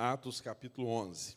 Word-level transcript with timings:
Atos 0.00 0.40
capítulo 0.40 0.88
11. 0.88 1.36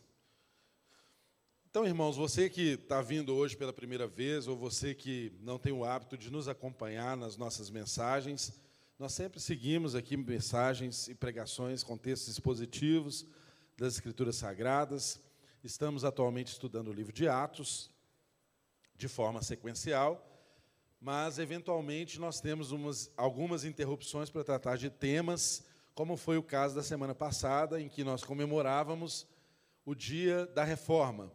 Então, 1.69 1.85
irmãos, 1.85 2.15
você 2.15 2.49
que 2.49 2.75
está 2.75 3.01
vindo 3.01 3.35
hoje 3.35 3.57
pela 3.57 3.73
primeira 3.73 4.07
vez, 4.07 4.47
ou 4.47 4.55
você 4.55 4.95
que 4.95 5.33
não 5.41 5.59
tem 5.59 5.73
o 5.73 5.83
hábito 5.83 6.17
de 6.17 6.31
nos 6.31 6.47
acompanhar 6.47 7.17
nas 7.17 7.35
nossas 7.35 7.69
mensagens, 7.69 8.53
nós 8.97 9.11
sempre 9.11 9.41
seguimos 9.41 9.95
aqui 9.95 10.15
mensagens 10.15 11.09
e 11.09 11.13
pregações 11.13 11.83
com 11.83 11.97
textos 11.97 12.29
expositivos 12.29 13.25
das 13.77 13.95
Escrituras 13.95 14.37
Sagradas. 14.37 15.19
Estamos 15.61 16.05
atualmente 16.05 16.47
estudando 16.47 16.87
o 16.87 16.93
livro 16.93 17.11
de 17.11 17.27
Atos, 17.27 17.89
de 18.95 19.09
forma 19.09 19.41
sequencial, 19.43 20.25
mas, 21.01 21.37
eventualmente, 21.37 22.17
nós 22.17 22.39
temos 22.39 22.71
umas, 22.71 23.11
algumas 23.17 23.65
interrupções 23.65 24.29
para 24.29 24.41
tratar 24.41 24.77
de 24.77 24.89
temas 24.89 25.65
como 25.93 26.17
foi 26.17 26.37
o 26.37 26.43
caso 26.43 26.75
da 26.75 26.83
semana 26.83 27.13
passada, 27.13 27.79
em 27.79 27.87
que 27.87 28.03
nós 28.03 28.23
comemorávamos 28.23 29.27
o 29.85 29.93
dia 29.93 30.45
da 30.47 30.63
reforma. 30.63 31.31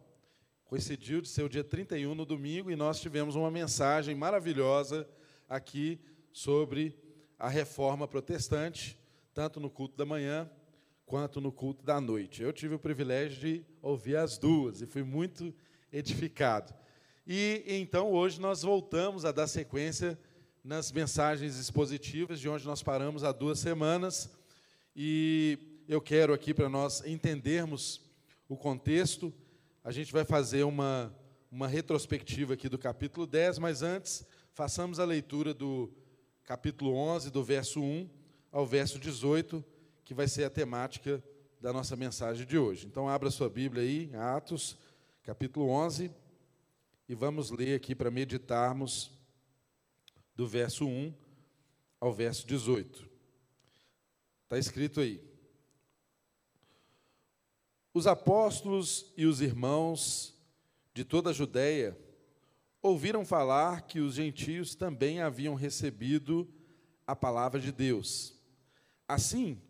Coincidiu 0.65 1.21
de 1.21 1.29
ser 1.29 1.43
o 1.43 1.49
dia 1.49 1.63
31 1.63 2.13
no 2.13 2.25
domingo 2.25 2.69
e 2.69 2.75
nós 2.75 2.99
tivemos 2.99 3.35
uma 3.35 3.49
mensagem 3.49 4.13
maravilhosa 4.15 5.07
aqui 5.47 5.99
sobre 6.31 6.95
a 7.37 7.47
reforma 7.47 8.07
protestante, 8.07 8.99
tanto 9.33 9.59
no 9.59 9.69
culto 9.69 9.97
da 9.97 10.05
manhã 10.05 10.49
quanto 11.05 11.41
no 11.41 11.51
culto 11.51 11.83
da 11.83 11.99
noite. 11.99 12.43
Eu 12.43 12.53
tive 12.53 12.75
o 12.75 12.79
privilégio 12.79 13.39
de 13.39 13.65
ouvir 13.81 14.17
as 14.17 14.37
duas 14.37 14.81
e 14.81 14.85
fui 14.85 15.03
muito 15.03 15.53
edificado. 15.91 16.73
E 17.25 17.63
então 17.65 18.11
hoje 18.11 18.39
nós 18.39 18.61
voltamos 18.61 19.25
a 19.25 19.31
dar 19.31 19.47
sequência 19.47 20.19
nas 20.63 20.91
mensagens 20.91 21.57
expositivas, 21.57 22.39
de 22.39 22.49
onde 22.49 22.65
nós 22.65 22.83
paramos 22.83 23.23
há 23.23 23.31
duas 23.31 23.57
semanas. 23.57 24.29
E 24.95 25.57
eu 25.87 26.01
quero 26.01 26.33
aqui, 26.33 26.53
para 26.53 26.69
nós 26.69 27.03
entendermos 27.05 28.01
o 28.47 28.57
contexto, 28.57 29.33
a 29.83 29.91
gente 29.91 30.11
vai 30.11 30.25
fazer 30.25 30.63
uma, 30.63 31.15
uma 31.51 31.67
retrospectiva 31.67 32.53
aqui 32.53 32.67
do 32.67 32.77
capítulo 32.77 33.25
10, 33.25 33.59
mas 33.59 33.81
antes, 33.81 34.25
façamos 34.53 34.99
a 34.99 35.05
leitura 35.05 35.53
do 35.53 35.91
capítulo 36.43 36.93
11, 36.95 37.31
do 37.31 37.43
verso 37.43 37.81
1 37.81 38.09
ao 38.51 38.65
verso 38.65 38.99
18, 38.99 39.63
que 40.03 40.13
vai 40.13 40.27
ser 40.27 40.43
a 40.43 40.49
temática 40.49 41.23
da 41.61 41.71
nossa 41.71 41.95
mensagem 41.95 42.45
de 42.45 42.57
hoje. 42.57 42.87
Então, 42.87 43.07
abra 43.07 43.29
sua 43.29 43.49
Bíblia 43.49 43.83
aí, 43.83 44.11
Atos, 44.15 44.77
capítulo 45.23 45.69
11, 45.69 46.11
e 47.07 47.15
vamos 47.15 47.51
ler 47.51 47.75
aqui 47.75 47.93
para 47.93 48.11
meditarmos 48.11 49.11
do 50.35 50.47
verso 50.47 50.85
1 50.85 51.13
ao 51.99 52.13
verso 52.13 52.47
18. 52.47 53.08
Está 54.49 54.57
escrito 54.57 54.99
aí. 54.99 55.21
Os 57.93 58.07
apóstolos 58.07 59.13
e 59.15 59.27
os 59.27 59.41
irmãos 59.41 60.35
de 60.91 61.05
toda 61.05 61.29
a 61.29 61.33
Judéia 61.33 61.95
ouviram 62.81 63.23
falar 63.23 63.83
que 63.83 63.99
os 63.99 64.15
gentios 64.15 64.73
também 64.73 65.21
haviam 65.21 65.53
recebido 65.53 66.51
a 67.05 67.15
palavra 67.15 67.59
de 67.59 67.71
Deus. 67.71 68.33
Assim, 69.07 69.61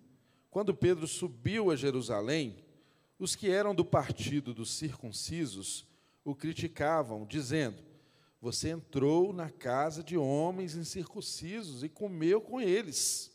quando 0.49 0.73
Pedro 0.73 1.05
subiu 1.07 1.71
a 1.71 1.75
Jerusalém, 1.75 2.63
os 3.19 3.35
que 3.35 3.49
eram 3.49 3.75
do 3.75 3.83
partido 3.83 4.53
dos 4.53 4.71
circuncisos 4.71 5.85
o 6.23 6.33
criticavam, 6.33 7.25
dizendo: 7.25 7.83
Você 8.39 8.69
entrou 8.69 9.33
na 9.33 9.49
casa 9.49 10.01
de 10.01 10.15
homens 10.15 10.75
incircuncisos 10.75 11.83
e 11.83 11.89
comeu 11.89 12.39
com 12.39 12.61
eles. 12.61 13.28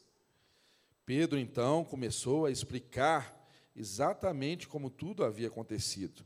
Pedro 1.07 1.39
então 1.39 1.85
começou 1.85 2.47
a 2.47 2.51
explicar 2.51 3.47
exatamente 3.77 4.67
como 4.67 4.89
tudo 4.89 5.25
havia 5.25 5.49
acontecido. 5.49 6.25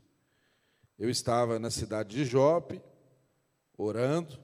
Eu 0.97 1.09
estava 1.09 1.59
na 1.59 1.69
cidade 1.69 2.15
de 2.15 2.25
Jope, 2.25 2.81
orando, 3.77 4.39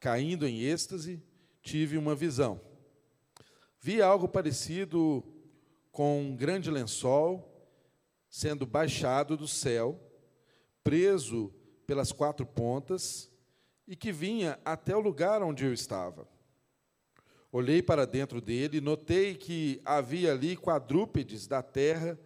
caindo 0.00 0.46
em 0.46 0.60
êxtase, 0.60 1.22
tive 1.62 1.98
uma 1.98 2.14
visão. 2.14 2.60
Vi 3.80 4.00
algo 4.00 4.28
parecido 4.28 5.22
com 5.92 6.22
um 6.22 6.36
grande 6.36 6.70
lençol 6.70 7.44
sendo 8.30 8.66
baixado 8.66 9.36
do 9.36 9.48
céu, 9.48 10.00
preso 10.82 11.52
pelas 11.86 12.12
quatro 12.12 12.46
pontas, 12.46 13.30
e 13.86 13.96
que 13.96 14.12
vinha 14.12 14.58
até 14.64 14.94
o 14.94 15.00
lugar 15.00 15.42
onde 15.42 15.64
eu 15.64 15.72
estava. 15.72 16.28
Olhei 17.58 17.82
para 17.82 18.06
dentro 18.06 18.40
dele 18.40 18.76
e 18.76 18.80
notei 18.80 19.34
que 19.34 19.80
havia 19.84 20.30
ali 20.30 20.56
quadrúpedes 20.56 21.48
da 21.48 21.60
terra, 21.60 22.16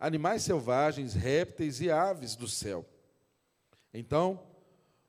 animais 0.00 0.42
selvagens, 0.42 1.14
répteis 1.14 1.80
e 1.80 1.88
aves 1.88 2.34
do 2.34 2.48
céu. 2.48 2.84
Então, 3.94 4.42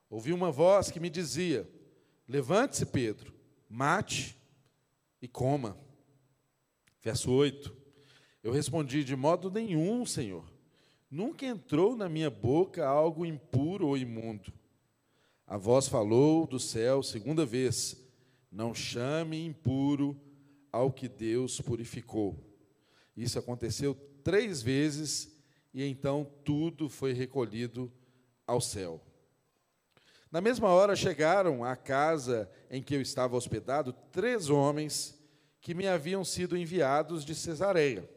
ouvi 0.07 0.33
uma 0.33 0.51
voz 0.51 0.91
que 0.91 0.99
me 0.99 1.09
dizia: 1.09 1.67
Levante-se, 2.27 2.85
Pedro, 2.85 3.33
mate 3.67 4.37
e 5.19 5.27
coma. 5.27 5.75
Verso 7.01 7.31
8. 7.31 7.75
Eu 8.43 8.51
respondi: 8.51 9.03
De 9.03 9.15
modo 9.15 9.49
nenhum, 9.49 10.05
Senhor. 10.05 10.45
Nunca 11.09 11.43
entrou 11.43 11.95
na 11.95 12.07
minha 12.07 12.29
boca 12.29 12.85
algo 12.85 13.25
impuro 13.25 13.87
ou 13.87 13.97
imundo. 13.97 14.53
A 15.47 15.57
voz 15.57 15.87
falou 15.87 16.45
do 16.45 16.59
céu 16.59 17.01
segunda 17.01 17.47
vez: 17.47 18.00
não 18.51 18.73
chame 18.73 19.45
impuro 19.45 20.19
ao 20.71 20.91
que 20.91 21.07
Deus 21.07 21.61
purificou. 21.61 22.37
Isso 23.15 23.39
aconteceu 23.39 23.95
três 24.23 24.61
vezes 24.61 25.31
e 25.73 25.83
então 25.83 26.29
tudo 26.43 26.89
foi 26.89 27.13
recolhido 27.13 27.91
ao 28.45 28.59
céu. 28.59 29.01
Na 30.29 30.41
mesma 30.41 30.69
hora 30.69 30.95
chegaram 30.95 31.63
à 31.63 31.75
casa 31.75 32.49
em 32.69 32.81
que 32.81 32.95
eu 32.95 33.01
estava 33.01 33.35
hospedado 33.35 33.93
três 34.11 34.49
homens 34.49 35.17
que 35.61 35.73
me 35.73 35.87
haviam 35.87 36.23
sido 36.25 36.57
enviados 36.57 37.23
de 37.23 37.35
Cesareia. 37.35 38.09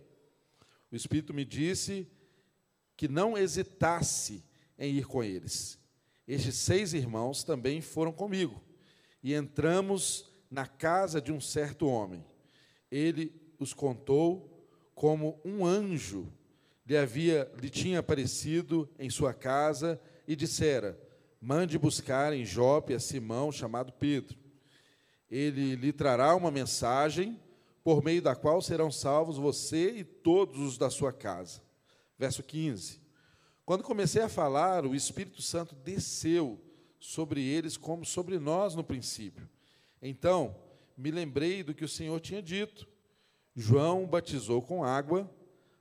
O 0.91 0.97
Espírito 0.97 1.34
me 1.34 1.45
disse 1.45 2.09
que 2.97 3.09
não 3.09 3.37
hesitasse 3.37 4.45
em 4.78 4.95
ir 4.95 5.06
com 5.06 5.22
eles. 5.22 5.78
Estes 6.27 6.56
seis 6.56 6.95
irmãos 6.95 7.45
também 7.45 7.81
foram 7.81 8.12
comigo 8.12 8.62
e 9.24 9.32
entramos 9.32 10.30
na 10.50 10.66
casa 10.66 11.18
de 11.18 11.32
um 11.32 11.40
certo 11.40 11.88
homem. 11.88 12.22
Ele 12.90 13.34
os 13.58 13.72
contou 13.72 14.68
como 14.94 15.40
um 15.42 15.64
anjo 15.64 16.30
lhe 16.86 16.94
havia 16.96 17.50
lhe 17.58 17.70
tinha 17.70 18.00
aparecido 18.00 18.86
em 18.98 19.08
sua 19.08 19.32
casa 19.32 19.98
e 20.28 20.36
dissera: 20.36 21.00
Mande 21.40 21.78
buscar 21.78 22.34
em 22.34 22.44
Jope 22.44 22.92
a 22.92 23.00
Simão 23.00 23.50
chamado 23.50 23.92
Pedro. 23.92 24.38
Ele 25.30 25.74
lhe 25.74 25.92
trará 25.92 26.36
uma 26.36 26.50
mensagem 26.50 27.41
por 27.82 28.04
meio 28.04 28.20
da 28.20 28.36
qual 28.36 28.60
serão 28.60 28.91
salvos 28.91 29.38
você 29.38 29.91
e 29.91 30.04
todos 30.04 30.60
os 30.60 30.76
da 30.76 30.91
sua 30.91 31.12
casa. 31.12 31.62
Verso 32.18 32.42
15. 32.42 33.00
Quando 33.64 33.82
comecei 33.82 34.20
a 34.20 34.28
falar, 34.28 34.84
o 34.84 34.94
Espírito 34.94 35.41
Santo 35.41 35.74
desceu 35.74 36.60
sobre 37.04 37.42
eles 37.42 37.76
como 37.76 38.03
sobre 38.03 38.38
nós 38.38 38.75
no 38.75 38.82
princípio. 38.82 39.47
Então, 40.00 40.56
me 40.97 41.10
lembrei 41.10 41.62
do 41.62 41.75
que 41.75 41.84
o 41.84 41.88
Senhor 41.88 42.19
tinha 42.19 42.41
dito. 42.41 42.88
João 43.54 44.06
batizou 44.06 44.62
com 44.62 44.82
água, 44.82 45.31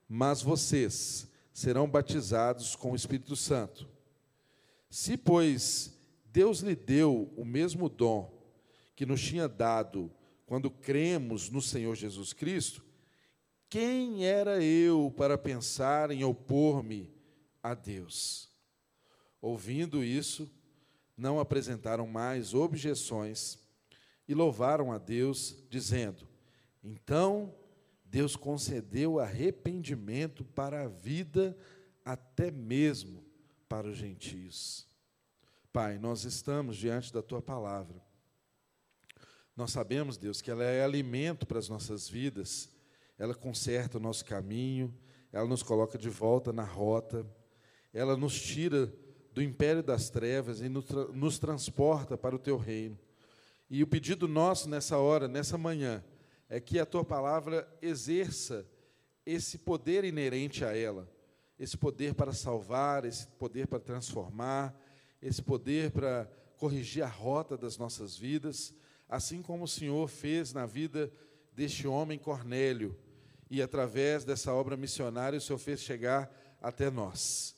mas 0.07 0.41
vocês 0.41 1.31
serão 1.53 1.89
batizados 1.89 2.75
com 2.75 2.91
o 2.91 2.95
Espírito 2.95 3.37
Santo. 3.37 3.87
Se, 4.89 5.15
pois, 5.15 5.97
Deus 6.25 6.59
lhe 6.59 6.75
deu 6.75 7.33
o 7.37 7.45
mesmo 7.45 7.87
dom 7.87 8.29
que 8.93 9.05
nos 9.05 9.21
tinha 9.21 9.47
dado 9.47 10.11
quando 10.45 10.69
cremos 10.69 11.49
no 11.49 11.61
Senhor 11.61 11.95
Jesus 11.95 12.33
Cristo, 12.33 12.83
quem 13.69 14.25
era 14.25 14.61
eu 14.61 15.11
para 15.15 15.37
pensar 15.37 16.11
em 16.11 16.25
opor-me 16.25 17.09
a 17.63 17.73
Deus? 17.73 18.51
Ouvindo 19.41 20.03
isso, 20.03 20.51
não 21.17 21.39
apresentaram 21.39 22.07
mais 22.07 22.53
objeções 22.53 23.57
e 24.27 24.33
louvaram 24.33 24.91
a 24.91 24.97
Deus, 24.97 25.55
dizendo: 25.69 26.27
Então 26.83 27.53
Deus 28.05 28.35
concedeu 28.35 29.19
arrependimento 29.19 30.43
para 30.43 30.83
a 30.83 30.87
vida, 30.87 31.57
até 32.05 32.51
mesmo 32.51 33.23
para 33.67 33.87
os 33.87 33.97
gentios. 33.97 34.87
Pai, 35.71 35.97
nós 35.97 36.23
estamos 36.23 36.77
diante 36.77 37.11
da 37.11 37.23
tua 37.23 37.41
palavra. 37.41 37.99
Nós 39.55 39.71
sabemos, 39.71 40.17
Deus, 40.17 40.41
que 40.41 40.51
ela 40.51 40.63
é 40.63 40.83
alimento 40.83 41.45
para 41.45 41.59
as 41.59 41.69
nossas 41.69 42.07
vidas, 42.07 42.69
ela 43.17 43.33
conserta 43.33 43.97
o 43.97 44.01
nosso 44.01 44.25
caminho, 44.25 44.93
ela 45.31 45.47
nos 45.47 45.63
coloca 45.63 45.97
de 45.97 46.09
volta 46.09 46.53
na 46.53 46.63
rota, 46.63 47.25
ela 47.91 48.17
nos 48.17 48.39
tira 48.39 48.93
do 49.33 49.41
império 49.41 49.81
das 49.81 50.09
trevas 50.09 50.61
e 50.61 50.69
nos, 50.69 50.85
tra 50.85 51.05
nos 51.05 51.39
transporta 51.39 52.17
para 52.17 52.35
o 52.35 52.39
teu 52.39 52.57
reino. 52.57 52.97
E 53.69 53.81
o 53.81 53.87
pedido 53.87 54.27
nosso 54.27 54.69
nessa 54.69 54.97
hora, 54.97 55.27
nessa 55.27 55.57
manhã, 55.57 56.03
é 56.47 56.59
que 56.59 56.77
a 56.77 56.85
tua 56.85 57.03
palavra 57.03 57.67
exerça 57.81 58.67
esse 59.25 59.57
poder 59.57 60.03
inerente 60.03 60.63
a 60.63 60.77
ela, 60.77 61.09
esse 61.57 61.75
poder 61.75 62.13
para 62.13 62.33
salvar, 62.33 63.05
esse 63.05 63.25
poder 63.25 63.67
para 63.67 63.79
transformar, 63.79 64.77
esse 65.21 65.41
poder 65.41 65.89
para 65.91 66.29
corrigir 66.57 67.03
a 67.03 67.07
rota 67.07 67.57
das 67.57 67.77
nossas 67.77 68.15
vidas, 68.15 68.73
assim 69.09 69.41
como 69.41 69.63
o 69.63 69.67
Senhor 69.67 70.07
fez 70.07 70.53
na 70.53 70.65
vida 70.65 71.11
deste 71.53 71.87
homem 71.87 72.19
Cornélio, 72.19 72.95
e 73.49 73.61
através 73.61 74.23
dessa 74.23 74.53
obra 74.53 74.77
missionária 74.77 75.37
o 75.37 75.41
Senhor 75.41 75.59
fez 75.59 75.79
chegar 75.79 76.31
até 76.61 76.91
nós. 76.91 77.55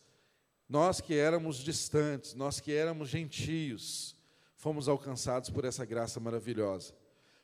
Nós 0.67 1.00
que 1.00 1.13
éramos 1.13 1.57
distantes, 1.57 2.33
nós 2.33 2.59
que 2.59 2.73
éramos 2.73 3.09
gentios, 3.09 4.15
fomos 4.56 4.88
alcançados 4.88 5.50
por 5.50 5.63
essa 5.63 5.85
graça 5.85 6.19
maravilhosa. 6.19 6.94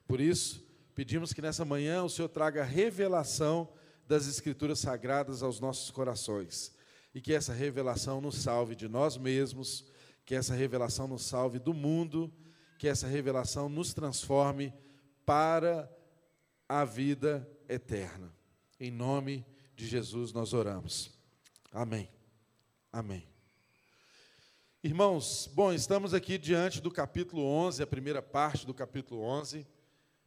Por 0.08 0.20
isso, 0.20 0.66
pedimos 0.96 1.32
que 1.32 1.42
nessa 1.42 1.64
manhã 1.64 2.04
o 2.04 2.10
Senhor 2.10 2.30
traga 2.30 2.64
revelação 2.64 3.72
das 4.08 4.28
Escrituras 4.28 4.80
Sagradas 4.80 5.44
aos 5.44 5.60
nossos 5.60 5.92
corações 5.92 6.74
e 7.14 7.22
que 7.22 7.34
essa 7.34 7.54
revelação 7.54 8.22
nos 8.22 8.36
salve 8.38 8.76
de 8.76 8.88
nós 8.88 9.18
mesmos, 9.18 9.86
que 10.26 10.36
essa 10.36 10.56
revelação 10.56 11.08
nos 11.08 11.24
salve 11.24 11.60
do 11.60 11.74
mundo, 11.74 12.34
que 12.78 12.88
essa 12.88 13.08
revelação 13.08 13.70
nos 13.70 13.94
transforme 13.94 14.74
para 15.26 15.90
a 16.68 16.84
vida 16.84 17.48
eterna. 17.70 18.34
Em 18.80 18.90
nome 18.90 19.46
de 19.76 19.86
Jesus 19.88 20.34
nós 20.34 20.54
oramos. 20.54 21.12
Amém. 21.72 22.21
Amém. 22.94 23.26
Irmãos, 24.84 25.50
bom, 25.54 25.72
estamos 25.72 26.14
aqui 26.14 26.38
diante 26.38 26.82
do 26.82 26.92
capítulo 26.92 27.42
11, 27.42 27.82
a 27.82 27.88
primeira 27.88 28.22
parte 28.22 28.66
do 28.66 28.74
capítulo 28.74 29.22
11, 29.22 29.66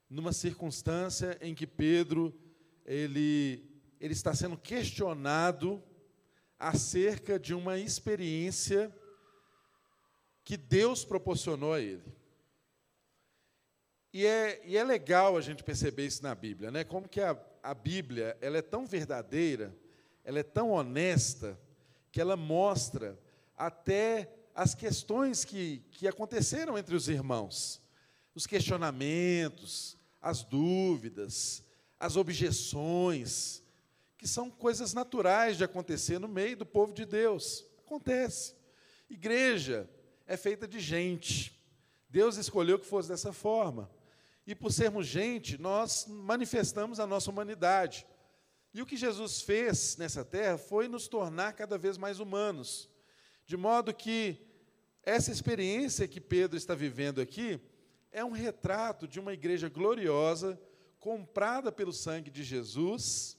numa 0.09 0.33
circunstância 0.33 1.37
em 1.43 1.55
que 1.55 1.67
Pedro 1.67 2.35
ele 2.87 3.71
ele 4.01 4.15
está 4.15 4.35
sendo 4.35 4.57
questionado 4.57 5.83
acerca 6.59 7.39
de 7.39 7.53
uma 7.53 7.77
experiência 7.77 8.91
que 10.43 10.57
Deus 10.57 11.05
proporcionou 11.05 11.75
a 11.75 11.81
ele. 11.81 12.17
E 14.11 14.25
é, 14.25 14.63
e 14.65 14.79
é 14.79 14.85
legal 14.85 15.37
a 15.37 15.43
gente 15.43 15.63
perceber 15.63 16.07
isso 16.07 16.23
na 16.23 16.35
Bíblia, 16.35 16.71
né? 16.71 16.83
Como 16.83 17.11
que 17.11 17.21
a, 17.21 17.39
a 17.63 17.75
Bíblia 17.75 18.39
ela 18.41 18.57
é 18.57 18.63
tão 18.63 18.87
verdadeira, 18.87 19.77
ela 20.25 20.39
é 20.39 20.43
tão 20.43 20.71
honesta, 20.71 21.61
que 22.15 22.21
ela 22.21 22.37
mostra 22.37 23.19
até 23.57 24.33
as 24.55 24.73
questões 24.73 25.45
que, 25.45 25.79
que 25.91 26.07
aconteceram 26.07 26.79
entre 26.79 26.95
os 26.95 27.09
irmãos, 27.09 27.83
os 28.37 28.47
questionamentos, 28.47 29.99
as 30.23 30.45
dúvidas, 30.45 31.65
as 31.99 32.15
objeções, 32.17 33.65
que 34.17 34.29
são 34.29 34.49
coisas 34.49 34.95
naturais 34.95 35.57
de 35.57 35.65
acontecer 35.65 36.21
no 36.21 36.29
meio 36.29 36.57
do 36.57 36.65
povo 36.65 36.95
de 36.95 37.05
Deus. 37.05 37.67
Acontece. 37.85 38.55
Igreja 39.11 39.91
é 40.25 40.37
feita 40.37 40.69
de 40.69 40.79
gente. 40.79 41.61
Deus 42.09 42.37
escolheu 42.37 42.79
que 42.79 42.87
fosse 42.87 43.09
dessa 43.09 43.33
forma. 43.33 43.91
E 44.47 44.55
por 44.55 44.71
sermos 44.71 45.09
gente, 45.09 45.61
nós 45.61 46.07
manifestamos 46.07 47.01
a 47.01 47.09
nossa 47.09 47.29
humanidade. 47.29 48.07
E 48.75 48.83
o 48.83 48.87
que 48.87 48.97
Jesus 48.97 49.41
fez 49.41 49.97
nessa 49.97 50.25
terra 50.25 50.59
foi 50.59 50.89
nos 50.89 51.07
tornar 51.07 51.53
cada 51.53 51.79
vez 51.79 51.97
mais 51.97 52.19
humanos. 52.19 52.91
De 53.47 53.57
modo 53.57 53.95
que 53.95 54.37
essa 55.05 55.31
experiência 55.31 56.09
que 56.09 56.21
Pedro 56.21 56.57
está 56.57 56.75
vivendo 56.75 57.21
aqui 57.21 57.61
é 58.11 58.25
um 58.25 58.33
retrato 58.33 59.07
de 59.07 59.21
uma 59.21 59.33
igreja 59.33 59.69
gloriosa, 59.69 60.61
comprada 60.99 61.71
pelo 61.71 61.93
sangue 61.93 62.31
de 62.31 62.43
Jesus, 62.43 63.39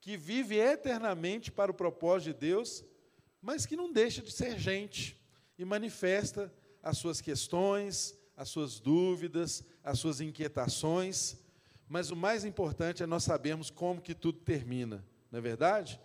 que 0.00 0.16
vive 0.16 0.56
eternamente 0.56 1.52
para 1.52 1.70
o 1.70 1.74
propósito 1.74 2.32
de 2.32 2.40
Deus, 2.40 2.84
mas 3.40 3.64
que 3.64 3.76
não 3.76 3.92
deixa 3.92 4.22
de 4.22 4.32
ser 4.32 4.58
gente 4.58 5.20
e 5.56 5.64
manifesta 5.64 6.52
as 6.82 6.98
suas 6.98 7.20
questões, 7.20 8.18
as 8.36 8.48
suas 8.48 8.80
dúvidas, 8.80 9.62
as 9.84 10.00
suas 10.00 10.20
inquietações, 10.20 11.36
mas 11.88 12.10
o 12.10 12.16
mais 12.16 12.44
importante 12.44 13.02
é 13.02 13.06
nós 13.06 13.24
sabermos 13.24 13.70
como 13.70 14.00
que 14.00 14.14
tudo 14.14 14.38
termina, 14.40 15.04
não 15.30 15.38
é 15.38 15.42
verdade? 15.42 16.00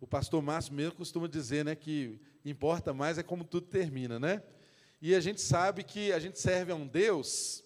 O 0.00 0.06
pastor 0.06 0.42
Márcio 0.42 0.74
mesmo 0.74 0.94
costuma 0.94 1.26
dizer 1.26 1.64
né, 1.64 1.74
que 1.74 2.20
importa 2.44 2.92
mais 2.92 3.18
é 3.18 3.22
como 3.22 3.44
tudo 3.44 3.66
termina, 3.66 4.18
né? 4.18 4.42
E 5.00 5.14
a 5.14 5.20
gente 5.20 5.40
sabe 5.40 5.82
que 5.82 6.12
a 6.12 6.18
gente 6.18 6.38
serve 6.38 6.72
a 6.72 6.74
um 6.74 6.86
Deus 6.86 7.64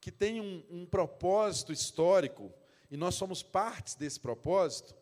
que 0.00 0.10
tem 0.10 0.40
um, 0.40 0.64
um 0.70 0.86
propósito 0.86 1.72
histórico, 1.72 2.52
e 2.90 2.96
nós 2.96 3.14
somos 3.14 3.42
partes 3.42 3.94
desse 3.94 4.18
propósito, 4.18 4.94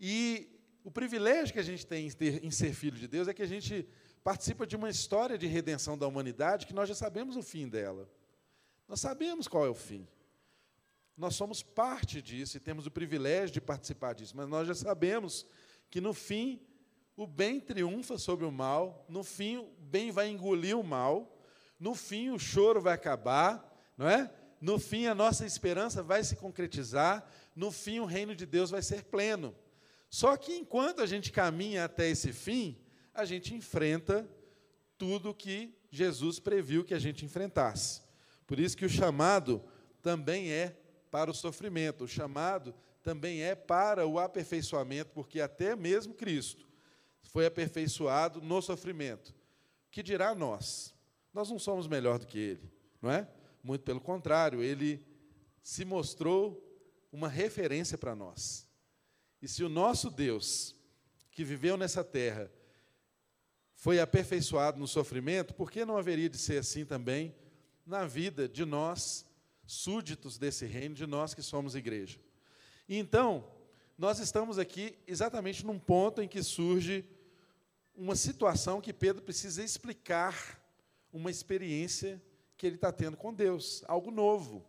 e 0.00 0.50
o 0.82 0.90
privilégio 0.90 1.54
que 1.54 1.60
a 1.60 1.64
gente 1.64 1.86
tem 1.86 2.06
em, 2.06 2.10
ter, 2.10 2.44
em 2.44 2.50
ser 2.50 2.74
filho 2.74 2.98
de 2.98 3.08
Deus 3.08 3.28
é 3.28 3.34
que 3.34 3.42
a 3.42 3.46
gente 3.46 3.88
participa 4.22 4.66
de 4.66 4.76
uma 4.76 4.90
história 4.90 5.38
de 5.38 5.46
redenção 5.46 5.96
da 5.96 6.06
humanidade 6.06 6.66
que 6.66 6.74
nós 6.74 6.88
já 6.88 6.94
sabemos 6.94 7.36
o 7.36 7.42
fim 7.42 7.68
dela. 7.68 8.10
Nós 8.88 9.00
sabemos 9.00 9.46
qual 9.46 9.64
é 9.64 9.68
o 9.68 9.74
fim. 9.74 10.06
Nós 11.16 11.36
somos 11.36 11.62
parte 11.62 12.20
disso 12.20 12.56
e 12.56 12.60
temos 12.60 12.86
o 12.86 12.90
privilégio 12.90 13.54
de 13.54 13.60
participar 13.60 14.14
disso, 14.14 14.36
mas 14.36 14.48
nós 14.48 14.66
já 14.66 14.74
sabemos 14.74 15.46
que 15.88 16.00
no 16.00 16.12
fim 16.12 16.60
o 17.16 17.26
bem 17.26 17.60
triunfa 17.60 18.18
sobre 18.18 18.44
o 18.44 18.50
mal, 18.50 19.06
no 19.08 19.22
fim 19.22 19.58
o 19.58 19.70
bem 19.78 20.10
vai 20.10 20.28
engolir 20.28 20.76
o 20.76 20.82
mal, 20.82 21.40
no 21.78 21.94
fim 21.94 22.30
o 22.30 22.38
choro 22.38 22.80
vai 22.80 22.94
acabar, 22.94 23.94
não 23.96 24.08
é? 24.08 24.32
No 24.60 24.78
fim 24.78 25.06
a 25.06 25.14
nossa 25.14 25.46
esperança 25.46 26.02
vai 26.02 26.24
se 26.24 26.34
concretizar, 26.34 27.28
no 27.54 27.70
fim 27.70 28.00
o 28.00 28.04
reino 28.04 28.34
de 28.34 28.44
Deus 28.46 28.70
vai 28.70 28.82
ser 28.82 29.04
pleno. 29.04 29.54
Só 30.10 30.36
que 30.36 30.56
enquanto 30.56 31.00
a 31.00 31.06
gente 31.06 31.30
caminha 31.30 31.84
até 31.84 32.08
esse 32.08 32.32
fim, 32.32 32.76
a 33.12 33.24
gente 33.24 33.54
enfrenta 33.54 34.28
tudo 34.98 35.34
que 35.34 35.76
Jesus 35.90 36.40
previu 36.40 36.84
que 36.84 36.94
a 36.94 36.98
gente 36.98 37.24
enfrentasse. 37.24 38.02
Por 38.46 38.58
isso 38.58 38.76
que 38.76 38.84
o 38.84 38.90
chamado 38.90 39.62
também 40.02 40.50
é 40.50 40.76
para 41.14 41.30
o 41.30 41.34
sofrimento, 41.34 42.02
o 42.02 42.08
chamado 42.08 42.74
também 43.00 43.40
é 43.40 43.54
para 43.54 44.04
o 44.04 44.18
aperfeiçoamento, 44.18 45.12
porque 45.14 45.40
até 45.40 45.76
mesmo 45.76 46.12
Cristo 46.12 46.66
foi 47.22 47.46
aperfeiçoado 47.46 48.42
no 48.42 48.60
sofrimento. 48.60 49.32
Que 49.92 50.02
dirá 50.02 50.34
nós? 50.34 50.92
Nós 51.32 51.48
não 51.48 51.56
somos 51.56 51.86
melhor 51.86 52.18
do 52.18 52.26
que 52.26 52.36
ele, 52.36 52.68
não 53.00 53.12
é? 53.12 53.28
Muito 53.62 53.82
pelo 53.82 54.00
contrário, 54.00 54.60
ele 54.60 55.06
se 55.62 55.84
mostrou 55.84 56.60
uma 57.12 57.28
referência 57.28 57.96
para 57.96 58.16
nós. 58.16 58.66
E 59.40 59.46
se 59.46 59.62
o 59.62 59.68
nosso 59.68 60.10
Deus, 60.10 60.74
que 61.30 61.44
viveu 61.44 61.76
nessa 61.76 62.02
terra, 62.02 62.50
foi 63.76 64.00
aperfeiçoado 64.00 64.80
no 64.80 64.88
sofrimento, 64.88 65.54
por 65.54 65.70
que 65.70 65.84
não 65.84 65.96
haveria 65.96 66.28
de 66.28 66.38
ser 66.38 66.58
assim 66.58 66.84
também 66.84 67.32
na 67.86 68.04
vida 68.04 68.48
de 68.48 68.64
nós, 68.64 69.24
súditos 69.66 70.38
desse 70.38 70.66
reino, 70.66 70.94
de 70.94 71.06
nós 71.06 71.34
que 71.34 71.42
somos 71.42 71.74
igreja? 71.74 72.18
Então, 72.88 73.44
nós 73.96 74.18
estamos 74.18 74.58
aqui 74.58 74.96
exatamente 75.06 75.64
num 75.64 75.78
ponto 75.78 76.20
em 76.20 76.28
que 76.28 76.42
surge 76.42 77.04
uma 77.96 78.16
situação 78.16 78.80
que 78.80 78.92
Pedro 78.92 79.22
precisa 79.22 79.62
explicar 79.62 80.60
uma 81.12 81.30
experiência 81.30 82.20
que 82.56 82.66
ele 82.66 82.74
está 82.74 82.90
tendo 82.90 83.16
com 83.16 83.32
Deus, 83.32 83.84
algo 83.86 84.10
novo, 84.10 84.66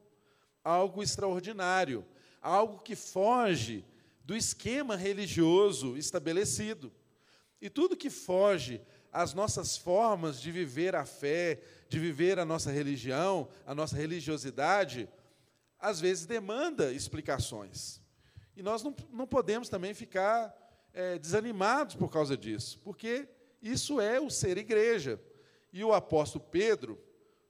algo 0.63 1.01
extraordinário, 1.01 2.05
algo 2.41 2.79
que 2.79 2.95
foge 2.95 3.83
do 4.23 4.35
esquema 4.35 4.95
religioso 4.95 5.97
estabelecido. 5.97 6.91
E 7.59 7.69
tudo 7.69 7.97
que 7.97 8.09
foge 8.09 8.81
as 9.15 9.33
nossas 9.33 9.77
formas 9.77 10.41
de 10.41 10.51
viver 10.51 10.93
a 10.93 11.05
fé, 11.05 11.61
de 11.87 11.97
viver 11.97 12.37
a 12.37 12.43
nossa 12.43 12.69
religião, 12.69 13.47
a 13.65 13.73
nossa 13.73 13.95
religiosidade, 13.95 15.07
às 15.79 16.01
vezes 16.01 16.25
demanda 16.25 16.91
explicações. 16.91 18.01
E 18.57 18.61
nós 18.61 18.83
não, 18.83 18.93
não 19.13 19.25
podemos 19.25 19.69
também 19.69 19.93
ficar 19.93 20.53
é, 20.93 21.17
desanimados 21.17 21.95
por 21.95 22.11
causa 22.11 22.35
disso, 22.35 22.77
porque 22.83 23.25
isso 23.61 24.01
é 24.01 24.19
o 24.19 24.29
ser 24.29 24.57
igreja. 24.57 25.17
E 25.71 25.81
o 25.81 25.93
apóstolo 25.93 26.43
Pedro, 26.51 27.01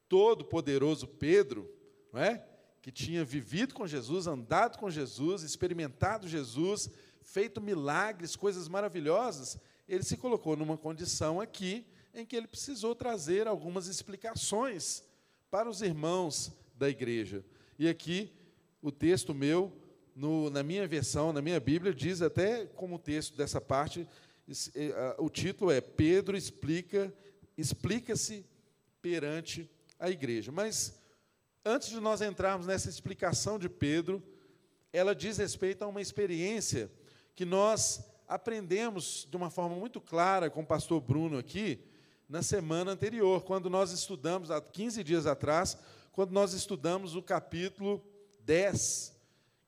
todo 0.07 0.45
poderoso 0.45 1.07
Pedro, 1.07 1.67
não 2.13 2.22
é? 2.22 2.45
que 2.79 2.91
tinha 2.91 3.25
vivido 3.25 3.74
com 3.74 3.88
Jesus, 3.88 4.27
andado 4.27 4.77
com 4.77 4.88
Jesus, 4.88 5.41
experimentado 5.41 6.27
Jesus, 6.27 6.91
feito 7.24 7.60
milagres, 7.60 8.36
coisas 8.36 8.67
maravilhosas, 8.67 9.57
ele 9.87 10.03
se 10.03 10.17
colocou 10.17 10.55
numa 10.55 10.77
condição 10.77 11.39
aqui 11.39 11.85
em 12.13 12.25
que 12.25 12.35
ele 12.35 12.47
precisou 12.47 12.95
trazer 12.95 13.47
algumas 13.47 13.87
explicações 13.87 15.03
para 15.51 15.69
os 15.69 15.81
irmãos 15.81 16.51
da 16.75 16.89
igreja. 16.89 17.43
E 17.77 17.87
aqui, 17.87 18.31
o 18.81 18.91
texto 18.91 19.33
meu, 19.33 19.71
no, 20.15 20.49
na 20.49 20.63
minha 20.63 20.87
versão, 20.87 21.33
na 21.33 21.41
minha 21.41 21.59
Bíblia, 21.59 21.93
diz 21.93 22.21
até 22.21 22.65
como 22.67 22.97
texto 22.97 23.35
dessa 23.35 23.59
parte, 23.59 24.07
o 25.17 25.29
título 25.29 25.71
é 25.71 25.81
Pedro 25.81 26.37
explica, 26.37 27.13
explica-se 27.57 28.45
perante 29.01 29.69
a 29.99 30.09
igreja. 30.09 30.51
Mas, 30.51 30.97
antes 31.63 31.89
de 31.89 31.99
nós 31.99 32.21
entrarmos 32.21 32.65
nessa 32.65 32.89
explicação 32.89 33.59
de 33.59 33.67
Pedro, 33.67 34.23
ela 34.93 35.13
diz 35.13 35.37
respeito 35.37 35.83
a 35.83 35.87
uma 35.87 36.01
experiência 36.01 36.89
que 37.35 37.43
nós 37.43 38.01
aprendemos 38.27 39.27
de 39.29 39.38
uma 39.38 39.50
forma 39.50 39.75
muito 39.75 40.01
clara 40.01 40.50
com 40.50 40.62
o 40.62 40.65
pastor 40.65 41.00
Bruno 41.01 41.38
aqui, 41.38 41.79
na 42.27 42.41
semana 42.41 42.91
anterior, 42.91 43.44
quando 43.44 43.70
nós 43.70 43.91
estudamos, 43.91 44.50
há 44.50 44.60
15 44.60 45.03
dias 45.03 45.27
atrás, 45.27 45.77
quando 46.12 46.32
nós 46.32 46.53
estudamos 46.53 47.15
o 47.15 47.22
capítulo 47.22 48.03
10, 48.41 49.15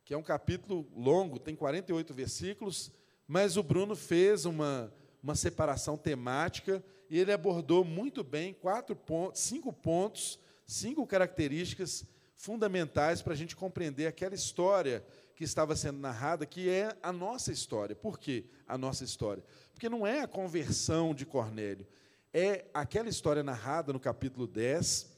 que 0.04 0.14
é 0.14 0.18
um 0.18 0.24
capítulo 0.24 0.88
longo, 0.96 1.38
tem 1.38 1.56
48 1.56 2.14
versículos, 2.14 2.92
mas 3.28 3.58
o 3.58 3.64
Bruno 3.64 3.96
fez 3.96 4.46
uma, 4.46 4.92
uma 5.22 5.36
separação 5.36 5.98
temática 5.98 6.84
e 7.10 7.20
ele 7.20 7.32
abordou 7.32 7.84
muito 7.84 8.24
bem 8.24 8.54
quatro 8.54 8.96
pontos, 8.96 9.42
cinco 9.42 9.72
pontos, 9.72 10.40
cinco 10.66 11.06
características 11.06 12.06
fundamentais 12.34 13.22
para 13.22 13.34
a 13.34 13.36
gente 13.36 13.56
compreender 13.56 14.08
aquela 14.08 14.36
história 14.36 15.06
que 15.38 15.44
estava 15.44 15.76
sendo 15.76 16.00
narrada, 16.00 16.48
que 16.48 16.68
é 16.68 16.98
a 17.04 17.14
nossa 17.14 17.52
história. 17.52 17.96
Por 17.96 18.18
quê 18.18 18.46
a 18.68 18.76
nossa 18.76 19.04
história? 19.04 19.44
Porque 19.72 19.88
não 19.88 20.06
é 20.06 20.22
a 20.22 20.28
conversão 20.28 21.14
de 21.14 21.28
Cornélio, 21.28 21.86
é 22.34 22.66
aquela 22.74 23.08
história 23.08 23.44
narrada 23.44 23.94
no 23.94 24.00
capítulo 24.00 24.48
10, 24.48 25.16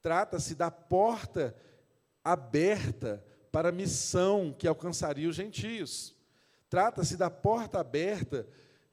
trata-se 0.00 0.54
da 0.54 0.70
porta 0.70 1.56
aberta 2.22 3.22
para 3.50 3.70
a 3.70 3.72
missão 3.72 4.54
que 4.56 4.68
alcançaria 4.68 5.28
os 5.28 5.34
gentios. 5.34 6.14
Trata-se 6.70 7.16
da 7.16 7.28
porta 7.28 7.80
aberta 7.80 8.46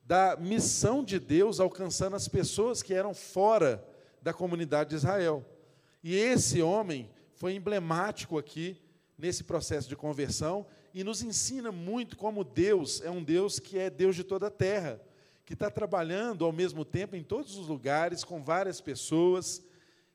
da 0.04 0.36
missão 0.36 1.04
de 1.04 1.20
Deus 1.20 1.60
alcançando 1.60 2.16
as 2.16 2.28
pessoas 2.28 2.82
que 2.82 2.96
eram 2.96 3.14
fora 3.14 3.88
da 4.20 4.34
comunidade 4.34 4.90
de 4.90 4.96
Israel. 4.96 5.46
E 6.04 6.16
esse 6.16 6.60
homem 6.60 7.08
foi 7.36 7.54
emblemático 7.54 8.36
aqui 8.36 8.82
nesse 9.20 9.44
processo 9.44 9.90
de 9.90 9.98
conversão 9.98 10.66
e 10.94 11.04
nos 11.04 11.22
ensina 11.22 11.72
muito 11.72 12.16
como 12.16 12.44
Deus 12.44 13.02
é 13.02 13.12
um 13.12 13.22
Deus 13.22 13.60
que 13.60 13.78
é 13.78 13.90
Deus 13.90 14.16
de 14.16 14.24
toda 14.24 14.48
a 14.48 14.52
terra, 14.52 15.00
que 15.46 15.54
está 15.54 15.70
trabalhando 15.70 16.46
ao 16.46 16.54
mesmo 16.54 16.86
tempo 16.86 17.16
em 17.16 17.24
todos 17.24 17.58
os 17.58 17.68
lugares, 17.68 18.24
com 18.24 18.42
várias 18.42 18.80
pessoas, 18.80 19.62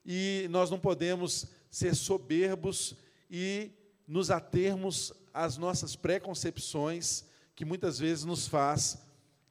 e 0.06 0.46
nós 0.50 0.70
não 0.70 0.80
podemos 0.80 1.46
ser 1.70 1.94
soberbos 1.94 2.96
e 3.30 3.70
nos 4.08 4.30
atermos 4.30 5.12
às 5.32 5.58
nossas 5.58 5.94
preconcepções, 5.94 7.24
que 7.54 7.64
muitas 7.64 7.98
vezes 7.98 8.24
nos 8.24 8.48
faz 8.48 8.98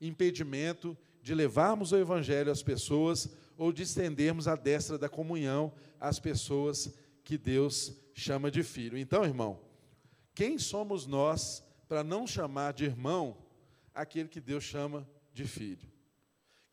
impedimento 0.01 0.97
de 1.21 1.35
levarmos 1.35 1.91
o 1.91 1.97
Evangelho 1.97 2.51
às 2.51 2.63
pessoas 2.63 3.29
ou 3.57 3.71
de 3.71 3.83
estendermos 3.83 4.47
a 4.47 4.55
destra 4.55 4.97
da 4.97 5.07
comunhão 5.07 5.71
às 5.99 6.19
pessoas 6.19 6.93
que 7.23 7.37
Deus 7.37 8.02
chama 8.13 8.51
de 8.51 8.63
filho. 8.63 8.97
Então, 8.97 9.23
irmão, 9.23 9.59
quem 10.35 10.57
somos 10.57 11.05
nós 11.05 11.63
para 11.87 12.03
não 12.03 12.25
chamar 12.25 12.73
de 12.73 12.85
irmão 12.85 13.37
aquele 13.93 14.27
que 14.27 14.41
Deus 14.41 14.63
chama 14.63 15.07
de 15.31 15.45
filho? 15.45 15.91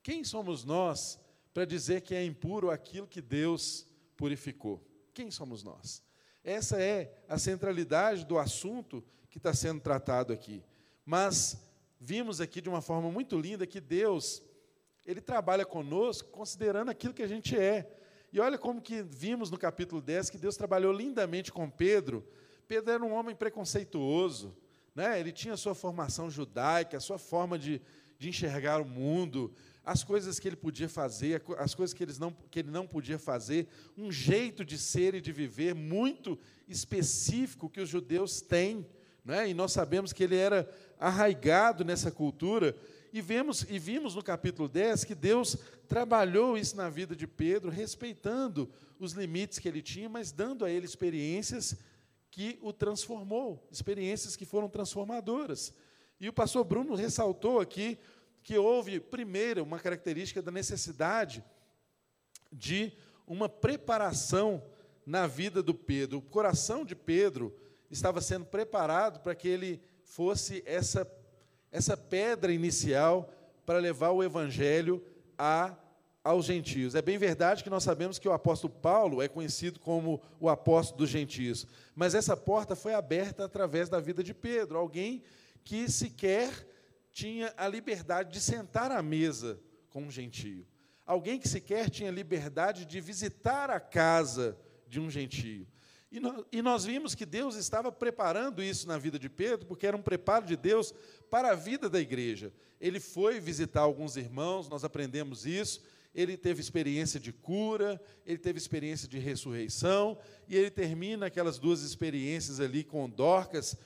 Quem 0.03 0.25
somos 0.25 0.65
nós 0.65 1.21
para 1.53 1.65
dizer 1.65 2.01
que 2.03 2.15
é 2.15 2.25
impuro 2.25 2.71
aquilo 2.71 3.07
que 3.07 3.21
Deus 3.21 3.87
purificou? 4.17 4.83
Quem 5.13 5.31
somos 5.31 5.63
nós? 5.63 6.03
Essa 6.43 6.81
é 6.81 7.23
a 7.29 7.39
centralidade 7.39 8.25
do 8.25 8.39
assunto 8.39 9.05
que 9.29 9.39
está 9.39 9.53
sendo 9.53 9.81
tratado 9.81 10.33
aqui. 10.33 10.65
Mas 11.05 11.59
vimos 12.01 12.41
aqui 12.41 12.61
de 12.61 12.69
uma 12.69 12.81
forma 12.81 13.11
muito 13.11 13.39
linda 13.39 13.67
que 13.67 13.81
Deus, 13.81 14.43
Ele 15.05 15.21
trabalha 15.21 15.67
conosco 15.67 16.31
considerando 16.31 16.91
aquilo 16.91 17.13
que 17.13 17.23
a 17.23 17.29
gente 17.29 17.57
é. 17.57 18.00
E 18.33 18.39
olha 18.39 18.57
como 18.57 18.81
que 18.81 19.03
vimos 19.03 19.51
no 19.51 19.59
capítulo 19.59 20.01
10 20.01 20.31
que 20.31 20.39
Deus 20.39 20.57
trabalhou 20.57 20.93
lindamente 20.93 21.51
com 21.51 21.69
Pedro. 21.69 22.25
Pedro 22.69 22.93
era 22.93 23.05
um 23.05 23.13
homem 23.13 23.35
preconceituoso, 23.35 24.57
né? 24.95 25.19
ele 25.19 25.33
tinha 25.33 25.55
a 25.55 25.57
sua 25.57 25.75
formação 25.75 26.31
judaica, 26.31 26.97
a 26.97 27.01
sua 27.01 27.19
forma 27.19 27.59
de, 27.59 27.83
de 28.17 28.29
enxergar 28.29 28.81
o 28.81 28.85
mundo, 28.85 29.53
as 29.85 30.05
coisas 30.05 30.39
que 30.39 30.47
ele 30.47 30.55
podia 30.55 30.89
fazer, 30.89 31.43
as 31.59 31.75
coisas 31.75 31.93
que 31.93 32.05
ele, 32.05 32.13
não, 32.21 32.31
que 32.49 32.61
ele 32.61 32.71
não 32.71 32.87
podia 32.87 33.19
fazer, 33.19 33.67
um 33.99 34.13
jeito 34.13 34.65
de 34.65 34.79
ser 34.79 35.17
e 35.17 35.21
de 35.21 35.33
viver 35.33 35.75
muito 35.75 36.39
específico 36.69 37.69
que 37.69 37.81
os 37.81 37.89
judeus 37.89 38.41
têm. 38.41 38.87
Né? 39.25 39.49
E 39.49 39.55
nós 39.55 39.73
sabemos 39.73 40.13
que 40.13 40.23
ele 40.23 40.37
era 40.37 40.71
arraigado 41.01 41.85
nessa 41.85 42.13
cultura. 42.13 42.77
E, 43.13 43.21
vemos, 43.21 43.67
e 43.69 43.79
vimos 43.79 44.15
no 44.15 44.23
capítulo 44.23 44.69
10 44.69 45.05
que 45.05 45.15
Deus 45.15 45.57
trabalhou 45.89 46.57
isso 46.57 46.77
na 46.77 46.89
vida 46.89 47.17
de 47.17 47.27
Pedro, 47.27 47.71
respeitando 47.71 48.71
os 48.99 49.13
limites 49.13 49.59
que 49.59 49.67
ele 49.67 49.83
tinha, 49.83 50.09
mas 50.09 50.31
dando 50.31 50.65
a 50.65 50.71
ele 50.71 50.87
experiências 50.87 51.77
que 52.31 52.59
o 52.63 52.73
transformou, 52.73 53.67
experiências 53.71 54.37
que 54.37 54.45
foram 54.45 54.69
transformadoras. 54.69 55.75
E 56.21 56.29
o 56.29 56.33
pastor 56.33 56.65
Bruno 56.65 56.95
ressaltou 56.95 57.61
aqui 57.61 57.99
que 58.43 58.57
houve, 58.57 59.01
primeiro, 59.01 59.63
uma 59.63 59.81
característica 59.81 60.41
da 60.41 60.53
necessidade 60.53 61.45
de 62.53 62.93
uma 63.27 63.49
preparação 63.49 64.63
na 65.05 65.27
vida 65.27 65.63
do 65.63 65.75
Pedro. 65.75 66.19
O 66.19 66.23
coração 66.23 66.85
de 66.85 66.95
Pedro 66.95 67.57
estava 67.91 68.21
sendo 68.21 68.47
preparado 68.47 69.21
para 69.21 69.35
que 69.35 69.49
ele 69.49 69.83
fosse 70.05 70.63
essa 70.65 71.05
essa 71.71 71.97
pedra 71.97 72.53
inicial 72.53 73.33
para 73.65 73.79
levar 73.79 74.11
o 74.11 74.23
evangelho 74.23 75.05
a, 75.39 75.77
aos 76.25 76.45
gentios. 76.47 76.95
É 76.95 77.03
bem 77.03 77.19
verdade 77.19 77.63
que 77.63 77.71
nós 77.71 77.85
sabemos 77.85 78.19
que 78.19 78.29
o 78.29 78.33
apóstolo 78.33 78.73
Paulo 78.73 79.23
é 79.23 79.29
conhecido 79.29 79.79
como 79.79 80.21
o 80.39 80.49
apóstolo 80.49 80.99
dos 80.99 81.11
gentios, 81.11 81.67
mas 81.95 82.15
essa 82.15 82.37
porta 82.37 82.75
foi 82.75 82.95
aberta 82.95 83.45
através 83.45 83.89
da 83.89 84.01
vida 84.01 84.23
de 84.23 84.35
Pedro, 84.35 84.79
alguém 84.79 85.23
que 85.65 85.89
sequer 85.89 86.67
tinha 87.13 87.53
a 87.57 87.69
liberdade 87.69 88.33
de 88.33 88.41
sentar 88.41 88.91
à 88.91 89.03
mesa 89.03 89.61
com 89.89 90.03
um 90.03 90.11
gentio, 90.11 90.67
alguém 91.07 91.39
que 91.39 91.49
sequer 91.49 91.91
tinha 91.91 92.11
liberdade 92.11 92.85
de 92.85 93.01
visitar 93.01 93.71
a 93.71 93.81
casa 93.81 94.57
de 94.89 95.01
um 95.01 95.11
gentio. 95.11 95.67
E 96.53 96.61
nós, 96.61 96.85
vimos 96.85 97.15
que 97.15 97.25
Deus 97.25 97.55
estava 97.55 97.93
preparando 97.93 98.63
isso 98.63 98.89
na 98.89 98.99
vida 98.99 99.17
de 99.17 99.29
Pedro, 99.29 99.67
porque 99.67 99.87
era 99.87 99.97
um 99.97 100.03
preparo 100.03 100.45
de 100.45 100.57
Deus 100.57 100.93
para 101.31 101.53
a 101.53 101.55
vida 101.55 101.89
da 101.89 102.01
igreja. 102.01 102.53
Ele 102.81 102.99
foi 102.99 103.39
visitar 103.39 103.83
alguns 103.83 104.17
irmãos, 104.17 104.69
nós 104.69 104.83
aprendemos 104.83 105.47
isso. 105.47 105.81
Ele 106.13 106.37
teve 106.37 106.61
experiência 106.61 107.21
de 107.21 107.33
cura, 107.33 108.01
ele 108.27 108.39
teve 108.39 108.59
experiência 108.59 109.07
de 109.07 109.21
ressurreição, 109.21 110.19
e 110.49 110.57
ele 110.57 110.69
termina 110.69 111.27
aquelas 111.27 111.61
duas 111.61 111.83
experiências 111.83 112.59
ali 112.59 112.83
com 112.83 113.09
Dorcas 113.09 113.77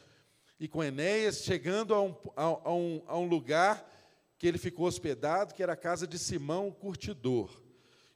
e 0.59 0.67
com 0.67 0.83
Enéas, 0.83 1.45
chegando 1.45 1.93
a 1.93 2.01
um, 2.01 2.17
a, 2.35 2.43
a 2.43 2.75
um, 2.75 3.03
a 3.07 3.19
um 3.19 3.27
lugar 3.27 3.87
que 4.39 4.47
ele 4.47 4.57
ficou 4.57 4.87
hospedado, 4.87 5.53
que 5.53 5.63
era 5.63 5.75
a 5.75 5.77
casa 5.77 6.07
de 6.07 6.19
Simão, 6.19 6.69
o 6.69 6.73
curtidor. 6.73 7.51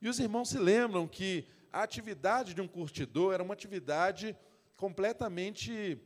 E 0.01 0.09
os 0.09 0.19
irmãos 0.19 0.49
se 0.49 0.59
lembram 0.59 1.07
que 1.07 1.45
a 1.73 1.83
atividade 1.83 2.55
de 2.55 2.61
um 2.61 2.69
curtidor 2.69 3.35
era 3.35 3.43
uma 3.43 3.55
atividade 3.55 4.37
completamente 4.77 6.01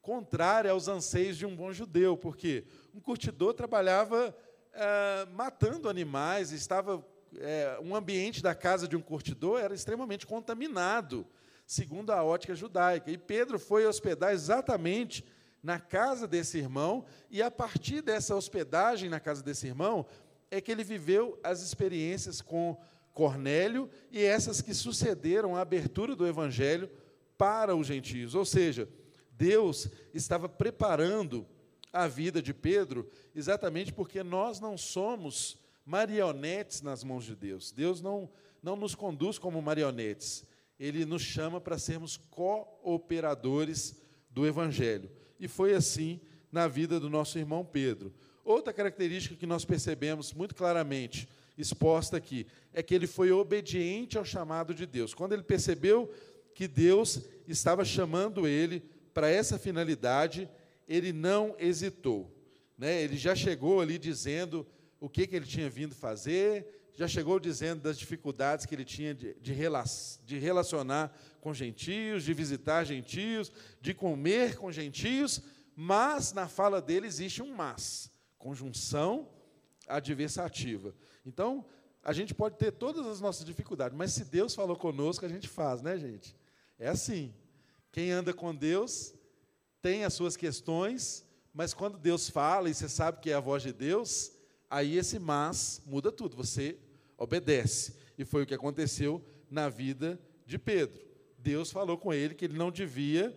contrária 0.00 0.70
aos 0.70 0.88
anseios 0.88 1.36
de 1.36 1.44
um 1.44 1.54
bom 1.54 1.72
judeu, 1.72 2.16
porque 2.16 2.64
um 2.94 3.00
curtidor 3.00 3.52
trabalhava 3.54 4.34
é, 4.72 5.26
matando 5.32 5.88
animais, 5.88 6.52
estava 6.52 7.04
é, 7.36 7.78
um 7.82 7.94
ambiente 7.94 8.42
da 8.42 8.54
casa 8.54 8.86
de 8.88 8.96
um 8.96 9.02
curtidor 9.02 9.60
era 9.60 9.74
extremamente 9.74 10.26
contaminado, 10.26 11.26
segundo 11.66 12.10
a 12.10 12.22
ótica 12.22 12.54
judaica. 12.54 13.10
E 13.10 13.18
Pedro 13.18 13.58
foi 13.58 13.86
hospedar 13.86 14.32
exatamente 14.32 15.24
na 15.62 15.80
casa 15.80 16.26
desse 16.26 16.56
irmão, 16.56 17.04
e 17.28 17.42
a 17.42 17.50
partir 17.50 18.00
dessa 18.00 18.34
hospedagem 18.34 19.10
na 19.10 19.18
casa 19.18 19.42
desse 19.42 19.66
irmão 19.66 20.06
é 20.50 20.60
que 20.60 20.70
ele 20.70 20.84
viveu 20.84 21.38
as 21.42 21.60
experiências 21.60 22.40
com 22.40 22.78
Cornélio 23.18 23.90
e 24.12 24.22
essas 24.22 24.60
que 24.60 24.72
sucederam 24.72 25.56
a 25.56 25.60
abertura 25.60 26.14
do 26.14 26.24
evangelho 26.24 26.88
para 27.36 27.74
os 27.74 27.88
gentios. 27.88 28.36
Ou 28.36 28.44
seja, 28.44 28.88
Deus 29.32 29.88
estava 30.14 30.48
preparando 30.48 31.44
a 31.92 32.06
vida 32.06 32.40
de 32.40 32.54
Pedro 32.54 33.10
exatamente 33.34 33.92
porque 33.92 34.22
nós 34.22 34.60
não 34.60 34.78
somos 34.78 35.58
marionetes 35.84 36.80
nas 36.80 37.02
mãos 37.02 37.24
de 37.24 37.34
Deus. 37.34 37.72
Deus 37.72 38.00
não, 38.00 38.30
não 38.62 38.76
nos 38.76 38.94
conduz 38.94 39.36
como 39.36 39.60
marionetes. 39.60 40.44
Ele 40.78 41.04
nos 41.04 41.22
chama 41.22 41.60
para 41.60 41.76
sermos 41.76 42.16
cooperadores 42.30 44.00
do 44.30 44.46
evangelho. 44.46 45.10
E 45.40 45.48
foi 45.48 45.74
assim 45.74 46.20
na 46.52 46.68
vida 46.68 47.00
do 47.00 47.10
nosso 47.10 47.36
irmão 47.36 47.64
Pedro. 47.64 48.14
Outra 48.44 48.72
característica 48.72 49.34
que 49.34 49.44
nós 49.44 49.64
percebemos 49.64 50.32
muito 50.32 50.54
claramente 50.54 51.28
exposta 51.58 52.16
aqui, 52.16 52.46
é 52.72 52.82
que 52.82 52.94
ele 52.94 53.06
foi 53.06 53.32
obediente 53.32 54.16
ao 54.16 54.24
chamado 54.24 54.72
de 54.72 54.86
Deus. 54.86 55.12
Quando 55.12 55.32
ele 55.32 55.42
percebeu 55.42 56.10
que 56.54 56.68
Deus 56.68 57.20
estava 57.46 57.84
chamando 57.84 58.46
ele 58.46 58.82
para 59.12 59.28
essa 59.28 59.58
finalidade, 59.58 60.48
ele 60.88 61.12
não 61.12 61.54
hesitou. 61.58 62.32
Né? 62.76 63.02
Ele 63.02 63.16
já 63.16 63.34
chegou 63.34 63.80
ali 63.80 63.98
dizendo 63.98 64.66
o 65.00 65.08
que, 65.08 65.26
que 65.26 65.36
ele 65.36 65.46
tinha 65.46 65.68
vindo 65.68 65.94
fazer, 65.94 66.90
já 66.94 67.06
chegou 67.06 67.38
dizendo 67.38 67.82
das 67.82 67.98
dificuldades 67.98 68.66
que 68.66 68.74
ele 68.74 68.84
tinha 68.84 69.14
de, 69.14 69.34
de, 69.34 69.54
de 70.24 70.38
relacionar 70.38 71.16
com 71.40 71.54
gentios, 71.54 72.24
de 72.24 72.34
visitar 72.34 72.84
gentios, 72.84 73.52
de 73.80 73.94
comer 73.94 74.56
com 74.56 74.70
gentios, 74.72 75.40
mas 75.76 76.32
na 76.32 76.48
fala 76.48 76.82
dele 76.82 77.06
existe 77.06 77.40
um 77.40 77.54
mas, 77.54 78.10
conjunção 78.36 79.28
adversativa. 79.86 80.92
Então, 81.24 81.64
a 82.02 82.12
gente 82.12 82.34
pode 82.34 82.56
ter 82.56 82.72
todas 82.72 83.06
as 83.06 83.20
nossas 83.20 83.44
dificuldades, 83.44 83.96
mas 83.96 84.12
se 84.12 84.24
Deus 84.24 84.54
falou 84.54 84.76
conosco, 84.76 85.24
a 85.24 85.28
gente 85.28 85.48
faz, 85.48 85.82
né, 85.82 85.98
gente? 85.98 86.34
É 86.78 86.88
assim. 86.88 87.34
Quem 87.92 88.10
anda 88.10 88.32
com 88.32 88.54
Deus 88.54 89.14
tem 89.82 90.04
as 90.04 90.14
suas 90.14 90.36
questões, 90.36 91.24
mas 91.52 91.74
quando 91.74 91.98
Deus 91.98 92.28
fala 92.28 92.70
e 92.70 92.74
você 92.74 92.88
sabe 92.88 93.20
que 93.20 93.30
é 93.30 93.34
a 93.34 93.40
voz 93.40 93.62
de 93.62 93.72
Deus, 93.72 94.32
aí 94.70 94.96
esse 94.96 95.18
mas 95.18 95.82
muda 95.86 96.12
tudo, 96.12 96.36
você 96.36 96.78
obedece. 97.16 97.96
E 98.16 98.24
foi 98.24 98.42
o 98.42 98.46
que 98.46 98.54
aconteceu 98.54 99.24
na 99.50 99.68
vida 99.68 100.20
de 100.46 100.58
Pedro. 100.58 101.02
Deus 101.38 101.70
falou 101.70 101.96
com 101.96 102.12
ele 102.12 102.34
que 102.34 102.44
ele 102.44 102.56
não 102.56 102.70
devia 102.70 103.36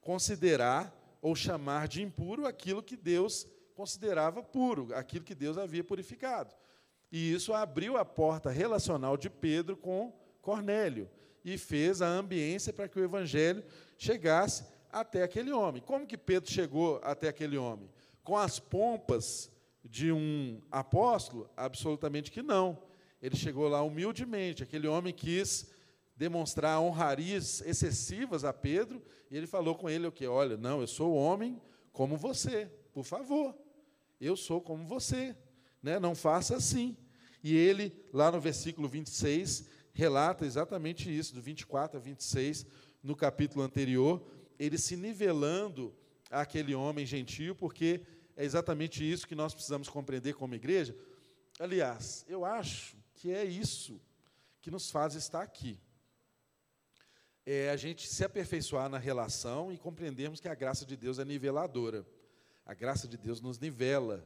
considerar 0.00 0.92
ou 1.20 1.34
chamar 1.34 1.86
de 1.88 2.02
impuro 2.02 2.46
aquilo 2.46 2.82
que 2.82 2.96
Deus 2.96 3.46
considerava 3.74 4.42
puro, 4.42 4.94
aquilo 4.94 5.24
que 5.24 5.34
Deus 5.34 5.56
havia 5.56 5.84
purificado. 5.84 6.54
E 7.12 7.32
isso 7.32 7.52
abriu 7.52 7.98
a 7.98 8.04
porta 8.04 8.50
relacional 8.50 9.18
de 9.18 9.28
Pedro 9.28 9.76
com 9.76 10.12
Cornélio 10.40 11.08
e 11.44 11.58
fez 11.58 12.00
a 12.00 12.08
ambiência 12.08 12.72
para 12.72 12.88
que 12.88 12.98
o 12.98 13.04
evangelho 13.04 13.62
chegasse 13.98 14.64
até 14.90 15.22
aquele 15.22 15.52
homem. 15.52 15.82
Como 15.82 16.06
que 16.06 16.16
Pedro 16.16 16.50
chegou 16.50 16.98
até 17.04 17.28
aquele 17.28 17.58
homem? 17.58 17.90
Com 18.24 18.36
as 18.36 18.58
pompas 18.58 19.50
de 19.84 20.10
um 20.10 20.60
apóstolo? 20.70 21.50
Absolutamente 21.56 22.30
que 22.30 22.42
não. 22.42 22.82
Ele 23.20 23.36
chegou 23.36 23.68
lá 23.68 23.82
humildemente. 23.82 24.62
Aquele 24.62 24.88
homem 24.88 25.12
quis 25.12 25.70
demonstrar 26.16 26.80
honrarias 26.80 27.60
excessivas 27.62 28.44
a 28.44 28.52
Pedro, 28.52 29.02
e 29.30 29.36
ele 29.36 29.46
falou 29.46 29.74
com 29.74 29.90
ele 29.90 30.06
o 30.06 30.12
que? 30.12 30.26
Olha, 30.26 30.56
não, 30.56 30.80
eu 30.80 30.86
sou 30.86 31.14
homem 31.14 31.60
como 31.92 32.16
você, 32.16 32.70
por 32.92 33.04
favor. 33.04 33.54
Eu 34.20 34.36
sou 34.36 34.60
como 34.60 34.86
você, 34.86 35.34
né? 35.82 35.98
Não 35.98 36.14
faça 36.14 36.56
assim. 36.56 36.96
E 37.42 37.56
ele, 37.56 37.92
lá 38.12 38.30
no 38.30 38.40
versículo 38.40 38.88
26, 38.88 39.68
relata 39.92 40.46
exatamente 40.46 41.14
isso, 41.16 41.34
do 41.34 41.42
24 41.42 41.98
a 41.98 42.00
26, 42.00 42.66
no 43.02 43.16
capítulo 43.16 43.64
anterior, 43.64 44.24
ele 44.58 44.78
se 44.78 44.96
nivelando 44.96 45.94
àquele 46.30 46.74
homem 46.74 47.04
gentil, 47.04 47.54
porque 47.54 48.00
é 48.36 48.44
exatamente 48.44 49.08
isso 49.08 49.26
que 49.26 49.34
nós 49.34 49.52
precisamos 49.52 49.88
compreender 49.88 50.34
como 50.34 50.54
igreja. 50.54 50.96
Aliás, 51.58 52.24
eu 52.28 52.44
acho 52.44 52.96
que 53.14 53.30
é 53.30 53.44
isso 53.44 54.00
que 54.60 54.70
nos 54.70 54.90
faz 54.90 55.14
estar 55.14 55.42
aqui 55.42 55.78
é 57.44 57.70
a 57.70 57.76
gente 57.76 58.06
se 58.08 58.24
aperfeiçoar 58.24 58.88
na 58.88 58.98
relação 58.98 59.72
e 59.72 59.78
compreendermos 59.78 60.40
que 60.40 60.48
a 60.48 60.54
graça 60.54 60.86
de 60.86 60.96
Deus 60.96 61.18
é 61.18 61.24
niveladora. 61.24 62.06
A 62.64 62.74
graça 62.74 63.08
de 63.08 63.16
Deus 63.16 63.40
nos 63.40 63.58
nivela. 63.58 64.24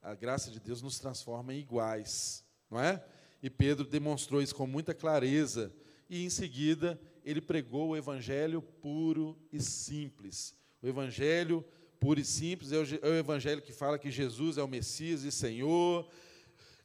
A 0.00 0.14
graça 0.14 0.50
de 0.50 0.60
Deus 0.60 0.82
nos 0.82 0.98
transforma 0.98 1.54
em 1.54 1.58
iguais, 1.58 2.43
não 2.74 2.80
é? 2.80 3.02
E 3.40 3.48
Pedro 3.48 3.86
demonstrou 3.86 4.42
isso 4.42 4.54
com 4.54 4.66
muita 4.66 4.92
clareza. 4.92 5.72
E 6.10 6.24
em 6.24 6.28
seguida, 6.28 7.00
ele 7.24 7.40
pregou 7.40 7.90
o 7.90 7.96
evangelho 7.96 8.60
puro 8.60 9.38
e 9.52 9.60
simples. 9.60 10.54
O 10.82 10.88
evangelho 10.88 11.64
puro 12.00 12.20
e 12.20 12.24
simples 12.24 12.72
é 12.72 12.78
o, 12.78 12.82
é 12.82 13.10
o 13.10 13.18
evangelho 13.18 13.62
que 13.62 13.72
fala 13.72 13.98
que 13.98 14.10
Jesus 14.10 14.58
é 14.58 14.62
o 14.62 14.68
Messias 14.68 15.22
e 15.22 15.30
Senhor. 15.30 16.08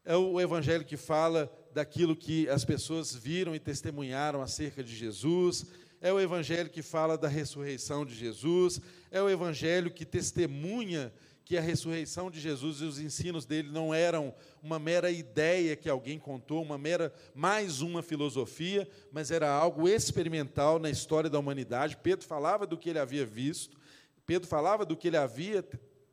É 0.06 0.16
o 0.16 0.40
evangelho 0.40 0.86
que 0.86 0.96
fala 0.96 1.52
daquilo 1.74 2.16
que 2.16 2.48
as 2.50 2.64
pessoas 2.64 3.14
viram 3.14 3.56
e 3.56 3.60
testemunharam 3.60 4.42
acerca 4.42 4.84
de 4.84 4.96
Jesus, 4.96 5.66
é 6.02 6.12
o 6.12 6.20
evangelho 6.20 6.70
que 6.70 6.82
fala 6.82 7.18
da 7.18 7.28
ressurreição 7.28 8.06
de 8.06 8.16
Jesus, 8.16 8.80
é 9.12 9.22
o 9.22 9.30
evangelho 9.30 9.92
que 9.92 10.06
testemunha 10.06 11.14
que 11.50 11.58
a 11.58 11.62
ressurreição 11.62 12.30
de 12.30 12.40
Jesus 12.40 12.80
e 12.80 12.84
os 12.84 13.00
ensinos 13.00 13.44
dele 13.44 13.72
não 13.72 13.92
eram 13.92 14.32
uma 14.62 14.78
mera 14.78 15.10
ideia 15.10 15.76
que 15.76 15.90
alguém 15.90 16.20
contou, 16.20 16.62
uma 16.62 16.78
mera 16.78 17.12
mais 17.34 17.82
uma 17.82 18.04
filosofia, 18.04 18.88
mas 19.12 19.32
era 19.32 19.50
algo 19.50 19.90
experimental 19.90 20.78
na 20.78 20.92
história 20.92 21.28
da 21.28 21.40
humanidade. 21.40 21.98
Pedro 21.98 22.24
falava 22.24 22.68
do 22.68 22.78
que 22.78 22.88
ele 22.88 23.00
havia 23.00 23.26
visto, 23.26 23.80
Pedro 24.28 24.48
falava 24.48 24.86
do 24.86 24.96
que 24.96 25.08
ele 25.08 25.18
havia 25.18 25.68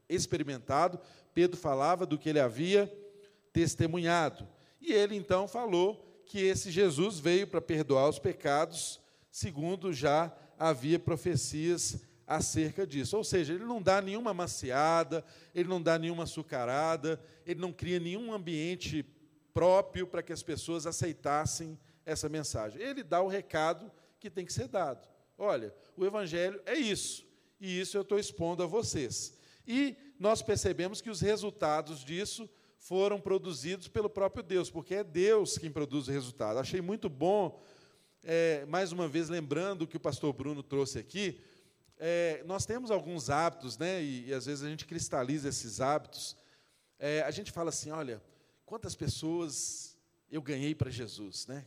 experimentado, 0.08 0.98
Pedro 1.34 1.58
falava 1.58 2.06
do 2.06 2.16
que 2.16 2.30
ele 2.30 2.40
havia 2.40 2.90
testemunhado. 3.52 4.48
E 4.80 4.90
ele 4.90 5.16
então 5.16 5.46
falou 5.46 6.22
que 6.24 6.38
esse 6.38 6.70
Jesus 6.70 7.18
veio 7.18 7.46
para 7.46 7.60
perdoar 7.60 8.08
os 8.08 8.18
pecados, 8.18 8.98
segundo 9.30 9.92
já 9.92 10.34
havia 10.58 10.98
profecias 10.98 12.00
acerca 12.26 12.86
disso. 12.86 13.16
Ou 13.16 13.24
seja, 13.24 13.54
ele 13.54 13.64
não 13.64 13.80
dá 13.80 14.02
nenhuma 14.02 14.34
maciada, 14.34 15.24
ele 15.54 15.68
não 15.68 15.80
dá 15.80 15.98
nenhuma 15.98 16.24
açucarada, 16.24 17.20
ele 17.44 17.60
não 17.60 17.72
cria 17.72 18.00
nenhum 18.00 18.32
ambiente 18.32 19.04
próprio 19.54 20.06
para 20.06 20.22
que 20.22 20.32
as 20.32 20.42
pessoas 20.42 20.86
aceitassem 20.86 21.78
essa 22.04 22.28
mensagem. 22.28 22.80
Ele 22.82 23.02
dá 23.02 23.22
o 23.22 23.28
recado 23.28 23.90
que 24.18 24.28
tem 24.30 24.44
que 24.44 24.52
ser 24.52 24.68
dado. 24.68 25.08
Olha, 25.38 25.74
o 25.96 26.04
evangelho 26.04 26.60
é 26.64 26.74
isso, 26.74 27.26
e 27.60 27.80
isso 27.80 27.96
eu 27.96 28.02
estou 28.02 28.18
expondo 28.18 28.62
a 28.62 28.66
vocês. 28.66 29.34
E 29.66 29.96
nós 30.18 30.42
percebemos 30.42 31.00
que 31.00 31.10
os 31.10 31.20
resultados 31.20 32.04
disso 32.04 32.48
foram 32.78 33.20
produzidos 33.20 33.88
pelo 33.88 34.08
próprio 34.08 34.42
Deus, 34.42 34.70
porque 34.70 34.94
é 34.94 35.04
Deus 35.04 35.58
quem 35.58 35.70
produz 35.70 36.08
o 36.08 36.12
resultado. 36.12 36.58
Achei 36.58 36.80
muito 36.80 37.08
bom, 37.08 37.60
é, 38.22 38.64
mais 38.66 38.92
uma 38.92 39.08
vez, 39.08 39.28
lembrando 39.28 39.82
o 39.82 39.86
que 39.86 39.96
o 39.96 40.00
pastor 40.00 40.32
Bruno 40.32 40.62
trouxe 40.62 40.98
aqui, 40.98 41.40
é, 41.98 42.42
nós 42.44 42.66
temos 42.66 42.90
alguns 42.90 43.30
hábitos, 43.30 43.78
né, 43.78 44.02
e, 44.02 44.28
e, 44.28 44.34
às 44.34 44.46
vezes 44.46 44.64
a 44.64 44.68
gente 44.68 44.84
cristaliza 44.84 45.48
esses 45.48 45.80
hábitos. 45.80 46.36
É, 46.98 47.22
a 47.22 47.30
gente 47.30 47.50
fala 47.50 47.70
assim: 47.70 47.90
olha, 47.90 48.22
quantas 48.64 48.94
pessoas 48.94 49.96
eu 50.30 50.42
ganhei 50.42 50.74
para 50.74 50.90
Jesus, 50.90 51.46
né? 51.46 51.66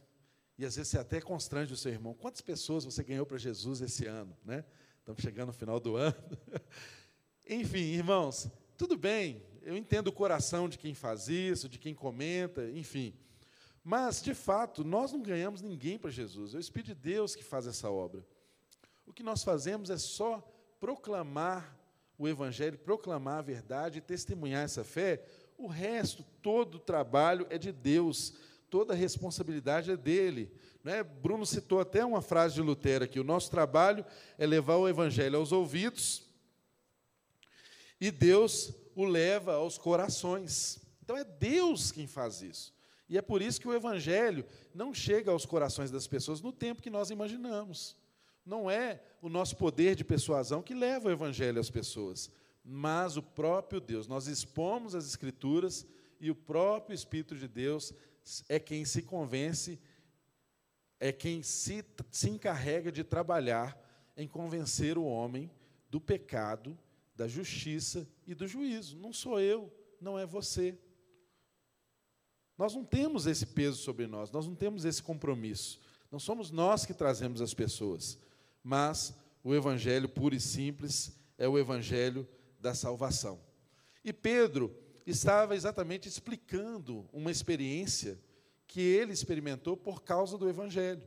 E 0.58 0.66
às 0.66 0.76
vezes 0.76 0.92
você 0.92 1.00
até 1.00 1.22
constrange 1.22 1.74
o 1.74 1.78
seu 1.78 1.92
irmão: 1.92 2.14
quantas 2.14 2.42
pessoas 2.42 2.86
você 2.86 3.04
ganhou 3.04 3.26
para 3.26 3.38
Jesus 3.38 3.82
esse 3.82 4.06
ano, 4.06 4.38
né? 4.46 4.64
Estamos 5.00 5.22
chegando 5.22 5.48
no 5.48 5.54
final 5.54 5.80
do 5.80 5.96
ano. 5.98 6.16
Enfim, 7.48 7.80
irmãos, 7.80 8.48
tudo 8.78 8.96
bem, 8.96 9.42
eu 9.64 9.76
entendo 9.76 10.08
o 10.08 10.14
coração 10.14 10.70
de 10.70 10.78
quem 10.78 10.94
faz 10.94 11.28
isso, 11.28 11.68
de 11.68 11.80
quem 11.80 11.96
comenta, 11.96 12.70
enfim. 12.70 13.14
Mas, 13.84 14.22
de 14.22 14.36
fato, 14.36 14.84
nós 14.84 15.12
não 15.12 15.22
ganhamos 15.22 15.62
ninguém 15.62 15.98
para 15.98 16.12
Jesus. 16.12 16.54
É 16.54 16.58
o 16.58 16.60
Espírito 16.60 16.90
de 16.90 16.96
Deus 16.96 17.36
que 17.36 17.44
faz 17.44 17.66
essa 17.66 17.90
obra. 17.90 18.24
O 19.10 19.14
que 19.14 19.24
nós 19.24 19.44
fazemos 19.44 19.90
é 19.90 19.98
só 19.98 20.48
proclamar 20.80 21.76
o 22.16 22.28
Evangelho, 22.28 22.78
proclamar 22.78 23.40
a 23.40 23.42
verdade 23.42 24.00
testemunhar 24.02 24.64
essa 24.64 24.84
fé. 24.84 25.26
O 25.58 25.66
resto, 25.66 26.24
todo 26.44 26.76
o 26.76 26.80
trabalho 26.80 27.48
é 27.50 27.58
de 27.58 27.72
Deus, 27.72 28.36
toda 28.70 28.94
a 28.94 28.96
responsabilidade 28.96 29.90
é 29.90 29.98
dele. 29.98 30.52
Né? 30.84 31.02
Bruno 31.02 31.44
citou 31.44 31.80
até 31.80 32.06
uma 32.06 32.22
frase 32.22 32.54
de 32.54 32.62
Lutero 32.62 33.04
aqui: 33.04 33.20
o 33.20 33.24
nosso 33.24 33.50
trabalho 33.50 34.06
é 34.38 34.46
levar 34.46 34.76
o 34.76 34.88
Evangelho 34.88 35.40
aos 35.40 35.52
ouvidos 35.52 36.30
e 38.00 38.12
Deus 38.12 38.72
o 38.96 39.06
leva 39.06 39.56
aos 39.56 39.76
corações. 39.76 40.78
Então 41.04 41.18
é 41.18 41.24
Deus 41.24 41.92
quem 41.92 42.06
faz 42.06 42.44
isso. 42.44 42.72
E 43.10 43.18
é 43.18 43.24
por 43.24 43.42
isso 43.42 43.60
que 43.60 43.68
o 43.68 43.74
Evangelho 43.74 44.46
não 44.72 44.94
chega 44.94 45.32
aos 45.32 45.48
corações 45.48 45.90
das 45.90 46.06
pessoas 46.06 46.42
no 46.42 46.54
tempo 46.54 46.84
que 46.84 46.92
nós 46.92 47.10
imaginamos. 47.10 47.98
Não 48.50 48.70
é 48.70 49.00
o 49.22 49.30
nosso 49.30 49.56
poder 49.56 49.96
de 49.96 50.04
persuasão 50.04 50.64
que 50.64 50.74
leva 50.74 51.08
o 51.08 51.12
Evangelho 51.12 51.60
às 51.60 51.70
pessoas, 51.70 52.32
mas 52.66 53.16
o 53.16 53.22
próprio 53.22 53.80
Deus. 53.80 54.08
Nós 54.08 54.26
expomos 54.26 54.96
as 54.96 55.06
Escrituras 55.06 55.86
e 56.20 56.32
o 56.32 56.36
próprio 56.36 56.96
Espírito 56.96 57.36
de 57.36 57.48
Deus 57.48 57.94
é 58.50 58.60
quem 58.60 58.84
se 58.86 59.04
convence, 59.04 59.80
é 61.00 61.12
quem 61.12 61.44
se, 61.44 61.86
se 62.10 62.28
encarrega 62.28 62.92
de 62.92 63.04
trabalhar 63.04 63.80
em 64.18 64.28
convencer 64.28 64.98
o 64.98 65.06
homem 65.06 65.52
do 65.88 66.02
pecado 66.02 66.76
da 67.16 67.28
justiça 67.28 68.08
e 68.26 68.34
do 68.34 68.48
juízo. 68.48 68.98
Não 68.98 69.14
sou 69.14 69.40
eu, 69.40 69.72
não 70.02 70.18
é 70.18 70.26
você. 70.26 70.76
Nós 72.58 72.74
não 72.74 72.84
temos 72.84 73.28
esse 73.28 73.46
peso 73.46 73.78
sobre 73.78 74.08
nós, 74.08 74.32
nós 74.32 74.48
não 74.48 74.56
temos 74.56 74.86
esse 74.86 75.04
compromisso. 75.04 75.80
Não 76.12 76.18
somos 76.18 76.50
nós 76.50 76.84
que 76.84 76.96
trazemos 76.96 77.42
as 77.42 77.54
pessoas, 77.54 78.18
mas 78.70 79.16
o 79.44 79.56
evangelho 79.56 80.08
puro 80.08 80.36
e 80.36 80.40
simples 80.40 81.20
é 81.40 81.48
o 81.48 81.58
evangelho 81.58 82.28
da 82.60 82.76
salvação. 82.76 83.42
E 84.06 84.14
Pedro 84.14 84.72
estava 85.08 85.56
exatamente 85.56 86.08
explicando 86.08 87.10
uma 87.12 87.32
experiência 87.32 88.20
que 88.68 88.80
ele 88.80 89.12
experimentou 89.12 89.76
por 89.76 90.04
causa 90.04 90.38
do 90.38 90.48
evangelho. 90.48 91.02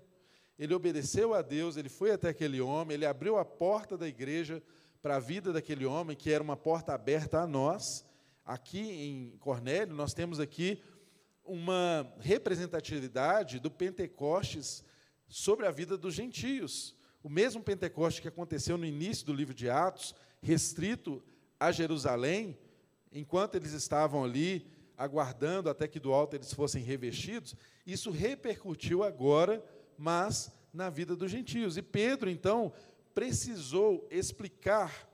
Ele 0.59 0.75
obedeceu 0.75 1.35
a 1.35 1.41
Deus, 1.41 1.77
ele 1.77 1.89
foi 1.89 2.11
até 2.11 2.31
aquele 2.31 2.61
homem, 2.61 2.97
ele 2.97 3.07
abriu 3.07 3.39
a 3.39 3.45
porta 3.45 3.97
da 3.97 4.09
igreja 4.09 4.61
para 5.01 5.15
a 5.15 5.21
vida 5.21 5.53
daquele 5.53 5.87
homem, 5.87 6.17
que 6.17 6.33
era 6.33 6.43
uma 6.43 6.57
porta 6.57 6.93
aberta 6.93 7.39
a 7.39 7.47
nós. 7.47 8.05
Aqui 8.45 8.81
em 8.81 9.37
Cornélio, 9.39 9.95
nós 9.95 10.13
temos 10.13 10.41
aqui 10.41 10.83
uma 11.45 12.13
representatividade 12.19 13.61
do 13.61 13.71
Pentecostes 13.71 14.85
sobre 15.29 15.65
a 15.65 15.71
vida 15.71 15.97
dos 15.97 16.13
gentios. 16.13 17.01
O 17.23 17.29
mesmo 17.29 17.63
Pentecostes 17.63 18.21
que 18.21 18.29
aconteceu 18.29 18.77
no 18.77 18.85
início 18.85 19.25
do 19.27 19.33
livro 19.33 19.55
de 19.55 19.71
Atos, 19.71 20.15
restrito 20.41 21.23
a 21.59 21.71
Jerusalém, 21.71 22.59
enquanto 23.13 23.55
eles 23.55 23.73
estavam 23.73 24.25
ali 24.25 24.67
aguardando 24.97 25.71
até 25.71 25.87
que 25.87 26.01
do 26.01 26.13
alto 26.13 26.35
eles 26.35 26.53
fossem 26.53 26.83
revestidos, 26.83 27.55
isso 27.87 28.11
repercutiu 28.11 29.03
agora, 29.03 29.65
mas 29.97 30.51
na 30.73 30.91
vida 30.91 31.15
dos 31.15 31.31
gentios. 31.31 31.77
E 31.77 31.83
Pedro, 31.83 32.31
então, 32.31 32.73
precisou 33.15 34.07
explicar 34.11 35.09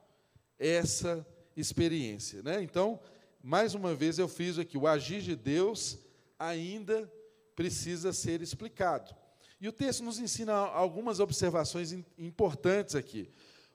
essa 0.57 1.25
experiência. 1.55 2.41
Né? 2.41 2.61
Então, 2.61 2.99
mais 3.41 3.73
uma 3.73 3.93
vez 3.93 4.17
eu 4.17 4.27
fiz 4.27 4.57
aqui, 4.57 4.77
o 4.77 4.87
agir 4.87 5.21
de 5.21 5.35
Deus 5.35 5.99
ainda 6.37 7.11
precisa 7.55 8.13
ser 8.13 8.41
explicado. 8.41 9.13
E 9.61 9.67
o 9.67 9.73
texto 9.73 10.03
nos 10.03 10.19
ensina 10.19 10.53
algumas 10.53 11.19
observações 11.19 11.91
importantes 12.17 12.95
aqui. 12.95 13.29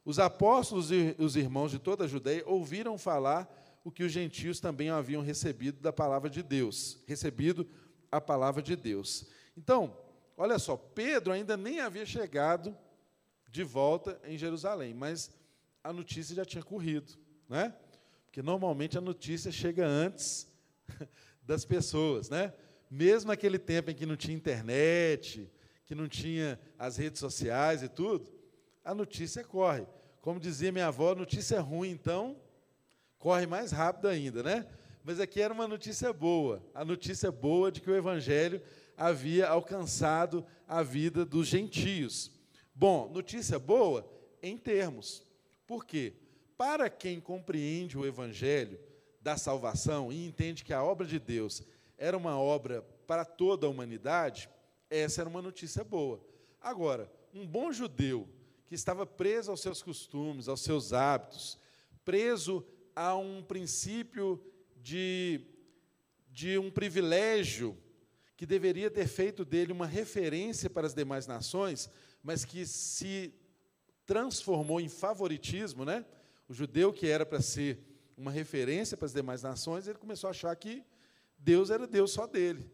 Os 0.05 0.19
apóstolos 0.19 0.91
e 0.91 1.15
os 1.19 1.37
irmãos 1.37 1.71
de 1.71 1.79
toda 1.79 2.05
a 2.05 2.09
Judéia 2.09 2.43
ouviram 2.47 2.97
falar 2.97 3.49
o 3.85 3.91
que 3.91 4.03
os 4.03 4.11
gentios 4.11 4.61
também 4.61 4.89
haviam 4.89 5.23
recebido 5.23 5.81
da 5.81 5.93
palavra 5.93 6.31
de 6.31 6.43
Deus, 6.43 7.03
recebido 7.07 7.69
a 8.11 8.21
palavra 8.21 8.63
de 8.63 8.75
Deus. 8.77 9.27
Então, 9.57 9.95
olha 10.37 10.59
só, 10.59 10.77
Pedro 10.77 11.33
ainda 11.33 11.57
nem 11.57 11.81
havia 11.81 12.07
chegado 12.07 12.77
de 13.51 13.63
volta 13.63 14.19
em 14.25 14.39
Jerusalém, 14.39 14.95
mas 14.95 15.31
a 15.83 15.93
notícia 15.93 16.35
já 16.35 16.45
tinha 16.45 16.63
corrido, 16.63 17.13
né? 17.49 17.75
Porque 18.25 18.43
normalmente 18.43 18.97
a 18.97 19.03
notícia 19.03 19.53
chega 19.53 19.87
antes 19.87 20.51
das 21.43 21.65
pessoas, 21.65 22.31
né? 22.31 22.55
Mesmo 22.91 23.29
naquele 23.29 23.59
tempo 23.59 23.91
em 23.91 23.95
que 23.95 24.07
não 24.07 24.17
tinha 24.17 24.37
internet, 24.37 25.51
que 25.95 26.01
não 26.01 26.09
tinha 26.09 26.59
as 26.77 26.97
redes 26.97 27.21
sociais 27.21 27.81
e 27.81 27.89
tudo, 27.89 28.29
a 28.85 28.93
notícia 28.93 29.45
corre. 29.45 29.87
Como 30.21 30.41
dizia 30.41 30.73
minha 30.73 30.89
avó, 30.89 31.15
notícia 31.15 31.61
ruim, 31.61 31.91
então 31.91 32.37
corre 33.17 33.47
mais 33.47 33.71
rápido 33.71 34.09
ainda, 34.09 34.43
né? 34.43 34.67
Mas 35.05 35.21
aqui 35.21 35.41
era 35.41 35.55
uma 35.55 35.69
notícia 35.69 36.13
boa, 36.13 36.61
a 36.75 36.85
notícia 36.85 37.31
boa 37.31 37.71
de 37.71 37.81
que 37.81 37.89
o 37.89 37.95
evangelho 37.95 38.61
havia 38.97 39.47
alcançado 39.47 40.45
a 40.67 40.83
vida 40.83 41.25
dos 41.25 41.47
gentios. 41.47 42.33
Bom, 42.75 43.09
notícia 43.09 43.59
boa 43.59 44.11
em 44.43 44.59
termos. 44.59 45.25
Por 45.65 45.85
quê? 45.85 46.15
Para 46.57 46.91
quem 46.91 47.21
compreende 47.21 47.97
o 47.97 48.05
evangelho 48.05 48.81
da 49.21 49.37
salvação 49.37 50.13
e 50.13 50.27
entende 50.27 50.65
que 50.65 50.73
a 50.73 50.83
obra 50.83 51.07
de 51.07 51.21
Deus 51.21 51.63
era 51.97 52.17
uma 52.17 52.37
obra 52.37 52.83
para 53.07 53.25
toda 53.25 53.67
a 53.67 53.71
humanidade, 53.71 54.49
essa 54.91 55.21
era 55.21 55.29
uma 55.29 55.43
notícia 55.43 55.83
boa. 55.83 56.25
Agora, 56.61 57.11
um 57.33 57.47
bom 57.47 57.73
judeu 57.73 58.29
que 58.67 58.75
estava 58.75 59.05
preso 59.05 59.51
aos 59.51 59.61
seus 59.61 59.83
costumes, 59.83 60.49
aos 60.49 60.63
seus 60.63 60.93
hábitos, 60.93 61.59
preso 62.05 62.65
a 62.95 63.17
um 63.17 63.43
princípio 63.43 64.43
de, 64.77 65.41
de 66.31 66.59
um 66.59 66.71
privilégio 66.71 67.77
que 68.37 68.47
deveria 68.47 68.91
ter 68.91 69.07
feito 69.07 69.45
dele 69.45 69.73
uma 69.73 69.87
referência 69.87 70.69
para 70.69 70.87
as 70.87 70.95
demais 70.95 71.27
nações, 71.27 71.89
mas 72.23 72.45
que 72.45 72.67
se 72.67 73.33
transformou 74.07 74.81
em 74.81 74.89
favoritismo, 74.89 75.85
né? 75.85 76.05
O 76.49 76.55
judeu 76.55 76.93
que 76.93 77.07
era 77.07 77.25
para 77.25 77.41
ser 77.41 77.79
uma 78.17 78.31
referência 78.31 78.97
para 78.97 79.07
as 79.07 79.13
demais 79.13 79.43
nações, 79.43 79.87
ele 79.87 79.99
começou 79.99 80.29
a 80.29 80.31
achar 80.31 80.55
que 80.57 80.85
Deus 81.39 81.71
era 81.71 81.87
Deus 81.87 82.13
só 82.13 82.27
dele. 82.27 82.71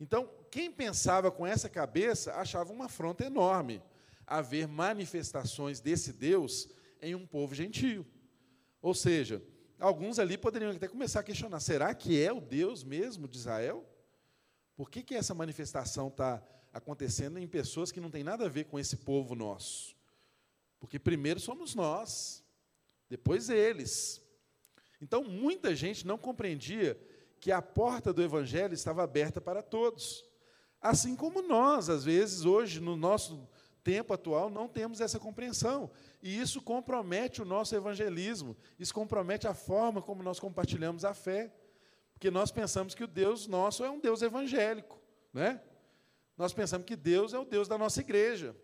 Então, 0.00 0.30
quem 0.50 0.72
pensava 0.72 1.30
com 1.30 1.46
essa 1.46 1.68
cabeça 1.68 2.32
achava 2.34 2.72
uma 2.72 2.86
afronta 2.86 3.24
enorme 3.24 3.82
haver 4.26 4.66
manifestações 4.66 5.78
desse 5.78 6.12
Deus 6.12 6.68
em 7.02 7.14
um 7.14 7.26
povo 7.26 7.54
gentio. 7.54 8.06
Ou 8.80 8.94
seja, 8.94 9.42
alguns 9.78 10.18
ali 10.18 10.38
poderiam 10.38 10.70
até 10.70 10.88
começar 10.88 11.20
a 11.20 11.24
questionar: 11.24 11.60
será 11.60 11.94
que 11.94 12.18
é 12.18 12.32
o 12.32 12.40
Deus 12.40 12.82
mesmo 12.82 13.28
de 13.28 13.36
Israel? 13.36 13.84
Por 14.74 14.90
que, 14.90 15.02
que 15.02 15.14
essa 15.14 15.34
manifestação 15.34 16.08
está 16.08 16.42
acontecendo 16.72 17.38
em 17.38 17.46
pessoas 17.46 17.92
que 17.92 18.00
não 18.00 18.10
têm 18.10 18.24
nada 18.24 18.46
a 18.46 18.48
ver 18.48 18.64
com 18.64 18.78
esse 18.78 18.96
povo 18.96 19.34
nosso? 19.34 19.94
Porque 20.78 20.98
primeiro 20.98 21.38
somos 21.38 21.74
nós, 21.74 22.42
depois 23.08 23.50
eles. 23.50 24.22
Então, 25.02 25.22
muita 25.24 25.74
gente 25.74 26.06
não 26.06 26.16
compreendia 26.16 26.98
que 27.40 27.50
a 27.50 27.62
porta 27.62 28.12
do 28.12 28.22
Evangelho 28.22 28.74
estava 28.74 29.02
aberta 29.02 29.40
para 29.40 29.62
todos. 29.62 30.22
Assim 30.80 31.16
como 31.16 31.42
nós, 31.42 31.88
às 31.88 32.04
vezes, 32.04 32.44
hoje, 32.44 32.80
no 32.80 32.96
nosso 32.96 33.48
tempo 33.82 34.12
atual, 34.12 34.50
não 34.50 34.68
temos 34.68 35.00
essa 35.00 35.18
compreensão. 35.18 35.90
E 36.22 36.38
isso 36.38 36.60
compromete 36.60 37.40
o 37.40 37.46
nosso 37.46 37.74
evangelismo, 37.74 38.56
isso 38.78 38.92
compromete 38.92 39.48
a 39.48 39.54
forma 39.54 40.02
como 40.02 40.22
nós 40.22 40.38
compartilhamos 40.38 41.04
a 41.04 41.14
fé. 41.14 41.52
Porque 42.12 42.30
nós 42.30 42.50
pensamos 42.52 42.94
que 42.94 43.04
o 43.04 43.08
Deus 43.08 43.46
nosso 43.46 43.82
é 43.82 43.90
um 43.90 43.98
Deus 43.98 44.20
evangélico. 44.20 45.00
Né? 45.32 45.60
Nós 46.36 46.52
pensamos 46.52 46.86
que 46.86 46.96
Deus 46.96 47.32
é 47.32 47.38
o 47.38 47.44
Deus 47.44 47.66
da 47.66 47.78
nossa 47.78 48.00
igreja, 48.00 48.54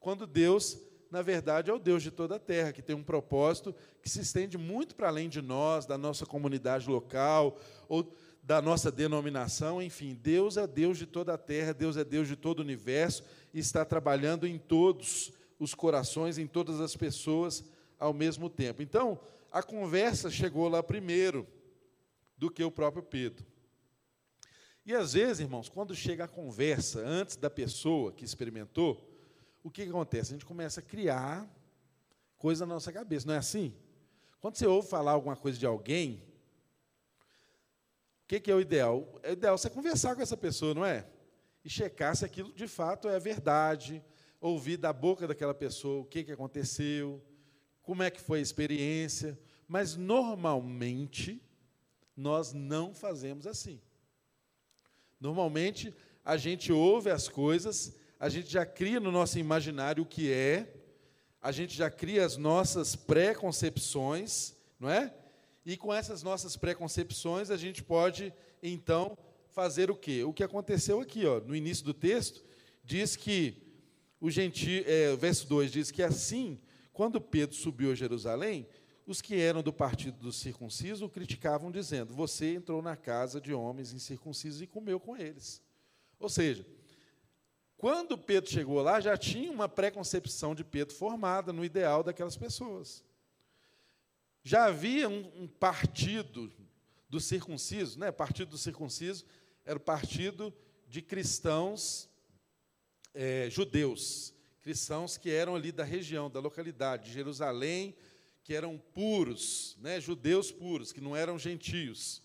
quando 0.00 0.26
Deus 0.26 0.78
na 1.14 1.22
verdade, 1.22 1.70
é 1.70 1.72
o 1.72 1.78
Deus 1.78 2.02
de 2.02 2.10
toda 2.10 2.34
a 2.34 2.40
terra, 2.40 2.72
que 2.72 2.82
tem 2.82 2.96
um 2.96 3.02
propósito 3.04 3.72
que 4.02 4.10
se 4.10 4.20
estende 4.20 4.58
muito 4.58 4.96
para 4.96 5.06
além 5.06 5.28
de 5.28 5.40
nós, 5.40 5.86
da 5.86 5.96
nossa 5.96 6.26
comunidade 6.26 6.90
local, 6.90 7.56
ou 7.88 8.12
da 8.42 8.60
nossa 8.60 8.90
denominação, 8.90 9.80
enfim, 9.80 10.18
Deus 10.20 10.56
é 10.56 10.66
Deus 10.66 10.98
de 10.98 11.06
toda 11.06 11.32
a 11.32 11.38
terra, 11.38 11.72
Deus 11.72 11.96
é 11.96 12.02
Deus 12.02 12.26
de 12.26 12.34
todo 12.34 12.58
o 12.58 12.62
universo 12.62 13.22
e 13.54 13.60
está 13.60 13.84
trabalhando 13.84 14.44
em 14.44 14.58
todos 14.58 15.32
os 15.56 15.72
corações, 15.72 16.36
em 16.36 16.48
todas 16.48 16.80
as 16.80 16.96
pessoas 16.96 17.62
ao 17.96 18.12
mesmo 18.12 18.50
tempo. 18.50 18.82
Então, 18.82 19.20
a 19.52 19.62
conversa 19.62 20.28
chegou 20.28 20.68
lá 20.68 20.82
primeiro 20.82 21.46
do 22.36 22.50
que 22.50 22.64
o 22.64 22.72
próprio 22.72 23.04
Pedro. 23.04 23.46
E 24.84 24.92
às 24.92 25.12
vezes, 25.12 25.38
irmãos, 25.38 25.68
quando 25.68 25.94
chega 25.94 26.24
a 26.24 26.28
conversa 26.28 26.98
antes 26.98 27.36
da 27.36 27.48
pessoa 27.48 28.10
que 28.10 28.24
experimentou, 28.24 29.13
o 29.64 29.70
que, 29.70 29.84
que 29.84 29.88
acontece? 29.88 30.30
A 30.30 30.34
gente 30.34 30.44
começa 30.44 30.80
a 30.80 30.82
criar 30.82 31.50
coisa 32.36 32.66
na 32.66 32.74
nossa 32.74 32.92
cabeça, 32.92 33.26
não 33.26 33.34
é 33.34 33.38
assim? 33.38 33.74
Quando 34.38 34.56
você 34.56 34.66
ouve 34.66 34.86
falar 34.86 35.12
alguma 35.12 35.34
coisa 35.34 35.58
de 35.58 35.64
alguém, 35.64 36.22
o 38.22 38.26
que, 38.28 38.38
que 38.38 38.50
é 38.50 38.54
o 38.54 38.60
ideal? 38.60 39.18
É 39.22 39.32
ideal 39.32 39.56
você 39.56 39.70
conversar 39.70 40.14
com 40.14 40.20
essa 40.20 40.36
pessoa, 40.36 40.74
não 40.74 40.84
é? 40.84 41.06
E 41.64 41.70
checar 41.70 42.14
se 42.14 42.26
aquilo 42.26 42.52
de 42.52 42.68
fato 42.68 43.08
é 43.08 43.18
verdade, 43.18 44.04
ouvir 44.38 44.76
da 44.76 44.92
boca 44.92 45.26
daquela 45.26 45.54
pessoa 45.54 46.02
o 46.02 46.04
que, 46.04 46.22
que 46.22 46.32
aconteceu, 46.32 47.24
como 47.80 48.02
é 48.02 48.10
que 48.10 48.20
foi 48.20 48.40
a 48.40 48.42
experiência. 48.42 49.38
Mas 49.66 49.96
normalmente 49.96 51.42
nós 52.14 52.52
não 52.52 52.92
fazemos 52.92 53.46
assim. 53.46 53.80
Normalmente 55.18 55.94
a 56.22 56.36
gente 56.36 56.70
ouve 56.70 57.08
as 57.08 57.28
coisas 57.28 57.96
a 58.24 58.28
gente 58.30 58.50
já 58.50 58.64
cria 58.64 58.98
no 58.98 59.12
nosso 59.12 59.38
imaginário 59.38 60.02
o 60.02 60.06
que 60.06 60.32
é, 60.32 60.72
a 61.42 61.52
gente 61.52 61.76
já 61.76 61.90
cria 61.90 62.24
as 62.24 62.38
nossas 62.38 62.96
preconcepções, 62.96 64.54
não 64.80 64.88
é? 64.88 65.14
E 65.62 65.76
com 65.76 65.92
essas 65.92 66.22
nossas 66.22 66.56
preconcepções, 66.56 67.50
a 67.50 67.56
gente 67.58 67.82
pode, 67.82 68.32
então, 68.62 69.14
fazer 69.50 69.90
o 69.90 69.94
quê? 69.94 70.24
O 70.24 70.32
que 70.32 70.42
aconteceu 70.42 71.00
aqui, 71.00 71.26
ó, 71.26 71.38
no 71.38 71.54
início 71.54 71.84
do 71.84 71.92
texto, 71.92 72.42
diz 72.82 73.14
que 73.14 73.62
o 74.18 74.30
gentio, 74.30 74.82
é, 74.86 75.14
verso 75.16 75.46
2 75.46 75.70
diz 75.70 75.90
que 75.90 76.02
assim, 76.02 76.58
quando 76.94 77.20
Pedro 77.20 77.54
subiu 77.54 77.92
a 77.92 77.94
Jerusalém, 77.94 78.66
os 79.06 79.20
que 79.20 79.34
eram 79.34 79.62
do 79.62 79.70
partido 79.70 80.16
do 80.18 80.32
circunciso 80.32 81.04
o 81.04 81.10
criticavam, 81.10 81.70
dizendo: 81.70 82.14
Você 82.14 82.54
entrou 82.54 82.80
na 82.80 82.96
casa 82.96 83.38
de 83.38 83.52
homens 83.52 83.92
incircuncisos 83.92 84.62
e 84.62 84.66
comeu 84.66 84.98
com 84.98 85.14
eles. 85.14 85.60
Ou 86.18 86.30
seja, 86.30 86.64
quando 87.84 88.16
Pedro 88.16 88.50
chegou 88.50 88.80
lá, 88.80 88.98
já 88.98 89.14
tinha 89.14 89.52
uma 89.52 89.68
preconcepção 89.68 90.54
de 90.54 90.64
Pedro 90.64 90.94
formada 90.94 91.52
no 91.52 91.62
ideal 91.62 92.02
daquelas 92.02 92.34
pessoas. 92.34 93.04
Já 94.42 94.64
havia 94.64 95.06
um, 95.06 95.42
um 95.42 95.46
partido 95.46 96.50
do 97.10 97.20
circunciso, 97.20 97.98
né? 97.98 98.10
Partido 98.10 98.52
do 98.52 98.56
circunciso 98.56 99.26
era 99.66 99.76
o 99.76 99.80
partido 99.80 100.50
de 100.88 101.02
cristãos 101.02 102.08
é, 103.12 103.50
judeus, 103.50 104.32
cristãos 104.62 105.18
que 105.18 105.30
eram 105.30 105.54
ali 105.54 105.70
da 105.70 105.84
região, 105.84 106.30
da 106.30 106.40
localidade 106.40 107.08
de 107.08 107.12
Jerusalém, 107.12 107.94
que 108.42 108.54
eram 108.54 108.78
puros, 108.94 109.76
né? 109.78 110.00
Judeus 110.00 110.50
puros, 110.50 110.90
que 110.90 111.02
não 111.02 111.14
eram 111.14 111.38
gentios. 111.38 112.22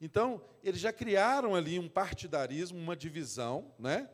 Então, 0.00 0.42
eles 0.62 0.80
já 0.80 0.94
criaram 0.94 1.54
ali 1.54 1.78
um 1.78 1.90
partidarismo, 1.90 2.78
uma 2.78 2.96
divisão, 2.96 3.70
né? 3.78 4.08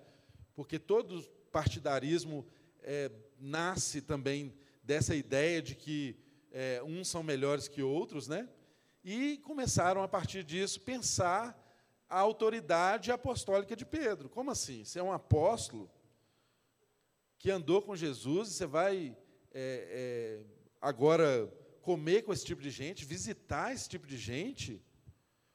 Porque 0.60 0.78
todo 0.78 1.22
partidarismo 1.50 2.46
é, 2.82 3.10
nasce 3.38 4.02
também 4.02 4.54
dessa 4.82 5.14
ideia 5.16 5.62
de 5.62 5.74
que 5.74 6.14
é, 6.52 6.82
uns 6.84 7.08
são 7.08 7.22
melhores 7.22 7.66
que 7.66 7.82
outros, 7.82 8.28
né? 8.28 8.46
E 9.02 9.38
começaram 9.38 10.02
a 10.02 10.06
partir 10.06 10.44
disso 10.44 10.78
pensar 10.82 11.58
a 12.10 12.18
autoridade 12.18 13.10
apostólica 13.10 13.74
de 13.74 13.86
Pedro. 13.86 14.28
Como 14.28 14.50
assim? 14.50 14.84
Você 14.84 14.98
é 14.98 15.02
um 15.02 15.10
apóstolo 15.10 15.90
que 17.38 17.50
andou 17.50 17.80
com 17.80 17.96
Jesus 17.96 18.50
e 18.50 18.52
você 18.52 18.66
vai 18.66 19.16
é, 19.54 20.42
é, 20.44 20.44
agora 20.78 21.50
comer 21.80 22.20
com 22.20 22.34
esse 22.34 22.44
tipo 22.44 22.60
de 22.60 22.68
gente, 22.70 23.06
visitar 23.06 23.72
esse 23.72 23.88
tipo 23.88 24.06
de 24.06 24.18
gente? 24.18 24.78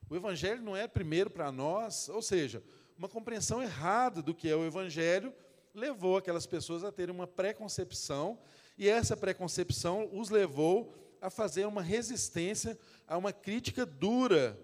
O 0.10 0.16
Evangelho 0.16 0.64
não 0.64 0.76
é 0.76 0.88
primeiro 0.88 1.30
para 1.30 1.52
nós, 1.52 2.10
ou 2.10 2.24
seja, 2.24 2.64
uma 2.98 3.10
compreensão 3.10 3.62
errada 3.62 4.22
do 4.22 4.34
que 4.34 4.50
é 4.50 4.56
o 4.56 4.66
Evangelho 4.66 5.34
levou 5.74 6.18
aquelas 6.18 6.46
pessoas 6.46 6.84
a 6.84 6.92
terem 6.92 7.14
uma 7.14 7.28
preconcepção, 7.28 8.40
e 8.78 8.88
essa 8.88 9.16
preconcepção 9.16 10.10
os 10.14 10.30
levou 10.30 10.94
a 11.22 11.30
fazer 11.30 11.66
uma 11.66 11.82
resistência 11.82 12.78
a 13.08 13.18
uma 13.18 13.34
crítica 13.34 13.86
dura 13.86 14.60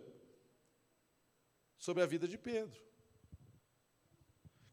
sobre 1.78 2.02
a 2.02 2.06
vida 2.06 2.28
de 2.28 2.38
Pedro. 2.38 2.80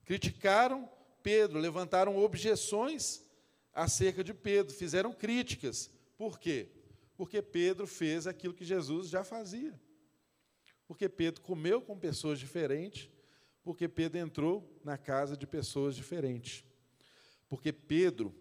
Criticaram 0.05 0.89
Pedro, 1.23 1.59
levantaram 1.59 2.17
objeções 2.17 3.25
acerca 3.73 4.23
de 4.23 4.33
Pedro, 4.33 4.75
fizeram 4.75 5.13
críticas. 5.13 5.91
Por 6.17 6.39
quê? 6.39 6.71
Porque 7.17 7.43
Pedro 7.43 7.87
fez 7.87 8.27
aquilo 8.27 8.55
que 8.55 8.65
Jesus 8.65 9.09
já 9.09 9.25
fazia. 9.25 9.79
Porque 10.87 11.09
Pedro 11.09 11.43
comeu 11.43 11.83
com 11.83 11.99
pessoas 11.99 12.39
diferentes, 12.39 13.11
porque 13.69 13.87
Pedro 13.87 14.19
entrou 14.19 14.81
na 14.83 14.97
casa 14.97 15.37
de 15.37 15.47
pessoas 15.47 15.95
diferentes. 15.95 16.65
Porque 17.51 17.71
Pedro 17.71 18.35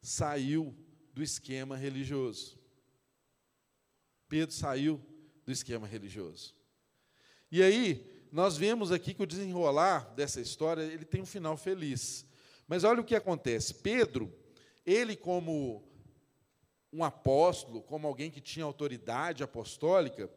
saiu 0.00 0.74
do 1.12 1.22
esquema 1.22 1.76
religioso. 1.76 2.58
Pedro 4.26 4.54
saiu 4.54 4.98
do 5.44 5.52
esquema 5.52 5.86
religioso. 5.86 6.56
E 7.52 7.62
aí, 7.62 8.26
nós 8.32 8.56
vemos 8.56 8.90
aqui 8.90 9.12
que 9.12 9.22
o 9.22 9.26
desenrolar 9.26 10.14
dessa 10.14 10.40
história, 10.40 10.80
ele 10.80 11.04
tem 11.04 11.20
um 11.20 11.26
final 11.26 11.58
feliz. 11.58 12.24
Mas 12.66 12.82
olha 12.82 13.02
o 13.02 13.04
que 13.04 13.14
acontece. 13.14 13.74
Pedro, 13.74 14.34
ele 14.86 15.14
como 15.14 15.86
um 16.90 17.04
apóstolo, 17.04 17.82
como 17.82 18.06
alguém 18.06 18.30
que 18.30 18.40
tinha 18.40 18.64
autoridade 18.64 19.42
apostólica, 19.42 20.30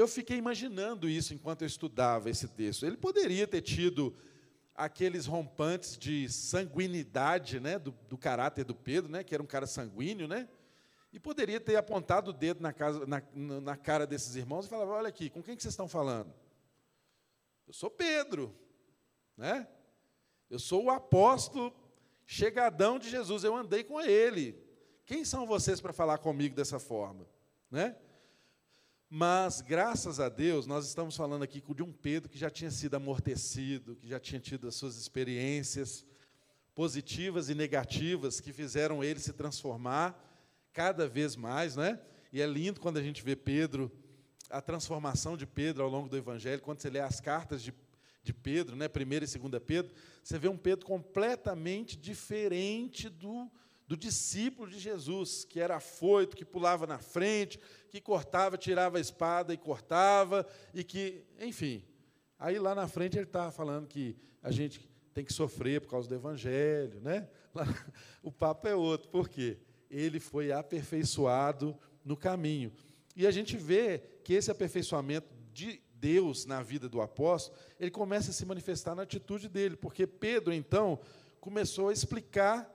eu 0.00 0.06
fiquei 0.06 0.36
imaginando 0.36 1.08
isso 1.08 1.34
enquanto 1.34 1.62
eu 1.62 1.66
estudava 1.66 2.30
esse 2.30 2.46
texto. 2.46 2.86
Ele 2.86 2.96
poderia 2.96 3.48
ter 3.48 3.60
tido 3.60 4.14
aqueles 4.72 5.26
rompantes 5.26 5.98
de 5.98 6.28
sanguinidade, 6.28 7.58
né, 7.58 7.80
do, 7.80 7.90
do 8.08 8.16
caráter 8.16 8.64
do 8.64 8.76
Pedro, 8.76 9.10
né, 9.10 9.24
que 9.24 9.34
era 9.34 9.42
um 9.42 9.46
cara 9.46 9.66
sanguíneo, 9.66 10.28
né? 10.28 10.48
E 11.12 11.18
poderia 11.18 11.58
ter 11.58 11.74
apontado 11.74 12.30
o 12.30 12.32
dedo 12.32 12.60
na, 12.60 12.72
casa, 12.72 13.04
na, 13.06 13.20
na 13.34 13.76
cara 13.76 14.06
desses 14.06 14.36
irmãos 14.36 14.66
e 14.66 14.68
falava: 14.68 14.92
Olha 14.92 15.08
aqui, 15.08 15.30
com 15.30 15.42
quem 15.42 15.56
que 15.56 15.62
vocês 15.62 15.72
estão 15.72 15.88
falando? 15.88 16.32
Eu 17.66 17.72
sou 17.72 17.90
Pedro, 17.90 18.54
né? 19.36 19.66
Eu 20.48 20.58
sou 20.58 20.84
o 20.84 20.90
apóstolo 20.90 21.74
chegadão 22.24 22.98
de 22.98 23.10
Jesus, 23.10 23.42
eu 23.42 23.56
andei 23.56 23.82
com 23.82 24.00
ele. 24.00 24.62
Quem 25.06 25.24
são 25.24 25.46
vocês 25.46 25.80
para 25.80 25.92
falar 25.92 26.18
comigo 26.18 26.54
dessa 26.54 26.78
forma? 26.78 27.26
Né? 27.70 27.96
Mas, 29.10 29.62
graças 29.62 30.20
a 30.20 30.28
Deus, 30.28 30.66
nós 30.66 30.86
estamos 30.86 31.16
falando 31.16 31.42
aqui 31.42 31.62
de 31.74 31.82
um 31.82 31.90
Pedro 31.90 32.28
que 32.28 32.38
já 32.38 32.50
tinha 32.50 32.70
sido 32.70 32.94
amortecido, 32.94 33.96
que 33.96 34.06
já 34.06 34.20
tinha 34.20 34.38
tido 34.38 34.68
as 34.68 34.74
suas 34.74 34.98
experiências 34.98 36.04
positivas 36.74 37.48
e 37.48 37.54
negativas 37.54 38.38
que 38.38 38.52
fizeram 38.52 39.02
ele 39.02 39.18
se 39.18 39.32
transformar 39.32 40.22
cada 40.74 41.08
vez 41.08 41.36
mais, 41.36 41.74
né? 41.74 41.98
E 42.30 42.42
é 42.42 42.46
lindo 42.46 42.80
quando 42.80 42.98
a 42.98 43.02
gente 43.02 43.22
vê 43.22 43.34
Pedro, 43.34 43.90
a 44.50 44.60
transformação 44.60 45.38
de 45.38 45.46
Pedro 45.46 45.82
ao 45.82 45.88
longo 45.88 46.10
do 46.10 46.16
Evangelho, 46.16 46.60
quando 46.60 46.80
você 46.80 46.90
lê 46.90 47.00
as 47.00 47.18
cartas 47.18 47.62
de, 47.62 47.72
de 48.22 48.34
Pedro, 48.34 48.76
né? 48.76 48.88
Primeira 48.88 49.24
e 49.24 49.28
segunda 49.28 49.58
Pedro, 49.58 49.94
você 50.22 50.38
vê 50.38 50.48
um 50.48 50.56
Pedro 50.58 50.84
completamente 50.84 51.96
diferente 51.96 53.08
do, 53.08 53.50
do 53.88 53.96
discípulo 53.96 54.70
de 54.70 54.78
Jesus, 54.78 55.44
que 55.44 55.58
era 55.58 55.76
afoito, 55.76 56.36
que 56.36 56.44
pulava 56.44 56.86
na 56.86 56.98
frente, 56.98 57.58
que 57.90 58.00
cortava, 58.00 58.56
tirava 58.56 58.98
a 58.98 59.00
espada 59.00 59.52
e 59.52 59.56
cortava, 59.56 60.46
e 60.72 60.84
que, 60.84 61.24
enfim. 61.40 61.82
Aí 62.38 62.58
lá 62.58 62.74
na 62.74 62.86
frente 62.86 63.16
ele 63.16 63.24
está 63.24 63.50
falando 63.50 63.88
que 63.88 64.14
a 64.40 64.52
gente 64.52 64.88
tem 65.12 65.24
que 65.24 65.32
sofrer 65.32 65.80
por 65.80 65.88
causa 65.90 66.08
do 66.08 66.14
Evangelho, 66.14 67.00
né? 67.00 67.28
o 68.22 68.30
papo 68.30 68.68
é 68.68 68.76
outro, 68.76 69.08
por 69.08 69.28
quê? 69.28 69.58
ele 69.90 70.20
foi 70.20 70.52
aperfeiçoado 70.52 71.76
no 72.04 72.16
caminho. 72.16 72.72
E 73.16 73.26
a 73.26 73.30
gente 73.30 73.56
vê 73.56 74.02
que 74.22 74.34
esse 74.34 74.50
aperfeiçoamento 74.50 75.28
de 75.52 75.80
Deus 75.94 76.46
na 76.46 76.62
vida 76.62 76.88
do 76.88 77.00
apóstolo, 77.00 77.58
ele 77.80 77.90
começa 77.90 78.30
a 78.30 78.34
se 78.34 78.46
manifestar 78.46 78.94
na 78.94 79.02
atitude 79.02 79.48
dele, 79.48 79.76
porque 79.76 80.06
Pedro, 80.06 80.52
então, 80.52 81.00
começou 81.40 81.88
a 81.88 81.92
explicar 81.92 82.70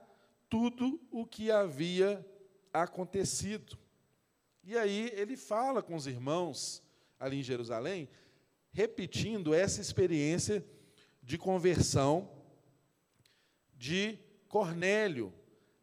tudo 0.54 1.00
o 1.10 1.26
que 1.26 1.50
havia 1.50 2.24
acontecido. 2.72 3.76
E 4.62 4.78
aí 4.78 5.10
ele 5.12 5.36
fala 5.36 5.82
com 5.82 5.96
os 5.96 6.06
irmãos 6.06 6.80
ali 7.18 7.40
em 7.40 7.42
Jerusalém, 7.42 8.08
repetindo 8.70 9.52
essa 9.52 9.80
experiência 9.80 10.64
de 11.20 11.36
conversão 11.36 12.30
de 13.76 14.16
Cornélio, 14.46 15.34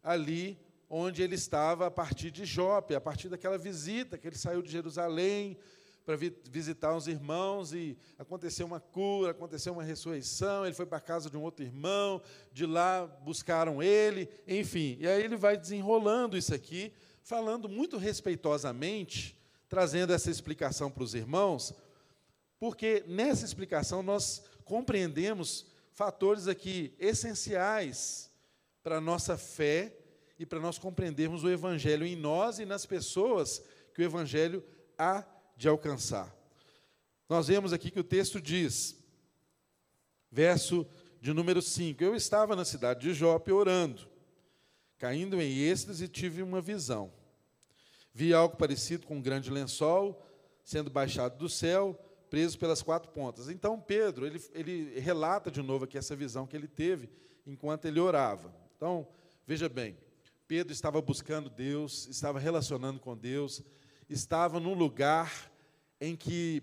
ali 0.02 0.58
onde 0.88 1.22
ele 1.22 1.34
estava 1.34 1.88
a 1.88 1.90
partir 1.90 2.30
de 2.30 2.46
Jope, 2.46 2.94
a 2.94 3.00
partir 3.00 3.28
daquela 3.28 3.58
visita 3.58 4.16
que 4.16 4.26
ele 4.26 4.38
saiu 4.38 4.62
de 4.62 4.70
Jerusalém 4.70 5.58
para 6.04 6.16
vi 6.16 6.36
visitar 6.50 6.94
os 6.96 7.06
irmãos 7.06 7.72
e 7.72 7.96
aconteceu 8.18 8.66
uma 8.66 8.80
cura, 8.80 9.30
aconteceu 9.30 9.72
uma 9.72 9.84
ressurreição, 9.84 10.64
ele 10.64 10.74
foi 10.74 10.86
para 10.86 10.98
a 10.98 11.00
casa 11.00 11.30
de 11.30 11.36
um 11.36 11.42
outro 11.42 11.64
irmão, 11.64 12.20
de 12.52 12.66
lá 12.66 13.06
buscaram 13.06 13.82
ele, 13.82 14.28
enfim. 14.46 14.96
E 15.00 15.06
aí 15.06 15.22
ele 15.22 15.36
vai 15.36 15.56
desenrolando 15.56 16.36
isso 16.36 16.54
aqui, 16.54 16.92
falando 17.22 17.68
muito 17.68 17.96
respeitosamente, 17.98 19.38
trazendo 19.68 20.12
essa 20.12 20.30
explicação 20.30 20.90
para 20.90 21.04
os 21.04 21.14
irmãos, 21.14 21.72
porque 22.58 23.04
nessa 23.06 23.44
explicação 23.44 24.02
nós 24.02 24.42
compreendemos 24.64 25.66
fatores 25.92 26.48
aqui 26.48 26.94
essenciais 26.98 28.30
para 28.82 28.98
a 28.98 29.00
nossa 29.00 29.36
fé 29.36 29.96
e 30.38 30.44
para 30.44 30.58
nós 30.58 30.78
compreendermos 30.78 31.44
o 31.44 31.50
Evangelho 31.50 32.04
em 32.04 32.16
nós 32.16 32.58
e 32.58 32.64
nas 32.64 32.84
pessoas 32.84 33.62
que 33.94 34.02
o 34.02 34.04
Evangelho 34.04 34.64
há 34.98 35.22
de 35.56 35.68
alcançar. 35.68 36.34
Nós 37.28 37.48
vemos 37.48 37.72
aqui 37.72 37.90
que 37.90 38.00
o 38.00 38.04
texto 38.04 38.40
diz, 38.40 38.96
verso 40.30 40.86
de 41.20 41.32
número 41.32 41.62
5: 41.62 42.02
Eu 42.02 42.14
estava 42.14 42.54
na 42.56 42.64
cidade 42.64 43.00
de 43.00 43.14
Jope 43.14 43.52
orando, 43.52 44.08
caindo 44.98 45.40
em 45.40 45.58
êxtase, 45.58 46.08
tive 46.08 46.42
uma 46.42 46.60
visão. 46.60 47.12
Vi 48.14 48.34
algo 48.34 48.56
parecido 48.56 49.06
com 49.06 49.16
um 49.16 49.22
grande 49.22 49.50
lençol 49.50 50.22
sendo 50.64 50.90
baixado 50.90 51.38
do 51.38 51.48
céu, 51.48 51.98
preso 52.30 52.58
pelas 52.58 52.82
quatro 52.82 53.10
pontas. 53.10 53.48
Então 53.48 53.80
Pedro, 53.80 54.26
ele, 54.26 54.42
ele 54.52 55.00
relata 55.00 55.50
de 55.50 55.62
novo 55.62 55.84
aqui 55.84 55.98
essa 55.98 56.14
visão 56.14 56.46
que 56.46 56.56
ele 56.56 56.68
teve 56.68 57.10
enquanto 57.46 57.86
ele 57.86 58.00
orava. 58.00 58.54
Então, 58.76 59.06
veja 59.46 59.68
bem, 59.68 59.96
Pedro 60.46 60.72
estava 60.72 61.00
buscando 61.00 61.50
Deus, 61.50 62.06
estava 62.08 62.38
relacionando 62.38 63.00
com 63.00 63.16
Deus, 63.16 63.62
estava 64.08 64.60
num 64.60 64.74
lugar 64.74 65.50
em 66.00 66.16
que, 66.16 66.62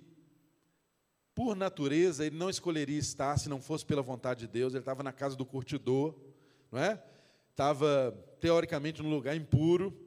por 1.34 1.56
natureza, 1.56 2.26
ele 2.26 2.38
não 2.38 2.50
escolheria 2.50 3.00
estar 3.00 3.38
se 3.38 3.48
não 3.48 3.62
fosse 3.62 3.86
pela 3.86 4.02
vontade 4.02 4.42
de 4.42 4.48
Deus. 4.48 4.74
Ele 4.74 4.82
estava 4.82 5.04
na 5.04 5.14
casa 5.14 5.36
do 5.36 5.46
curtidor, 5.46 6.16
não 6.72 6.80
é? 6.80 7.02
Estava, 7.52 8.18
teoricamente, 8.40 9.02
num 9.02 9.10
lugar 9.10 9.36
impuro, 9.36 9.98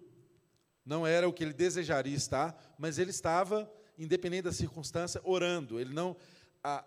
não 0.85 1.07
era 1.07 1.29
o 1.29 1.33
que 1.33 1.45
ele 1.45 1.53
desejaria 1.53 2.17
estar, 2.17 2.75
mas 2.79 2.99
ele 2.99 3.11
estava, 3.11 3.71
independente 3.99 4.43
da 4.43 4.53
circunstância, 4.53 5.21
orando. 5.25 5.79
Ele 5.79 5.95
não. 5.95 6.17
A, 6.63 6.85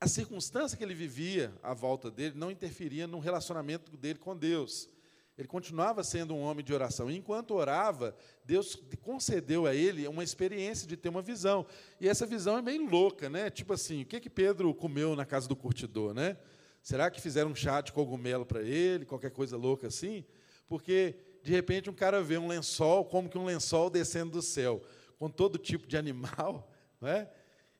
a 0.00 0.08
circunstância 0.08 0.78
que 0.78 0.84
ele 0.84 0.94
vivia 0.94 1.52
à 1.62 1.74
volta 1.74 2.10
dele 2.10 2.34
não 2.36 2.50
interferia 2.50 3.06
no 3.06 3.18
relacionamento 3.18 3.96
dele 3.96 4.18
com 4.18 4.36
Deus. 4.36 4.88
Ele 5.40 5.48
continuava 5.48 6.04
sendo 6.04 6.34
um 6.34 6.42
homem 6.42 6.62
de 6.62 6.70
oração. 6.74 7.10
E 7.10 7.16
enquanto 7.16 7.54
orava, 7.54 8.14
Deus 8.44 8.76
concedeu 9.00 9.64
a 9.64 9.74
ele 9.74 10.06
uma 10.06 10.22
experiência 10.22 10.86
de 10.86 10.98
ter 10.98 11.08
uma 11.08 11.22
visão. 11.22 11.64
E 11.98 12.06
essa 12.06 12.26
visão 12.26 12.58
é 12.58 12.62
meio 12.62 12.86
louca, 12.86 13.30
né? 13.30 13.48
Tipo 13.48 13.72
assim, 13.72 14.02
o 14.02 14.04
que 14.04 14.20
que 14.20 14.28
Pedro 14.28 14.74
comeu 14.74 15.16
na 15.16 15.24
casa 15.24 15.48
do 15.48 15.56
curtidor, 15.56 16.12
né? 16.12 16.36
Será 16.82 17.10
que 17.10 17.22
fizeram 17.22 17.52
um 17.52 17.54
chá 17.54 17.80
de 17.80 17.90
cogumelo 17.90 18.44
para 18.44 18.60
ele, 18.60 19.06
qualquer 19.06 19.30
coisa 19.30 19.56
louca 19.56 19.86
assim? 19.86 20.26
Porque 20.68 21.16
de 21.42 21.50
repente 21.50 21.88
um 21.88 21.94
cara 21.94 22.22
vê 22.22 22.36
um 22.36 22.46
lençol, 22.46 23.06
como 23.06 23.26
que 23.26 23.38
um 23.38 23.46
lençol 23.46 23.88
descendo 23.88 24.32
do 24.32 24.42
céu, 24.42 24.82
com 25.18 25.30
todo 25.30 25.56
tipo 25.56 25.86
de 25.86 25.96
animal, 25.96 26.70
né? 27.00 27.30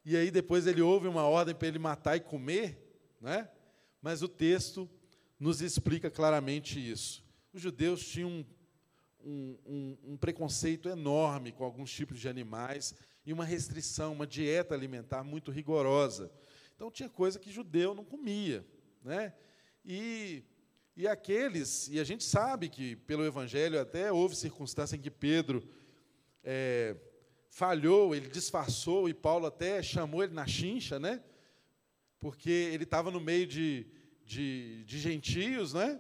E 0.02 0.16
aí 0.16 0.30
depois 0.30 0.66
ele 0.66 0.80
ouve 0.80 1.06
uma 1.06 1.24
ordem 1.24 1.54
para 1.54 1.68
ele 1.68 1.78
matar 1.78 2.16
e 2.16 2.20
comer, 2.20 2.98
né? 3.20 3.50
Mas 4.00 4.22
o 4.22 4.28
texto 4.28 4.88
nos 5.38 5.60
explica 5.60 6.10
claramente 6.10 6.80
isso. 6.80 7.28
Os 7.52 7.60
judeus 7.60 8.06
tinham 8.06 8.46
um, 9.24 9.56
um, 9.66 9.98
um, 10.12 10.16
preconceito 10.16 10.88
enorme 10.88 11.52
com 11.52 11.64
alguns 11.64 11.92
tipos 11.92 12.18
de 12.18 12.28
animais 12.28 12.94
e 13.26 13.32
uma 13.32 13.44
restrição, 13.44 14.12
uma 14.12 14.26
dieta 14.26 14.74
alimentar 14.74 15.22
muito 15.22 15.50
rigorosa. 15.50 16.32
Então 16.74 16.90
tinha 16.90 17.08
coisa 17.08 17.38
que 17.38 17.52
judeu 17.52 17.94
não 17.94 18.04
comia, 18.04 18.64
né? 19.02 19.34
E 19.84 20.44
e 20.96 21.08
aqueles, 21.08 21.88
e 21.88 21.98
a 21.98 22.04
gente 22.04 22.24
sabe 22.24 22.68
que 22.68 22.94
pelo 22.94 23.24
Evangelho 23.24 23.80
até 23.80 24.12
houve 24.12 24.36
circunstância 24.36 24.96
em 24.96 25.00
que 25.00 25.10
Pedro 25.10 25.66
é, 26.44 26.94
falhou, 27.48 28.14
ele 28.14 28.28
disfarçou, 28.28 29.08
e 29.08 29.14
Paulo 29.14 29.46
até 29.46 29.82
chamou 29.82 30.22
ele 30.22 30.34
na 30.34 30.46
chincha, 30.46 30.98
né? 30.98 31.22
Porque 32.18 32.50
ele 32.50 32.84
estava 32.84 33.10
no 33.10 33.18
meio 33.18 33.46
de, 33.46 33.86
de, 34.26 34.84
de, 34.84 34.98
gentios, 34.98 35.72
né? 35.72 35.98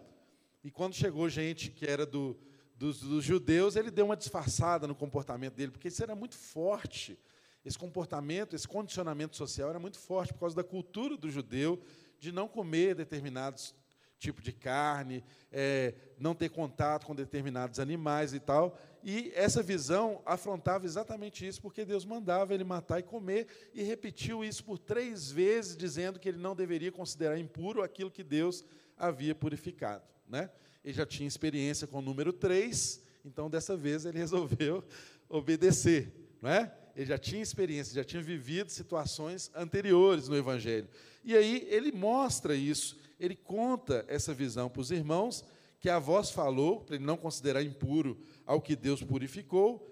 E 0.62 0.70
quando 0.70 0.94
chegou 0.94 1.28
gente 1.28 1.70
que 1.70 1.86
era 1.86 2.04
do, 2.04 2.36
dos, 2.76 3.00
dos 3.00 3.24
judeus, 3.24 3.76
ele 3.76 3.90
deu 3.90 4.06
uma 4.06 4.16
disfarçada 4.16 4.86
no 4.86 4.94
comportamento 4.94 5.54
dele, 5.54 5.72
porque 5.72 5.88
isso 5.88 6.02
era 6.02 6.14
muito 6.14 6.36
forte. 6.36 7.18
Esse 7.64 7.78
comportamento, 7.78 8.56
esse 8.56 8.66
condicionamento 8.66 9.36
social 9.36 9.70
era 9.70 9.78
muito 9.78 9.98
forte 9.98 10.32
por 10.32 10.40
causa 10.40 10.56
da 10.56 10.64
cultura 10.64 11.16
do 11.16 11.30
judeu 11.30 11.80
de 12.18 12.32
não 12.32 12.48
comer 12.48 12.94
determinados 12.94 13.74
tipo 14.20 14.42
de 14.42 14.52
carne, 14.52 15.24
é, 15.50 15.94
não 16.18 16.34
ter 16.34 16.50
contato 16.50 17.06
com 17.06 17.14
determinados 17.14 17.80
animais 17.80 18.34
e 18.34 18.38
tal. 18.38 18.78
E 19.02 19.32
essa 19.34 19.62
visão 19.62 20.20
afrontava 20.26 20.84
exatamente 20.84 21.46
isso, 21.46 21.60
porque 21.62 21.86
Deus 21.86 22.04
mandava 22.04 22.52
ele 22.52 22.62
matar 22.62 23.00
e 23.00 23.02
comer, 23.02 23.46
e 23.72 23.82
repetiu 23.82 24.44
isso 24.44 24.62
por 24.62 24.78
três 24.78 25.30
vezes, 25.30 25.74
dizendo 25.74 26.20
que 26.20 26.28
ele 26.28 26.38
não 26.38 26.54
deveria 26.54 26.92
considerar 26.92 27.38
impuro 27.38 27.82
aquilo 27.82 28.10
que 28.10 28.22
Deus 28.22 28.62
havia 29.00 29.34
purificado. 29.34 30.04
Né? 30.28 30.50
Ele 30.84 30.94
já 30.94 31.06
tinha 31.06 31.26
experiência 31.26 31.86
com 31.86 31.98
o 31.98 32.02
número 32.02 32.32
três, 32.32 33.02
então 33.24 33.50
dessa 33.50 33.76
vez 33.76 34.04
ele 34.04 34.18
resolveu 34.20 34.84
obedecer. 35.28 36.12
Não 36.40 36.50
é? 36.50 36.72
Ele 36.94 37.06
já 37.06 37.18
tinha 37.18 37.42
experiência, 37.42 37.94
já 37.94 38.04
tinha 38.04 38.22
vivido 38.22 38.70
situações 38.70 39.50
anteriores 39.54 40.28
no 40.28 40.36
Evangelho. 40.36 40.88
E 41.24 41.36
aí 41.36 41.66
ele 41.70 41.90
mostra 41.90 42.54
isso 42.54 43.00
ele 43.20 43.36
conta 43.36 44.04
essa 44.08 44.32
visão 44.32 44.70
para 44.70 44.80
os 44.80 44.90
irmãos, 44.90 45.44
que 45.78 45.90
a 45.90 45.98
voz 45.98 46.30
falou, 46.30 46.80
para 46.80 46.96
ele 46.96 47.04
não 47.04 47.18
considerar 47.18 47.62
impuro 47.62 48.18
ao 48.46 48.60
que 48.60 48.74
Deus 48.74 49.02
purificou, 49.02 49.86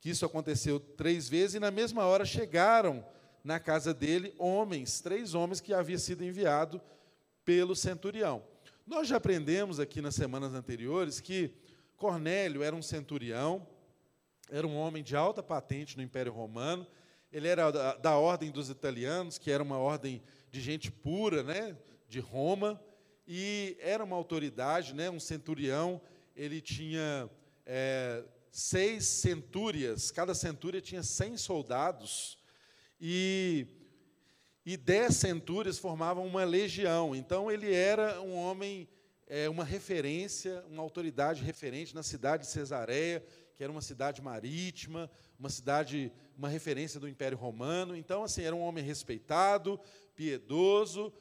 que 0.00 0.08
isso 0.08 0.24
aconteceu 0.24 0.78
três 0.78 1.28
vezes, 1.28 1.56
e 1.56 1.60
na 1.60 1.70
mesma 1.70 2.04
hora 2.04 2.24
chegaram 2.24 3.04
na 3.42 3.58
casa 3.58 3.92
dele 3.92 4.32
homens, 4.38 5.00
três 5.00 5.34
homens 5.34 5.60
que 5.60 5.74
havia 5.74 5.98
sido 5.98 6.24
enviado 6.24 6.80
pelo 7.44 7.74
centurião. 7.74 8.42
Nós 8.86 9.08
já 9.08 9.16
aprendemos 9.16 9.78
aqui 9.78 10.00
nas 10.00 10.14
semanas 10.14 10.54
anteriores 10.54 11.20
que 11.20 11.54
Cornélio 11.96 12.62
era 12.62 12.74
um 12.74 12.82
centurião, 12.82 13.66
era 14.50 14.66
um 14.66 14.76
homem 14.76 15.02
de 15.02 15.14
alta 15.14 15.42
patente 15.42 15.96
no 15.96 16.02
Império 16.02 16.32
Romano, 16.32 16.86
ele 17.32 17.46
era 17.46 17.70
da, 17.70 17.96
da 17.96 18.16
ordem 18.16 18.50
dos 18.50 18.68
italianos, 18.68 19.38
que 19.38 19.50
era 19.50 19.62
uma 19.62 19.78
ordem 19.78 20.22
de 20.50 20.60
gente 20.60 20.90
pura, 20.90 21.42
né? 21.42 21.76
de 22.10 22.18
Roma, 22.18 22.82
e 23.26 23.76
era 23.78 24.02
uma 24.02 24.16
autoridade, 24.16 24.92
né, 24.92 25.08
um 25.08 25.20
centurião, 25.20 26.00
ele 26.34 26.60
tinha 26.60 27.30
é, 27.64 28.24
seis 28.50 29.06
centúrias, 29.06 30.10
cada 30.10 30.34
centúria 30.34 30.80
tinha 30.80 31.04
cem 31.04 31.36
soldados, 31.36 32.36
e, 33.00 33.68
e 34.64 34.76
dez 34.76 35.16
centúrias 35.16 35.78
formavam 35.78 36.26
uma 36.26 36.44
legião. 36.44 37.14
Então, 37.14 37.50
ele 37.50 37.72
era 37.72 38.20
um 38.20 38.34
homem, 38.34 38.88
é, 39.26 39.48
uma 39.48 39.64
referência, 39.64 40.64
uma 40.68 40.82
autoridade 40.82 41.42
referente 41.42 41.94
na 41.94 42.02
cidade 42.02 42.44
de 42.44 42.50
Cesareia, 42.50 43.24
que 43.56 43.62
era 43.62 43.72
uma 43.72 43.82
cidade 43.82 44.22
marítima, 44.22 45.10
uma 45.38 45.48
cidade, 45.48 46.12
uma 46.36 46.48
referência 46.48 47.00
do 47.00 47.08
Império 47.08 47.36
Romano. 47.36 47.96
Então, 47.96 48.22
assim, 48.22 48.42
era 48.42 48.54
um 48.54 48.60
homem 48.60 48.84
respeitado, 48.84 49.80
piedoso, 50.14 51.12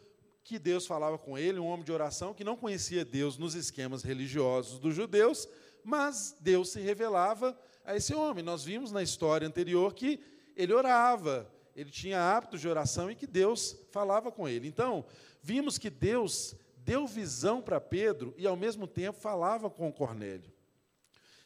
que 0.43 0.58
Deus 0.58 0.88
falava 0.88 1.17
com 1.17 1.38
ele, 1.38 1.60
um 1.60 1.67
homem 1.67 1.86
de 1.86 1.91
oração 1.91 2.34
que 2.34 2.43
não 2.43 2.58
conhecia 2.58 3.06
Deus 3.06 3.38
nos 3.38 3.56
esquemas 3.56 4.04
religiosos 4.04 4.80
dos 4.80 4.95
judeus, 4.95 5.47
mas 5.84 6.36
Deus 6.41 6.69
se 6.69 6.82
revelava 6.82 7.58
a 7.86 7.95
esse 7.95 8.13
homem. 8.13 8.43
Nós 8.43 8.63
vimos 8.63 8.91
na 8.91 9.04
história 9.04 9.47
anterior 9.47 9.93
que 9.93 10.19
ele 10.56 10.73
orava, 10.73 11.49
ele 11.80 11.92
tinha 11.92 12.20
hábitos 12.20 12.60
de 12.60 12.68
oração 12.68 13.10
e 13.10 13.15
que 13.15 13.26
Deus 13.26 13.74
falava 13.89 14.30
com 14.34 14.50
ele. 14.50 14.68
Então, 14.68 15.06
vimos 15.42 15.78
que 15.78 15.89
Deus 15.89 16.54
deu 16.76 17.08
visão 17.08 17.62
para 17.62 17.80
Pedro 17.80 18.34
e, 18.38 18.46
ao 18.46 18.58
mesmo 18.58 18.86
tempo, 18.86 19.18
falava 19.18 19.70
com 19.70 19.89
Cornélio. 19.89 20.52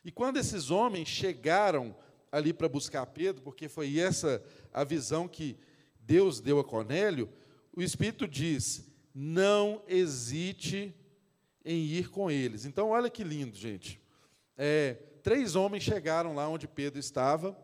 E 0.03 0.11
quando 0.11 0.37
esses 0.37 0.71
homens 0.71 1.07
chegaram 1.07 1.95
ali 2.31 2.51
para 2.51 2.67
buscar 2.67 3.05
Pedro, 3.05 3.43
porque 3.43 3.69
foi 3.69 3.99
essa 3.99 4.43
a 4.73 4.83
visão 4.83 5.27
que 5.27 5.55
Deus 5.99 6.39
deu 6.39 6.57
a 6.59 6.63
Cornélio, 6.63 7.29
o 7.71 7.83
Espírito 7.83 8.27
diz: 8.27 8.91
não 9.13 9.83
hesite 9.87 10.95
em 11.63 11.77
ir 11.83 12.09
com 12.09 12.31
eles. 12.31 12.65
Então, 12.65 12.89
olha 12.89 13.07
que 13.07 13.23
lindo, 13.23 13.55
gente. 13.55 14.01
É, 14.57 14.93
três 15.21 15.55
homens 15.55 15.83
chegaram 15.83 16.33
lá 16.33 16.49
onde 16.49 16.67
Pedro 16.67 16.99
estava, 16.99 17.55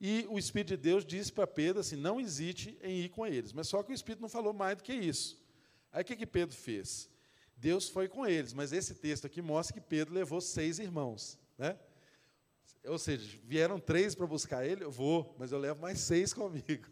e 0.00 0.26
o 0.28 0.38
Espírito 0.38 0.68
de 0.68 0.76
Deus 0.76 1.04
disse 1.04 1.32
para 1.32 1.46
Pedro 1.46 1.80
assim: 1.80 1.96
não 1.96 2.20
hesite 2.20 2.78
em 2.82 3.00
ir 3.00 3.08
com 3.08 3.26
eles. 3.26 3.52
Mas 3.52 3.68
só 3.68 3.82
que 3.82 3.92
o 3.92 3.94
Espírito 3.94 4.22
não 4.22 4.28
falou 4.28 4.52
mais 4.52 4.76
do 4.76 4.82
que 4.82 4.92
isso. 4.92 5.42
Aí 5.92 6.02
o 6.02 6.04
que, 6.04 6.16
que 6.16 6.26
Pedro 6.26 6.54
fez? 6.54 7.10
Deus 7.56 7.88
foi 7.88 8.06
com 8.06 8.24
eles, 8.24 8.52
mas 8.52 8.72
esse 8.72 8.94
texto 8.94 9.26
aqui 9.26 9.42
mostra 9.42 9.74
que 9.74 9.80
Pedro 9.80 10.14
levou 10.14 10.40
seis 10.40 10.78
irmãos. 10.78 11.36
Né? 11.56 11.76
Ou 12.86 12.98
seja, 12.98 13.36
vieram 13.44 13.80
três 13.80 14.14
para 14.14 14.26
buscar 14.26 14.64
ele, 14.64 14.84
eu 14.84 14.90
vou, 14.92 15.34
mas 15.38 15.50
eu 15.50 15.58
levo 15.58 15.80
mais 15.80 15.98
seis 15.98 16.32
comigo. 16.32 16.86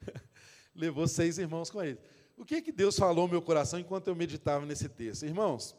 levou 0.74 1.06
seis 1.06 1.38
irmãos 1.38 1.70
com 1.70 1.82
ele. 1.82 1.98
O 2.36 2.44
que, 2.44 2.60
que 2.60 2.72
Deus 2.72 2.98
falou 2.98 3.26
no 3.26 3.32
meu 3.32 3.42
coração 3.42 3.78
enquanto 3.78 4.08
eu 4.08 4.16
meditava 4.16 4.66
nesse 4.66 4.88
texto? 4.88 5.24
Irmãos, 5.24 5.76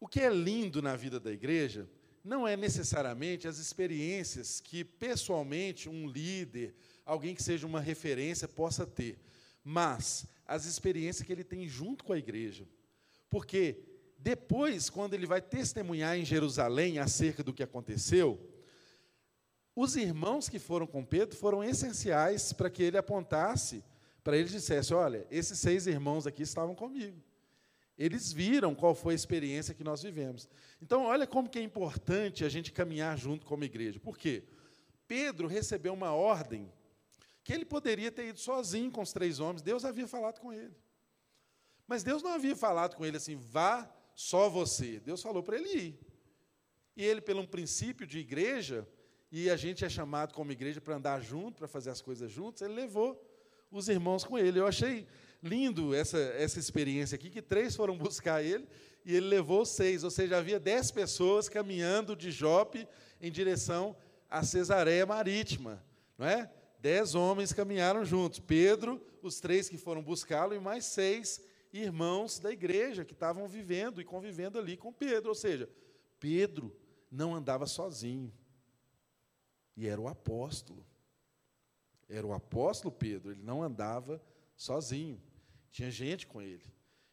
o 0.00 0.08
que 0.08 0.20
é 0.20 0.30
lindo 0.30 0.80
na 0.80 0.96
vida 0.96 1.20
da 1.20 1.30
igreja 1.30 1.86
não 2.22 2.46
é 2.46 2.56
necessariamente 2.56 3.48
as 3.48 3.58
experiências 3.58 4.60
que 4.60 4.84
pessoalmente 4.84 5.88
um 5.88 6.06
líder, 6.06 6.74
alguém 7.04 7.34
que 7.34 7.42
seja 7.42 7.66
uma 7.66 7.80
referência, 7.80 8.46
possa 8.46 8.86
ter, 8.86 9.18
mas 9.64 10.26
as 10.46 10.64
experiências 10.66 11.26
que 11.26 11.32
ele 11.32 11.44
tem 11.44 11.66
junto 11.68 12.04
com 12.04 12.12
a 12.12 12.18
igreja. 12.18 12.68
Porque 13.28 13.78
depois, 14.18 14.90
quando 14.90 15.14
ele 15.14 15.26
vai 15.26 15.40
testemunhar 15.40 16.18
em 16.18 16.24
Jerusalém 16.24 16.98
acerca 16.98 17.42
do 17.42 17.54
que 17.54 17.62
aconteceu, 17.62 18.38
os 19.74 19.96
irmãos 19.96 20.48
que 20.48 20.58
foram 20.58 20.86
com 20.86 21.04
Pedro 21.04 21.36
foram 21.36 21.64
essenciais 21.64 22.52
para 22.52 22.68
que 22.68 22.82
ele 22.82 22.98
apontasse 22.98 23.82
para 24.22 24.36
eles 24.36 24.50
dissesse: 24.50 24.92
olha, 24.92 25.26
esses 25.30 25.58
seis 25.58 25.86
irmãos 25.86 26.26
aqui 26.26 26.42
estavam 26.42 26.74
comigo. 26.74 27.20
Eles 28.00 28.32
viram 28.32 28.74
qual 28.74 28.94
foi 28.94 29.12
a 29.12 29.14
experiência 29.14 29.74
que 29.74 29.84
nós 29.84 30.02
vivemos. 30.02 30.48
Então, 30.80 31.04
olha 31.04 31.26
como 31.26 31.50
que 31.50 31.58
é 31.58 31.62
importante 31.62 32.46
a 32.46 32.48
gente 32.48 32.72
caminhar 32.72 33.18
junto 33.18 33.44
como 33.44 33.62
igreja. 33.62 34.00
Por 34.00 34.16
quê? 34.16 34.42
Pedro 35.06 35.46
recebeu 35.46 35.92
uma 35.92 36.14
ordem 36.14 36.72
que 37.44 37.52
ele 37.52 37.66
poderia 37.66 38.10
ter 38.10 38.28
ido 38.28 38.40
sozinho 38.40 38.90
com 38.90 39.02
os 39.02 39.12
três 39.12 39.38
homens. 39.38 39.60
Deus 39.60 39.84
havia 39.84 40.08
falado 40.08 40.40
com 40.40 40.50
ele. 40.50 40.74
Mas 41.86 42.02
Deus 42.02 42.22
não 42.22 42.32
havia 42.32 42.56
falado 42.56 42.96
com 42.96 43.04
ele 43.04 43.18
assim, 43.18 43.36
vá 43.36 43.86
só 44.14 44.48
você. 44.48 44.98
Deus 44.98 45.20
falou 45.20 45.42
para 45.42 45.58
ele 45.58 45.68
ir. 45.68 46.00
E 46.96 47.04
ele, 47.04 47.20
pelo 47.20 47.42
um 47.42 47.46
princípio 47.46 48.06
de 48.06 48.18
igreja, 48.18 48.88
e 49.30 49.50
a 49.50 49.58
gente 49.58 49.84
é 49.84 49.90
chamado 49.90 50.32
como 50.32 50.52
igreja 50.52 50.80
para 50.80 50.96
andar 50.96 51.20
junto, 51.20 51.58
para 51.58 51.68
fazer 51.68 51.90
as 51.90 52.00
coisas 52.00 52.32
juntos, 52.32 52.62
ele 52.62 52.72
levou 52.72 53.22
os 53.70 53.90
irmãos 53.90 54.24
com 54.24 54.38
ele. 54.38 54.58
Eu 54.58 54.66
achei 54.66 55.06
lindo 55.42 55.94
essa, 55.94 56.18
essa 56.18 56.58
experiência 56.58 57.14
aqui, 57.14 57.30
que 57.30 57.42
três 57.42 57.74
foram 57.74 57.96
buscar 57.96 58.42
ele 58.42 58.68
e 59.04 59.14
ele 59.14 59.26
levou 59.26 59.64
seis, 59.64 60.04
ou 60.04 60.10
seja, 60.10 60.36
havia 60.36 60.60
dez 60.60 60.90
pessoas 60.90 61.48
caminhando 61.48 62.14
de 62.14 62.30
Jope 62.30 62.86
em 63.20 63.30
direção 63.30 63.96
a 64.28 64.42
Cesareia 64.42 65.06
Marítima, 65.06 65.82
não 66.18 66.26
é? 66.26 66.52
Dez 66.78 67.14
homens 67.14 67.52
caminharam 67.52 68.04
juntos, 68.04 68.38
Pedro, 68.38 69.04
os 69.22 69.40
três 69.40 69.68
que 69.68 69.76
foram 69.76 70.02
buscá-lo 70.02 70.54
e 70.54 70.60
mais 70.60 70.84
seis 70.84 71.42
irmãos 71.72 72.38
da 72.38 72.50
igreja 72.50 73.04
que 73.04 73.12
estavam 73.12 73.46
vivendo 73.46 74.00
e 74.00 74.04
convivendo 74.04 74.58
ali 74.58 74.76
com 74.76 74.92
Pedro, 74.92 75.30
ou 75.30 75.34
seja, 75.34 75.68
Pedro 76.18 76.74
não 77.10 77.34
andava 77.34 77.66
sozinho 77.66 78.32
e 79.76 79.88
era 79.88 80.00
o 80.00 80.08
apóstolo. 80.08 80.86
Era 82.08 82.26
o 82.26 82.32
apóstolo 82.32 82.92
Pedro, 82.92 83.32
ele 83.32 83.42
não 83.42 83.62
andava 83.62 84.22
sozinho. 84.56 85.20
Tinha 85.70 85.90
gente 85.90 86.26
com 86.26 86.42
ele, 86.42 86.64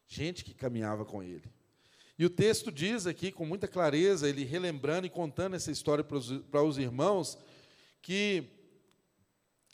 gente 0.08 0.44
que 0.44 0.54
caminhava 0.54 1.06
com 1.06 1.22
ele. 1.22 1.52
E 2.18 2.26
o 2.26 2.30
texto 2.30 2.72
diz 2.72 3.06
aqui, 3.06 3.32
com 3.32 3.46
muita 3.46 3.68
clareza, 3.68 4.28
ele 4.28 4.44
relembrando 4.44 5.06
e 5.06 5.10
contando 5.10 5.56
essa 5.56 5.72
história 5.72 6.04
para 6.04 6.18
os, 6.18 6.32
para 6.50 6.64
os 6.64 6.78
irmãos, 6.80 7.38
que 8.02 8.46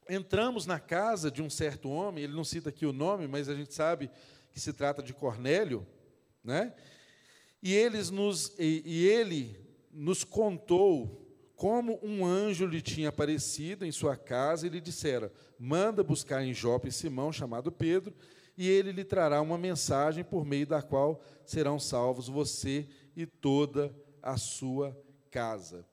entramos 0.09 0.65
na 0.65 0.79
casa 0.79 1.31
de 1.31 1.41
um 1.41 1.49
certo 1.49 1.89
homem, 1.89 2.25
ele 2.25 2.33
não 2.33 2.43
cita 2.43 2.69
aqui 2.69 2.85
o 2.85 2.91
nome, 2.91 3.27
mas 3.27 3.47
a 3.47 3.55
gente 3.55 3.73
sabe 3.73 4.09
que 4.51 4.59
se 4.59 4.73
trata 4.73 5.01
de 5.01 5.13
Cornélio, 5.13 5.87
né? 6.43 6.73
E, 7.61 7.73
eles 7.73 8.09
nos, 8.09 8.53
e, 8.59 8.83
e 8.85 9.07
ele 9.07 9.57
nos 9.89 10.25
contou 10.25 11.21
como 11.55 11.97
um 12.03 12.25
anjo 12.25 12.65
lhe 12.65 12.81
tinha 12.81 13.07
aparecido 13.07 13.85
em 13.85 13.91
sua 13.91 14.17
casa 14.17 14.67
e 14.67 14.69
lhe 14.69 14.81
dissera: 14.81 15.31
Manda 15.57 16.03
buscar 16.03 16.43
em 16.43 16.53
Jope 16.53 16.91
Simão, 16.91 17.31
chamado 17.31 17.71
Pedro, 17.71 18.13
e 18.57 18.69
ele 18.69 18.91
lhe 18.91 19.03
trará 19.03 19.41
uma 19.41 19.57
mensagem 19.57 20.23
por 20.23 20.45
meio 20.45 20.67
da 20.67 20.81
qual 20.81 21.21
serão 21.45 21.79
salvos 21.79 22.27
você 22.27 22.87
e 23.15 23.25
toda 23.25 23.95
a 24.21 24.37
sua 24.37 24.97
casa. 25.31 25.85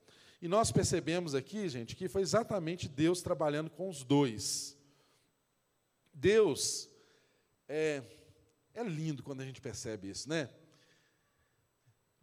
E 0.42 0.48
nós 0.48 0.72
percebemos 0.72 1.34
aqui, 1.34 1.68
gente, 1.68 1.94
que 1.94 2.08
foi 2.08 2.22
exatamente 2.22 2.88
Deus 2.88 3.20
trabalhando 3.20 3.70
com 3.70 3.88
os 3.88 4.02
dois. 4.02 4.76
Deus 6.12 6.88
é, 7.68 8.02
é 8.74 8.82
lindo 8.82 9.22
quando 9.22 9.40
a 9.40 9.44
gente 9.44 9.60
percebe 9.60 10.10
isso, 10.10 10.28
né? 10.28 10.48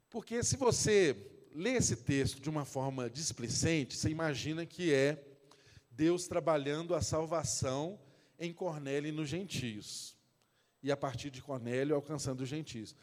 Porque 0.09 0.43
se 0.43 0.57
você 0.57 1.15
lê 1.53 1.73
esse 1.73 1.95
texto 1.95 2.39
de 2.39 2.49
uma 2.49 2.65
forma 2.65 3.09
displicente, 3.09 3.95
você 3.95 4.09
imagina 4.09 4.65
que 4.65 4.93
é 4.93 5.23
Deus 5.91 6.27
trabalhando 6.27 6.95
a 6.95 7.01
salvação 7.01 7.99
em 8.39 8.53
Cornélio 8.53 9.09
e 9.09 9.11
nos 9.11 9.29
gentios. 9.29 10.16
E 10.87 10.91
a 10.91 10.95
partir 10.95 11.29
de 11.29 11.41
Cornélio 11.41 11.97
alcançando 11.97 12.39
os 12.39 12.47
gentios. 12.47 12.95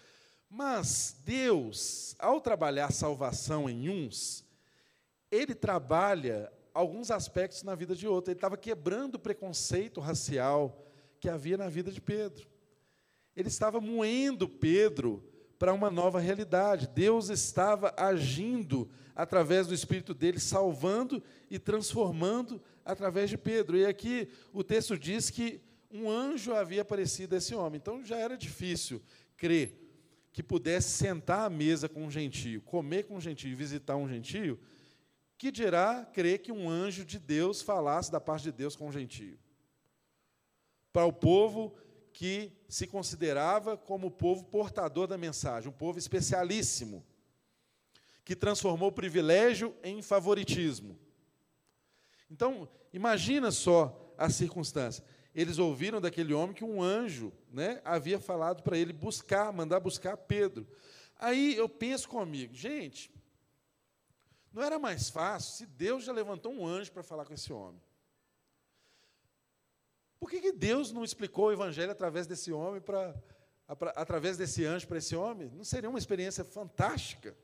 Mas 0.49 1.21
Deus, 1.23 2.17
ao 2.19 2.41
trabalhar 2.41 2.87
a 2.87 2.91
salvação 2.91 3.69
em 3.69 3.91
uns, 3.91 4.43
ele 5.31 5.55
trabalha 5.55 6.51
alguns 6.73 7.11
aspectos 7.11 7.63
na 7.63 7.75
vida 7.75 7.95
de 7.95 8.09
outro. 8.09 8.31
Ele 8.31 8.39
estava 8.39 8.57
quebrando 8.57 9.17
o 9.17 9.19
preconceito 9.19 10.01
racial 10.01 10.83
que 11.21 11.29
havia 11.29 11.59
na 11.59 11.69
vida 11.69 11.93
de 11.93 12.01
Pedro. 12.01 12.49
Ele 13.37 13.49
estava 13.49 13.83
moendo 13.83 14.49
Pedro 14.49 15.23
para 15.59 15.75
uma 15.75 15.91
nova 15.91 16.19
realidade. 16.19 16.89
Deus 16.89 17.29
estava 17.29 17.93
agindo 17.99 18.89
através 19.15 19.67
do 19.67 19.75
Espírito 19.75 20.15
dele, 20.15 20.41
salvando 20.41 21.23
e 21.51 21.59
transformando 21.59 22.63
através 22.83 23.29
de 23.29 23.37
Pedro. 23.37 23.77
E 23.77 23.85
aqui 23.85 24.27
o 24.55 24.65
texto 24.65 24.99
diz 24.99 25.29
que 25.29 25.61
um 25.95 26.11
anjo 26.11 26.53
havia 26.53 26.83
aparecido 26.83 27.37
a 27.37 27.39
esse 27.39 27.55
homem. 27.55 27.79
Então 27.79 28.05
já 28.05 28.17
era 28.17 28.37
difícil 28.37 29.01
crer 29.37 29.81
que 30.33 30.43
pudesse 30.43 30.91
sentar 30.91 31.47
à 31.47 31.51
mesa 31.51 31.89
com 31.89 32.05
um 32.05 32.11
gentio, 32.11 32.61
comer 32.63 33.05
com 33.05 33.15
um 33.15 33.21
gentio, 33.21 33.57
visitar 33.57 33.95
um 33.95 34.09
gentio, 34.09 34.59
que 35.39 35.53
dirá 35.53 36.05
crer 36.13 36.41
que 36.41 36.51
um 36.51 36.69
anjo 36.69 37.05
de 37.05 37.21
Deus 37.21 37.63
falasse 37.63 38.11
da 38.11 38.21
parte 38.21 38.43
de 38.43 38.53
Deus 38.53 38.75
com 38.75 38.89
um 38.89 38.93
gentio. 38.93 39.39
Para 40.93 41.07
o 41.07 41.13
povo 41.13 41.77
que 42.13 42.53
se 42.69 42.87
considerava 42.89 43.77
como 43.77 44.09
o 44.09 44.11
povo 44.11 44.45
portador 44.45 45.07
da 45.07 45.17
mensagem, 45.17 45.69
um 45.69 45.73
povo 45.73 45.99
especialíssimo, 45.99 47.05
que 48.25 48.35
transformou 48.35 48.89
o 48.89 48.93
privilégio 48.93 49.75
em 49.85 50.03
favoritismo. 50.03 50.99
Então, 52.29 52.69
imagina 52.93 53.53
só 53.53 54.15
a 54.19 54.31
circunstância. 54.31 55.05
Eles 55.35 55.59
ouviram 55.59 56.01
daquele 56.01 56.33
homem 56.33 56.55
que 56.55 56.63
um 56.63 56.81
anjo 56.81 57.33
né, 57.51 57.81
havia 57.85 58.21
falado 58.21 58.63
para 58.63 58.79
ele 58.79 58.93
buscar, 58.93 59.53
mandar 59.53 59.81
buscar 59.81 60.17
Pedro. 60.17 60.67
Aí 61.19 61.57
eu 61.57 61.69
penso 61.69 62.09
comigo, 62.09 62.55
gente, 62.55 63.13
não 64.53 64.63
era 64.63 64.79
mais 64.79 65.11
fácil 65.11 65.53
se 65.53 65.67
Deus 65.67 66.05
já 66.05 66.13
levantou 66.13 66.53
um 66.53 66.65
anjo 66.65 66.93
para 66.93 67.03
falar 67.03 67.25
com 67.25 67.35
esse 67.35 67.53
homem? 67.53 67.83
Por 70.21 70.31
que, 70.31 70.41
que 70.41 70.53
Deus 70.53 70.93
não 70.93 71.03
explicou 71.03 71.47
o 71.47 71.53
evangelho 71.53 71.91
através 71.91 72.27
desse 72.27 72.53
homem 72.53 72.81
para 72.81 73.15
através 73.67 74.37
desse 74.37 74.65
anjo 74.65 74.87
para 74.87 74.99
esse 74.99 75.17
homem? 75.17 75.51
Não 75.51 75.65
seria 75.65 75.91
uma 75.91 75.99
experiência 75.99 76.45
fantástica, 76.45 77.37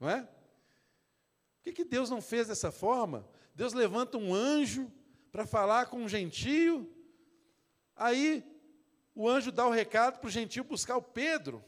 não 0.00 0.10
é? 0.10 0.22
Por 0.22 1.64
que, 1.64 1.72
que 1.72 1.84
Deus 1.84 2.10
não 2.10 2.20
fez 2.20 2.48
dessa 2.48 2.72
forma? 2.72 3.28
Deus 3.54 3.72
levanta 3.72 4.18
um 4.18 4.34
anjo 4.34 4.90
para 5.30 5.46
falar 5.46 5.86
com 5.86 5.98
um 5.98 6.08
gentio, 6.08 6.90
aí 7.98 8.44
o 9.14 9.28
anjo 9.28 9.50
dá 9.50 9.66
o 9.66 9.70
recado 9.70 10.18
para 10.18 10.28
o 10.28 10.30
gentio 10.30 10.64
buscar 10.64 10.96
o 10.96 11.02
Pedro, 11.02 11.64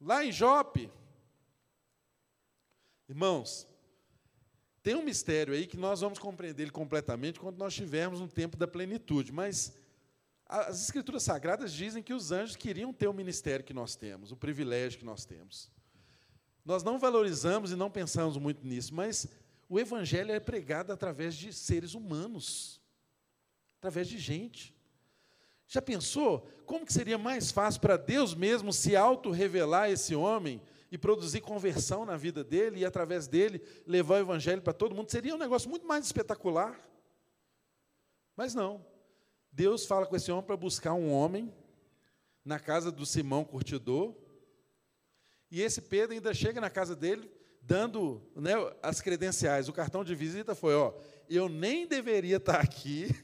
lá 0.00 0.24
em 0.24 0.30
Jope. 0.30 0.90
Irmãos, 3.08 3.66
tem 4.82 4.94
um 4.94 5.02
mistério 5.02 5.52
aí 5.52 5.66
que 5.66 5.76
nós 5.76 6.00
vamos 6.00 6.18
compreender 6.18 6.62
ele 6.62 6.70
completamente 6.70 7.40
quando 7.40 7.58
nós 7.58 7.72
estivermos 7.72 8.20
no 8.20 8.28
tempo 8.28 8.56
da 8.56 8.66
plenitude, 8.66 9.32
mas 9.32 9.76
as 10.46 10.82
escrituras 10.82 11.22
sagradas 11.22 11.72
dizem 11.72 12.02
que 12.02 12.14
os 12.14 12.32
anjos 12.32 12.56
queriam 12.56 12.92
ter 12.92 13.08
o 13.08 13.12
ministério 13.12 13.64
que 13.64 13.74
nós 13.74 13.94
temos, 13.94 14.32
o 14.32 14.36
privilégio 14.36 14.98
que 14.98 15.04
nós 15.04 15.24
temos. 15.24 15.70
Nós 16.64 16.82
não 16.82 16.98
valorizamos 16.98 17.72
e 17.72 17.76
não 17.76 17.90
pensamos 17.90 18.36
muito 18.36 18.66
nisso, 18.66 18.94
mas 18.94 19.28
o 19.68 19.78
evangelho 19.78 20.32
é 20.32 20.40
pregado 20.40 20.92
através 20.92 21.34
de 21.34 21.52
seres 21.52 21.94
humanos, 21.94 22.80
através 23.78 24.08
de 24.08 24.18
gente. 24.18 24.74
Já 25.72 25.80
pensou 25.80 26.44
como 26.66 26.84
que 26.84 26.92
seria 26.92 27.16
mais 27.16 27.52
fácil 27.52 27.80
para 27.80 27.96
Deus 27.96 28.34
mesmo 28.34 28.72
se 28.72 28.96
auto-revelar 28.96 29.88
esse 29.88 30.16
homem 30.16 30.60
e 30.90 30.98
produzir 30.98 31.40
conversão 31.42 32.04
na 32.04 32.16
vida 32.16 32.42
dele 32.42 32.80
e, 32.80 32.84
através 32.84 33.28
dele, 33.28 33.62
levar 33.86 34.16
o 34.16 34.18
evangelho 34.18 34.60
para 34.60 34.72
todo 34.72 34.96
mundo, 34.96 35.12
seria 35.12 35.32
um 35.32 35.38
negócio 35.38 35.70
muito 35.70 35.86
mais 35.86 36.04
espetacular. 36.04 36.76
Mas 38.36 38.52
não. 38.52 38.84
Deus 39.52 39.86
fala 39.86 40.06
com 40.06 40.16
esse 40.16 40.32
homem 40.32 40.44
para 40.44 40.56
buscar 40.56 40.92
um 40.94 41.12
homem 41.12 41.54
na 42.44 42.58
casa 42.58 42.90
do 42.90 43.06
Simão 43.06 43.44
Curtidor. 43.44 44.12
E 45.52 45.62
esse 45.62 45.80
Pedro 45.80 46.14
ainda 46.14 46.34
chega 46.34 46.60
na 46.60 46.68
casa 46.68 46.96
dele 46.96 47.30
dando 47.62 48.20
né, 48.34 48.54
as 48.82 49.00
credenciais. 49.00 49.68
O 49.68 49.72
cartão 49.72 50.02
de 50.02 50.16
visita 50.16 50.52
foi: 50.52 50.74
ó, 50.74 50.92
eu 51.28 51.48
nem 51.48 51.86
deveria 51.86 52.38
estar 52.38 52.58
aqui, 52.60 53.14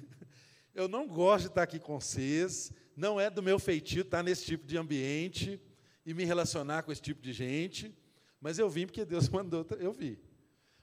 eu 0.76 0.86
não 0.86 1.08
gosto 1.08 1.44
de 1.44 1.48
estar 1.48 1.62
aqui 1.62 1.80
com 1.80 1.98
vocês, 1.98 2.70
não 2.94 3.18
é 3.18 3.30
do 3.30 3.42
meu 3.42 3.58
feitio 3.58 4.02
estar 4.02 4.22
nesse 4.22 4.44
tipo 4.44 4.66
de 4.66 4.76
ambiente 4.76 5.58
e 6.04 6.12
me 6.12 6.22
relacionar 6.22 6.82
com 6.82 6.92
esse 6.92 7.00
tipo 7.00 7.22
de 7.22 7.32
gente, 7.32 7.96
mas 8.38 8.58
eu 8.58 8.68
vim 8.68 8.84
porque 8.84 9.02
Deus 9.02 9.26
mandou, 9.30 9.66
eu 9.80 9.90
vi. 9.90 10.20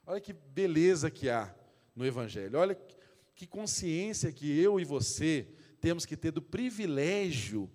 Olha 0.04 0.20
que 0.20 0.34
beleza 0.34 1.12
que 1.12 1.30
há 1.30 1.56
no 1.96 2.04
Evangelho, 2.04 2.58
olha 2.58 2.76
que 3.36 3.46
consciência 3.46 4.32
que 4.32 4.60
eu 4.60 4.80
e 4.80 4.84
você 4.84 5.48
temos 5.80 6.08
que 6.08 6.18
ter 6.18 6.32
do 6.32 6.42
privilégio 6.42 7.70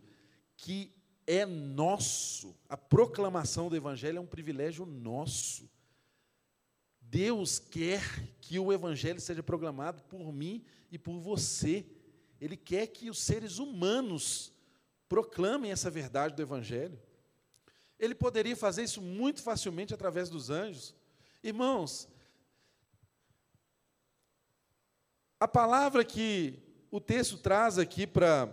que 0.57 0.93
é 1.25 1.47
nosso. 1.47 2.57
A 2.69 2.77
proclamação 2.77 3.69
do 3.69 3.77
Evangelho 3.77 4.19
é 4.19 4.21
um 4.21 4.27
privilégio 4.27 4.85
nosso. 4.85 5.71
Deus 7.01 7.61
quer 7.61 8.03
que 8.41 8.59
o 8.59 8.73
Evangelho 8.73 9.21
seja 9.21 9.43
proclamado 9.43 10.03
por 10.03 10.33
mim 10.33 10.65
e 10.91 10.99
por 10.99 11.21
você. 11.21 11.87
Ele 12.41 12.57
quer 12.57 12.87
que 12.87 13.11
os 13.11 13.19
seres 13.19 13.59
humanos 13.59 14.53
proclamem 15.09 15.73
essa 15.73 15.91
verdade 15.91 16.35
do 16.35 16.43
Evangelho. 16.43 16.99
Ele 17.99 18.15
poderia 18.15 18.57
fazer 18.57 18.85
isso 18.85 19.03
muito 19.03 19.43
facilmente 19.43 19.93
através 19.93 20.29
dos 20.29 20.51
anjos. 20.51 20.95
Irmãos, 21.43 22.09
a 25.41 25.49
palavra 25.49 26.05
que 26.05 26.59
o 26.91 27.01
texto 27.01 27.37
traz 27.39 27.79
aqui 27.79 28.07
para 28.07 28.49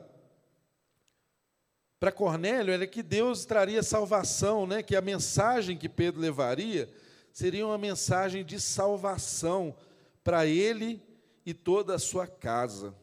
para 1.99 2.11
Cornélio 2.11 2.73
era 2.73 2.85
que 2.85 3.01
Deus 3.01 3.45
traria 3.45 3.81
salvação, 3.81 4.67
né? 4.67 4.83
que 4.83 4.95
a 4.95 5.01
mensagem 5.01 5.77
que 5.77 5.89
Pedro 5.89 6.21
levaria 6.21 6.93
seria 7.31 7.65
uma 7.65 7.77
mensagem 7.77 8.45
de 8.45 8.59
salvação 8.59 9.75
para 10.23 10.45
ele 10.45 11.01
e 11.45 11.53
toda 11.53 11.95
a 11.95 11.99
sua 11.99 12.27
casa. 12.27 12.93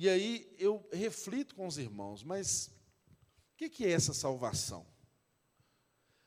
E 0.00 0.08
aí 0.08 0.54
eu 0.60 0.88
reflito 0.92 1.56
com 1.56 1.66
os 1.66 1.76
irmãos, 1.76 2.22
mas 2.22 2.70
o 3.52 3.56
que 3.56 3.84
é 3.84 3.90
essa 3.90 4.14
salvação? 4.14 4.86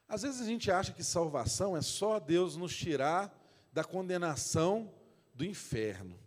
Às 0.10 0.24
vezes 0.24 0.42
a 0.42 0.46
gente 0.46 0.70
acha 0.70 0.92
que 0.92 1.02
salvação 1.02 1.78
é 1.78 1.82
só 1.82 2.20
Deus 2.20 2.58
nos 2.58 2.76
tirar 2.76 3.34
da 3.72 3.82
condenação 3.82 4.94
do 5.34 5.46
inferno. 5.46 6.20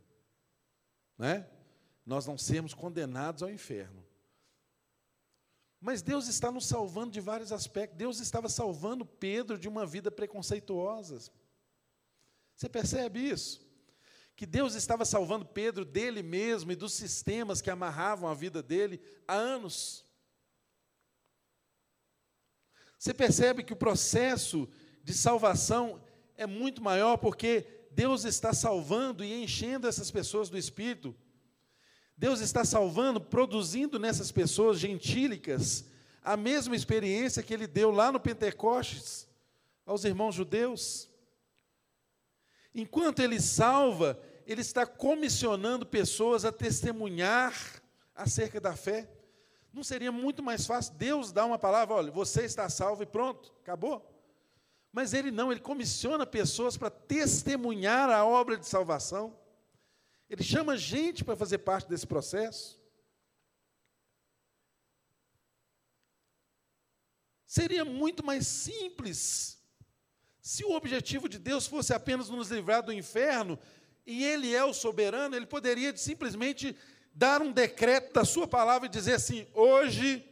Né? 1.18 1.46
Nós 2.06 2.24
não 2.24 2.38
sermos 2.38 2.72
condenados 2.72 3.42
ao 3.42 3.50
inferno. 3.50 4.02
Mas 5.78 6.00
Deus 6.00 6.28
está 6.28 6.50
nos 6.50 6.64
salvando 6.64 7.10
de 7.10 7.20
vários 7.20 7.52
aspectos. 7.52 7.98
Deus 7.98 8.20
estava 8.20 8.48
salvando 8.48 9.04
Pedro 9.04 9.58
de 9.58 9.68
uma 9.68 9.84
vida 9.84 10.10
preconceituosa. 10.10 11.30
Você 12.56 12.70
percebe 12.70 13.20
isso? 13.20 13.63
Que 14.36 14.46
Deus 14.46 14.74
estava 14.74 15.04
salvando 15.04 15.44
Pedro 15.44 15.84
dele 15.84 16.22
mesmo 16.22 16.72
e 16.72 16.76
dos 16.76 16.92
sistemas 16.92 17.60
que 17.60 17.70
amarravam 17.70 18.28
a 18.28 18.34
vida 18.34 18.62
dele 18.62 19.00
há 19.26 19.34
anos. 19.34 20.04
Você 22.98 23.12
percebe 23.12 23.62
que 23.62 23.72
o 23.72 23.76
processo 23.76 24.68
de 25.02 25.12
salvação 25.12 26.02
é 26.36 26.46
muito 26.46 26.82
maior 26.82 27.16
porque 27.16 27.66
Deus 27.90 28.24
está 28.24 28.52
salvando 28.52 29.24
e 29.24 29.42
enchendo 29.42 29.86
essas 29.86 30.10
pessoas 30.10 30.48
do 30.48 30.58
Espírito. 30.58 31.14
Deus 32.16 32.40
está 32.40 32.64
salvando, 32.64 33.20
produzindo 33.20 33.98
nessas 33.98 34.32
pessoas 34.32 34.78
gentílicas 34.78 35.84
a 36.22 36.36
mesma 36.36 36.74
experiência 36.74 37.42
que 37.42 37.52
Ele 37.52 37.66
deu 37.66 37.90
lá 37.90 38.10
no 38.10 38.18
Pentecostes 38.18 39.28
aos 39.84 40.04
irmãos 40.04 40.34
judeus. 40.34 41.10
Enquanto 42.74 43.20
ele 43.20 43.40
salva, 43.40 44.20
ele 44.46 44.60
está 44.60 44.84
comissionando 44.84 45.86
pessoas 45.86 46.44
a 46.44 46.50
testemunhar 46.50 47.54
acerca 48.14 48.60
da 48.60 48.74
fé. 48.74 49.08
Não 49.72 49.84
seria 49.84 50.10
muito 50.10 50.42
mais 50.42 50.66
fácil 50.66 50.94
Deus 50.94 51.32
dar 51.32 51.46
uma 51.46 51.58
palavra, 51.58 51.94
olha, 51.94 52.10
você 52.10 52.44
está 52.44 52.68
salvo 52.68 53.02
e 53.02 53.06
pronto, 53.06 53.54
acabou? 53.62 54.10
Mas 54.92 55.12
ele 55.12 55.30
não, 55.30 55.50
ele 55.50 55.60
comissiona 55.60 56.24
pessoas 56.24 56.76
para 56.76 56.90
testemunhar 56.90 58.08
a 58.10 58.24
obra 58.24 58.56
de 58.56 58.66
salvação. 58.66 59.36
Ele 60.30 60.42
chama 60.42 60.76
gente 60.76 61.24
para 61.24 61.36
fazer 61.36 61.58
parte 61.58 61.88
desse 61.88 62.06
processo. 62.06 62.80
Seria 67.44 67.84
muito 67.84 68.24
mais 68.24 68.46
simples 68.46 69.63
se 70.44 70.62
o 70.62 70.72
objetivo 70.72 71.26
de 71.26 71.38
Deus 71.38 71.66
fosse 71.66 71.94
apenas 71.94 72.28
nos 72.28 72.50
livrar 72.50 72.82
do 72.82 72.92
inferno 72.92 73.58
e 74.06 74.22
Ele 74.22 74.54
é 74.54 74.62
o 74.62 74.74
soberano, 74.74 75.34
Ele 75.34 75.46
poderia 75.46 75.96
simplesmente 75.96 76.76
dar 77.14 77.40
um 77.40 77.50
decreto 77.50 78.12
da 78.12 78.26
Sua 78.26 78.46
palavra 78.46 78.86
e 78.86 78.90
dizer 78.90 79.14
assim: 79.14 79.46
hoje, 79.54 80.22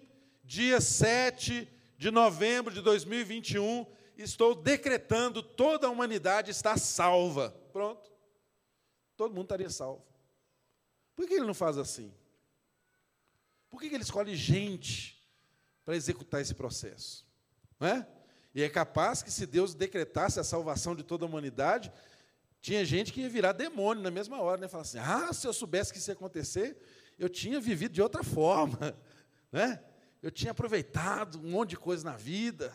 dia 0.45 0.83
7 0.83 1.67
de 1.97 2.11
novembro 2.11 2.75
de 2.75 2.83
2021, 2.83 3.87
estou 4.15 4.55
decretando 4.55 5.43
toda 5.43 5.87
a 5.87 5.91
humanidade 5.91 6.51
está 6.51 6.77
salva. 6.77 7.49
Pronto. 7.73 8.13
Todo 9.17 9.35
mundo 9.35 9.45
estaria 9.45 9.71
salvo. 9.71 10.05
Por 11.17 11.27
que 11.27 11.35
ele 11.35 11.47
não 11.47 11.55
faz 11.55 11.79
assim? 11.79 12.13
Por 13.71 13.81
que 13.81 13.87
ele 13.87 14.03
escolhe 14.03 14.37
gente 14.37 15.27
para 15.87 15.97
executar 15.97 16.43
esse 16.43 16.53
processo? 16.53 17.27
Não 17.81 17.89
é? 17.89 18.07
E 18.55 18.63
é 18.63 18.69
capaz 18.69 19.23
que 19.23 19.31
se 19.31 19.47
Deus 19.47 19.75
decretasse 19.75 20.39
a 20.39 20.45
salvação 20.45 20.95
de 20.95 21.03
toda 21.03 21.25
a 21.25 21.29
humanidade, 21.29 21.93
tinha 22.61 22.85
gente 22.85 23.13
que 23.13 23.23
ia 23.23 23.29
virar 23.29 23.53
demônio 23.53 24.03
na 24.03 24.11
mesma 24.11 24.41
hora, 24.41 24.61
né? 24.61 24.69
Falar 24.69 24.83
assim: 24.83 24.99
ah, 24.99 25.33
se 25.33 25.47
eu 25.47 25.53
soubesse 25.53 25.93
que 25.93 25.99
isso 25.99 26.11
ia 26.11 26.15
acontecer, 26.15 26.77
eu 27.19 27.29
tinha 27.29 27.61
vivido 27.61 27.93
de 27.93 28.03
outra 28.03 28.23
forma, 28.23 28.97
né? 29.51 29.83
Eu 30.23 30.31
tinha 30.31 30.53
aproveitado 30.53 31.39
um 31.39 31.51
monte 31.51 31.71
de 31.71 31.77
coisa 31.77 32.05
na 32.05 32.17
vida, 32.17 32.73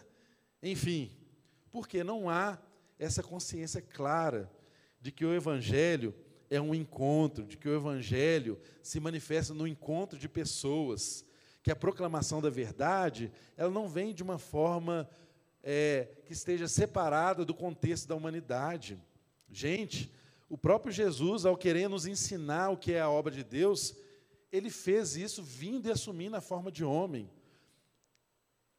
enfim, 0.62 1.12
porque 1.72 2.04
não 2.04 2.30
há 2.30 2.58
essa 3.00 3.24
consciência 3.24 3.82
clara 3.82 4.52
de 5.00 5.12
que 5.12 5.26
o 5.26 5.34
Evangelho 5.34 6.14
é 6.50 6.60
um 6.60 6.74
encontro, 6.74 7.46
de 7.46 7.56
que 7.56 7.70
o 7.70 7.76
Evangelho 7.76 8.60
se 8.82 9.00
manifesta 9.00 9.54
no 9.54 9.68
encontro 9.68 10.18
de 10.18 10.28
pessoas, 10.28 11.24
que 11.64 11.72
a 11.72 11.76
proclamação 11.76 12.42
da 12.42 12.50
verdade 12.50 13.32
ela 13.56 13.70
não 13.70 13.88
vem 13.88 14.14
de 14.14 14.24
uma 14.24 14.38
forma 14.38 15.10
é, 15.70 16.08
que 16.26 16.32
esteja 16.32 16.66
separada 16.66 17.44
do 17.44 17.54
contexto 17.54 18.08
da 18.08 18.16
humanidade. 18.16 18.98
Gente, 19.52 20.10
o 20.48 20.58
próprio 20.58 20.94
Jesus, 20.94 21.46
ao 21.46 21.58
querer 21.58 21.90
nos 21.90 22.06
ensinar 22.06 22.70
o 22.70 22.78
que 22.78 22.94
é 22.94 23.02
a 23.02 23.10
obra 23.10 23.34
de 23.34 23.44
Deus, 23.44 23.94
ele 24.50 24.70
fez 24.70 25.18
isso 25.18 25.44
vindo 25.44 25.90
e 25.90 25.92
assumindo 25.92 26.38
a 26.38 26.42
forma 26.42 26.72
de 26.72 26.86
homem. 26.86 27.30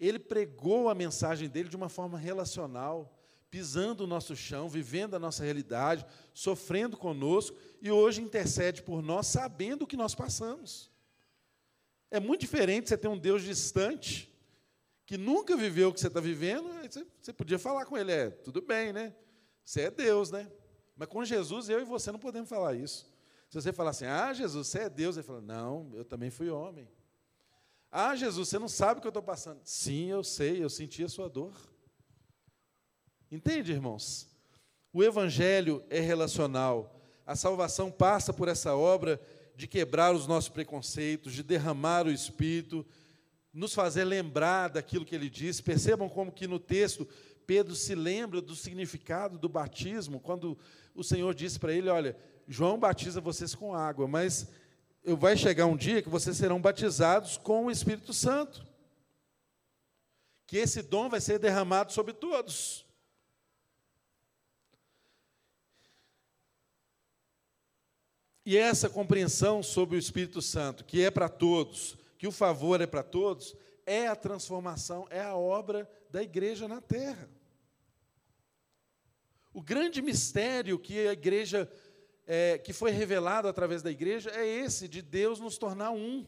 Ele 0.00 0.18
pregou 0.18 0.88
a 0.88 0.94
mensagem 0.94 1.46
dele 1.46 1.68
de 1.68 1.76
uma 1.76 1.90
forma 1.90 2.16
relacional, 2.16 3.14
pisando 3.50 4.04
o 4.04 4.06
nosso 4.06 4.34
chão, 4.34 4.66
vivendo 4.66 5.14
a 5.14 5.18
nossa 5.18 5.44
realidade, 5.44 6.06
sofrendo 6.32 6.96
conosco 6.96 7.54
e 7.82 7.90
hoje 7.90 8.22
intercede 8.22 8.82
por 8.82 9.02
nós, 9.02 9.26
sabendo 9.26 9.82
o 9.82 9.86
que 9.86 9.96
nós 9.96 10.14
passamos. 10.14 10.90
É 12.10 12.18
muito 12.18 12.40
diferente 12.40 12.88
você 12.88 12.96
ter 12.96 13.08
um 13.08 13.18
Deus 13.18 13.42
distante, 13.42 14.34
que 15.08 15.16
nunca 15.16 15.56
viveu 15.56 15.88
o 15.88 15.94
que 15.94 16.00
você 16.00 16.08
está 16.08 16.20
vivendo, 16.20 16.68
você, 17.18 17.32
podia 17.32 17.58
falar 17.58 17.86
com 17.86 17.96
ele, 17.96 18.12
é, 18.12 18.28
tudo 18.28 18.60
bem, 18.60 18.92
né? 18.92 19.14
Você 19.64 19.84
é 19.84 19.90
Deus, 19.90 20.30
né? 20.30 20.52
Mas 20.94 21.08
com 21.08 21.24
Jesus, 21.24 21.70
eu 21.70 21.80
e 21.80 21.84
você 21.84 22.12
não 22.12 22.18
podemos 22.18 22.46
falar 22.46 22.74
isso. 22.74 23.10
Se 23.48 23.54
você 23.58 23.72
falar 23.72 23.88
assim, 23.88 24.04
ah, 24.04 24.34
Jesus, 24.34 24.66
você 24.66 24.80
é 24.80 24.90
Deus, 24.90 25.16
ele 25.16 25.26
fala, 25.26 25.40
não, 25.40 25.90
eu 25.94 26.04
também 26.04 26.28
fui 26.28 26.50
homem. 26.50 26.86
Ah, 27.90 28.14
Jesus, 28.14 28.50
você 28.50 28.58
não 28.58 28.68
sabe 28.68 28.98
o 28.98 29.00
que 29.00 29.06
eu 29.06 29.08
estou 29.08 29.22
passando. 29.22 29.62
Sim, 29.64 30.10
eu 30.10 30.22
sei, 30.22 30.62
eu 30.62 30.68
senti 30.68 31.02
a 31.02 31.08
sua 31.08 31.26
dor. 31.26 31.54
Entende, 33.32 33.72
irmãos? 33.72 34.28
O 34.92 35.02
Evangelho 35.02 35.82
é 35.88 36.00
relacional. 36.00 37.00
A 37.24 37.34
salvação 37.34 37.90
passa 37.90 38.30
por 38.30 38.46
essa 38.46 38.76
obra 38.76 39.18
de 39.56 39.66
quebrar 39.66 40.14
os 40.14 40.26
nossos 40.26 40.50
preconceitos, 40.50 41.32
de 41.32 41.42
derramar 41.42 42.06
o 42.06 42.12
Espírito, 42.12 42.84
nos 43.52 43.74
fazer 43.74 44.04
lembrar 44.04 44.68
daquilo 44.68 45.04
que 45.04 45.14
ele 45.14 45.30
disse. 45.30 45.62
Percebam 45.62 46.08
como 46.08 46.32
que 46.32 46.46
no 46.46 46.58
texto 46.58 47.08
Pedro 47.46 47.74
se 47.74 47.94
lembra 47.94 48.42
do 48.42 48.54
significado 48.54 49.38
do 49.38 49.48
batismo, 49.48 50.20
quando 50.20 50.58
o 50.94 51.02
Senhor 51.02 51.34
disse 51.34 51.58
para 51.58 51.72
ele: 51.72 51.88
Olha, 51.88 52.14
João 52.46 52.78
batiza 52.78 53.20
vocês 53.20 53.54
com 53.54 53.74
água, 53.74 54.06
mas 54.06 54.48
vai 55.16 55.36
chegar 55.36 55.66
um 55.66 55.76
dia 55.76 56.02
que 56.02 56.08
vocês 56.08 56.36
serão 56.36 56.60
batizados 56.60 57.38
com 57.38 57.66
o 57.66 57.70
Espírito 57.70 58.12
Santo. 58.12 58.66
Que 60.46 60.58
esse 60.58 60.82
dom 60.82 61.08
vai 61.08 61.20
ser 61.20 61.38
derramado 61.38 61.92
sobre 61.92 62.12
todos. 62.12 62.86
E 68.44 68.56
essa 68.56 68.88
compreensão 68.88 69.62
sobre 69.62 69.96
o 69.96 69.98
Espírito 69.98 70.40
Santo, 70.40 70.84
que 70.84 71.02
é 71.02 71.10
para 71.10 71.28
todos, 71.28 71.98
que 72.18 72.26
o 72.26 72.32
favor 72.32 72.80
é 72.80 72.86
para 72.86 73.02
todos, 73.02 73.54
é 73.86 74.08
a 74.08 74.16
transformação, 74.16 75.06
é 75.08 75.22
a 75.22 75.36
obra 75.36 75.88
da 76.10 76.22
igreja 76.22 76.66
na 76.66 76.80
terra. 76.80 77.30
O 79.54 79.62
grande 79.62 80.02
mistério 80.02 80.78
que 80.78 81.06
a 81.06 81.12
igreja 81.12 81.70
é, 82.26 82.58
que 82.58 82.74
foi 82.74 82.90
revelado 82.90 83.48
através 83.48 83.82
da 83.82 83.90
igreja 83.90 84.30
é 84.30 84.46
esse, 84.46 84.86
de 84.86 85.00
Deus 85.00 85.40
nos 85.40 85.56
tornar 85.56 85.92
um. 85.92 86.26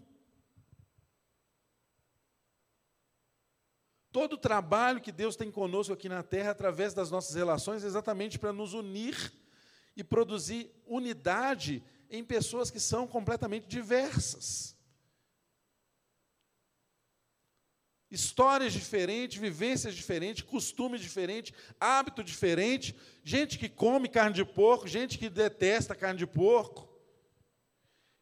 Todo 4.10 4.32
o 4.32 4.38
trabalho 4.38 5.00
que 5.00 5.12
Deus 5.12 5.36
tem 5.36 5.50
conosco 5.50 5.92
aqui 5.92 6.08
na 6.08 6.22
terra, 6.22 6.52
através 6.52 6.94
das 6.94 7.10
nossas 7.10 7.34
relações, 7.34 7.84
é 7.84 7.86
exatamente 7.86 8.38
para 8.38 8.52
nos 8.52 8.72
unir 8.72 9.32
e 9.94 10.02
produzir 10.02 10.72
unidade 10.86 11.82
em 12.08 12.24
pessoas 12.24 12.70
que 12.70 12.80
são 12.80 13.06
completamente 13.06 13.68
diversas. 13.68 14.79
Histórias 18.10 18.72
diferentes, 18.72 19.40
vivências 19.40 19.94
diferentes, 19.94 20.42
costumes 20.42 21.00
diferentes, 21.00 21.54
hábito 21.78 22.24
diferente, 22.24 22.94
gente 23.22 23.58
que 23.58 23.68
come 23.68 24.08
carne 24.08 24.34
de 24.34 24.44
porco, 24.44 24.88
gente 24.88 25.16
que 25.16 25.30
detesta 25.30 25.94
carne 25.94 26.18
de 26.18 26.26
porco, 26.26 26.88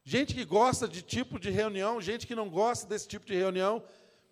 gente 0.05 0.35
que 0.35 0.45
gosta 0.45 0.87
de 0.87 1.01
tipo 1.01 1.39
de 1.39 1.51
reunião, 1.51 2.01
gente 2.01 2.27
que 2.27 2.35
não 2.35 2.51
gosta 2.51 2.87
desse 2.87 3.09
tipo 3.09 3.25
de 3.25 3.35
reunião, 3.35 3.83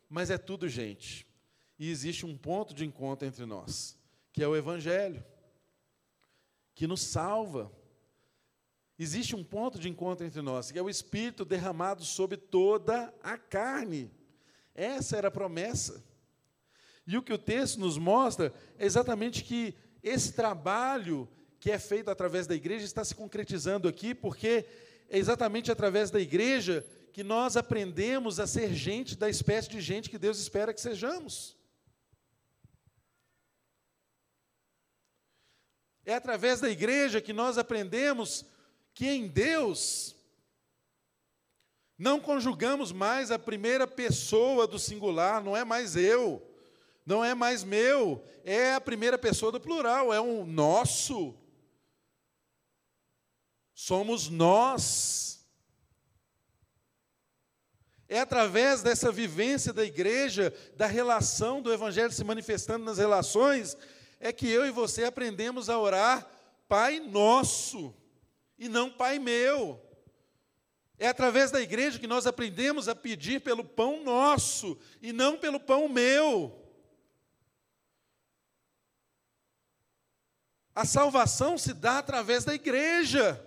mas 0.08 0.30
é 0.30 0.36
tudo 0.36 0.68
gente. 0.68 1.26
E 1.78 1.90
existe 1.90 2.26
um 2.26 2.36
ponto 2.36 2.74
de 2.74 2.84
encontro 2.84 3.26
entre 3.26 3.46
nós, 3.46 3.98
que 4.32 4.42
é 4.42 4.48
o 4.48 4.56
Evangelho, 4.56 5.24
que 6.74 6.86
nos 6.86 7.00
salva. 7.00 7.72
Existe 8.98 9.34
um 9.34 9.44
ponto 9.44 9.78
de 9.78 9.88
encontro 9.88 10.24
entre 10.24 10.42
nós, 10.42 10.70
que 10.70 10.78
é 10.78 10.82
o 10.82 10.90
Espírito 10.90 11.44
derramado 11.44 12.04
sobre 12.04 12.36
toda 12.36 13.12
a 13.22 13.38
carne. 13.38 14.10
Essa 14.76 15.16
era 15.16 15.28
a 15.28 15.30
promessa. 15.30 16.04
E 17.06 17.16
o 17.16 17.22
que 17.22 17.32
o 17.32 17.38
texto 17.38 17.80
nos 17.80 17.96
mostra 17.96 18.52
é 18.78 18.84
exatamente 18.84 19.42
que 19.42 19.74
esse 20.02 20.34
trabalho 20.34 21.26
que 21.58 21.70
é 21.70 21.78
feito 21.78 22.10
através 22.10 22.46
da 22.46 22.54
igreja 22.54 22.84
está 22.84 23.02
se 23.02 23.14
concretizando 23.14 23.88
aqui, 23.88 24.14
porque 24.14 24.66
é 25.08 25.18
exatamente 25.18 25.72
através 25.72 26.10
da 26.10 26.20
igreja 26.20 26.84
que 27.12 27.24
nós 27.24 27.56
aprendemos 27.56 28.38
a 28.38 28.46
ser 28.46 28.74
gente 28.74 29.16
da 29.16 29.30
espécie 29.30 29.70
de 29.70 29.80
gente 29.80 30.10
que 30.10 30.18
Deus 30.18 30.38
espera 30.38 30.74
que 30.74 30.80
sejamos. 30.80 31.56
É 36.04 36.14
através 36.14 36.60
da 36.60 36.68
igreja 36.68 37.20
que 37.20 37.32
nós 37.32 37.56
aprendemos 37.56 38.44
que 38.92 39.06
em 39.08 39.26
Deus 39.26 40.15
não 41.98 42.20
conjugamos 42.20 42.92
mais 42.92 43.30
a 43.30 43.38
primeira 43.38 43.86
pessoa 43.86 44.66
do 44.66 44.78
singular, 44.78 45.42
não 45.42 45.56
é 45.56 45.64
mais 45.64 45.96
eu, 45.96 46.42
não 47.04 47.24
é 47.24 47.34
mais 47.34 47.64
meu, 47.64 48.22
é 48.44 48.74
a 48.74 48.80
primeira 48.80 49.16
pessoa 49.16 49.50
do 49.50 49.60
plural, 49.60 50.12
é 50.12 50.20
um 50.20 50.44
nosso. 50.44 51.34
Somos 53.74 54.28
nós. 54.28 55.46
É 58.08 58.20
através 58.20 58.82
dessa 58.82 59.10
vivência 59.10 59.72
da 59.72 59.84
igreja, 59.84 60.54
da 60.76 60.86
relação 60.86 61.60
do 61.60 61.72
Evangelho 61.72 62.12
se 62.12 62.22
manifestando 62.22 62.84
nas 62.84 62.98
relações, 62.98 63.76
é 64.20 64.32
que 64.32 64.48
eu 64.48 64.64
e 64.66 64.70
você 64.70 65.04
aprendemos 65.04 65.68
a 65.68 65.78
orar 65.78 66.26
Pai 66.68 67.00
Nosso, 67.00 67.94
e 68.58 68.68
não 68.68 68.90
Pai 68.90 69.18
Meu. 69.18 69.85
É 70.98 71.08
através 71.08 71.50
da 71.50 71.60
igreja 71.60 71.98
que 71.98 72.06
nós 72.06 72.26
aprendemos 72.26 72.88
a 72.88 72.94
pedir 72.94 73.40
pelo 73.40 73.62
pão 73.62 74.02
nosso 74.02 74.78
e 75.02 75.12
não 75.12 75.36
pelo 75.36 75.60
pão 75.60 75.88
meu. 75.88 76.62
A 80.74 80.84
salvação 80.84 81.56
se 81.56 81.74
dá 81.74 81.98
através 81.98 82.44
da 82.44 82.54
igreja. 82.54 83.42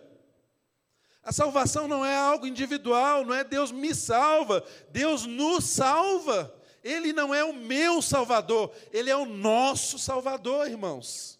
A 1.23 1.31
salvação 1.31 1.87
não 1.87 2.03
é 2.05 2.15
algo 2.15 2.47
individual, 2.47 3.25
não 3.25 3.33
é 3.33 3.43
Deus 3.43 3.71
me 3.71 3.93
salva, 3.93 4.63
Deus 4.89 5.25
nos 5.25 5.63
salva. 5.65 6.55
Ele 6.83 7.13
não 7.13 7.33
é 7.33 7.43
o 7.43 7.53
meu 7.53 8.01
salvador, 8.01 8.71
ele 8.91 9.09
é 9.09 9.15
o 9.15 9.25
nosso 9.25 9.99
salvador, 9.99 10.67
irmãos. 10.67 11.39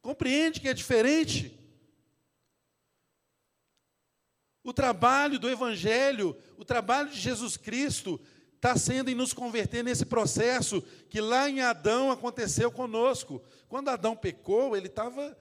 Compreende 0.00 0.60
que 0.60 0.68
é 0.68 0.74
diferente? 0.74 1.63
O 4.64 4.72
trabalho 4.72 5.38
do 5.38 5.48
Evangelho, 5.48 6.34
o 6.56 6.64
trabalho 6.64 7.10
de 7.10 7.20
Jesus 7.20 7.56
Cristo, 7.56 8.18
está 8.56 8.74
sendo 8.78 9.10
em 9.10 9.14
nos 9.14 9.34
converter 9.34 9.84
nesse 9.84 10.06
processo 10.06 10.82
que 11.10 11.20
lá 11.20 11.50
em 11.50 11.60
Adão 11.60 12.10
aconteceu 12.10 12.72
conosco. 12.72 13.42
Quando 13.68 13.90
Adão 13.90 14.16
pecou, 14.16 14.74
ele 14.74 14.86
estava 14.86 15.36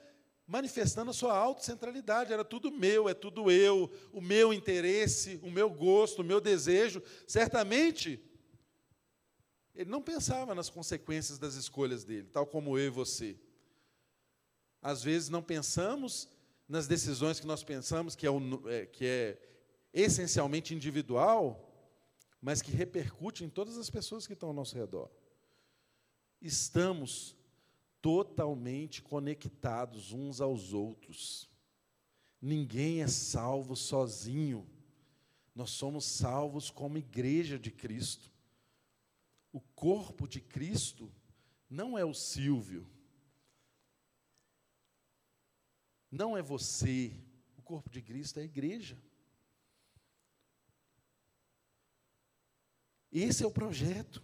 manifestando 0.45 1.09
a 1.09 1.13
sua 1.13 1.38
autocentralidade, 1.38 2.34
era 2.34 2.43
tudo 2.43 2.69
meu, 2.69 3.07
é 3.07 3.13
tudo 3.13 3.49
eu, 3.49 3.89
o 4.11 4.19
meu 4.19 4.53
interesse, 4.53 5.39
o 5.41 5.49
meu 5.49 5.69
gosto, 5.69 6.21
o 6.21 6.26
meu 6.26 6.41
desejo. 6.41 7.01
Certamente, 7.26 8.21
ele 9.74 9.89
não 9.89 10.01
pensava 10.01 10.53
nas 10.53 10.69
consequências 10.69 11.39
das 11.39 11.55
escolhas 11.55 12.03
dele, 12.03 12.28
tal 12.28 12.45
como 12.45 12.78
eu 12.78 12.88
e 12.88 12.89
você. 12.89 13.39
Às 14.82 15.01
vezes 15.01 15.30
não 15.30 15.41
pensamos 15.41 16.28
nas 16.74 16.88
decisões 16.88 17.39
que 17.39 17.45
nós 17.45 17.63
pensamos 17.63 18.15
que 18.15 18.26
é, 18.26 18.32
é, 18.65 18.86
que 18.88 19.05
é 19.05 19.38
essencialmente 19.93 20.74
individual, 20.74 21.71
mas 22.41 22.63
que 22.63 22.71
repercute 22.71 23.43
em 23.43 23.49
todas 23.49 23.78
as 23.78 23.91
pessoas 23.91 24.26
que 24.26 24.34
estão 24.34 24.49
ao 24.49 24.55
nosso 24.55 24.76
redor. 24.76 25.07
Estamos 26.41 27.36
totalmente 28.01 29.03
conectados 29.03 30.11
uns 30.11 30.41
aos 30.41 30.74
outros. 30.74 31.47
Ninguém 32.41 33.03
é 33.03 33.07
salvo 33.07 33.76
sozinho. 33.76 34.67
Nós 35.53 35.69
somos 35.69 36.03
salvos 36.05 36.71
como 36.71 36.97
igreja 36.97 37.59
de 37.59 37.69
Cristo. 37.69 38.32
O 39.51 39.61
corpo 39.61 40.28
de 40.28 40.41
Cristo 40.41 41.13
não 41.69 41.95
é 41.95 42.03
o 42.03 42.15
Silvio, 42.15 42.88
não 46.14 46.38
é 46.38 46.41
você. 46.41 47.11
O 47.57 47.61
corpo 47.61 47.89
de 47.89 48.01
Cristo 48.01 48.39
é 48.39 48.43
a 48.43 48.45
igreja. 48.45 48.97
Esse 53.11 53.43
é 53.43 53.47
o 53.47 53.51
projeto. 53.51 54.22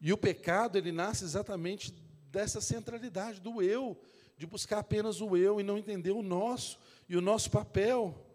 E 0.00 0.12
o 0.12 0.18
pecado, 0.18 0.76
ele 0.76 0.92
nasce 0.92 1.24
exatamente 1.24 1.92
dessa 2.30 2.60
centralidade, 2.60 3.40
do 3.40 3.62
eu, 3.62 4.00
de 4.36 4.46
buscar 4.46 4.78
apenas 4.78 5.20
o 5.20 5.36
eu 5.36 5.60
e 5.60 5.62
não 5.62 5.78
entender 5.78 6.10
o 6.10 6.22
nosso 6.22 6.78
e 7.08 7.16
o 7.16 7.20
nosso 7.20 7.50
papel. 7.50 8.26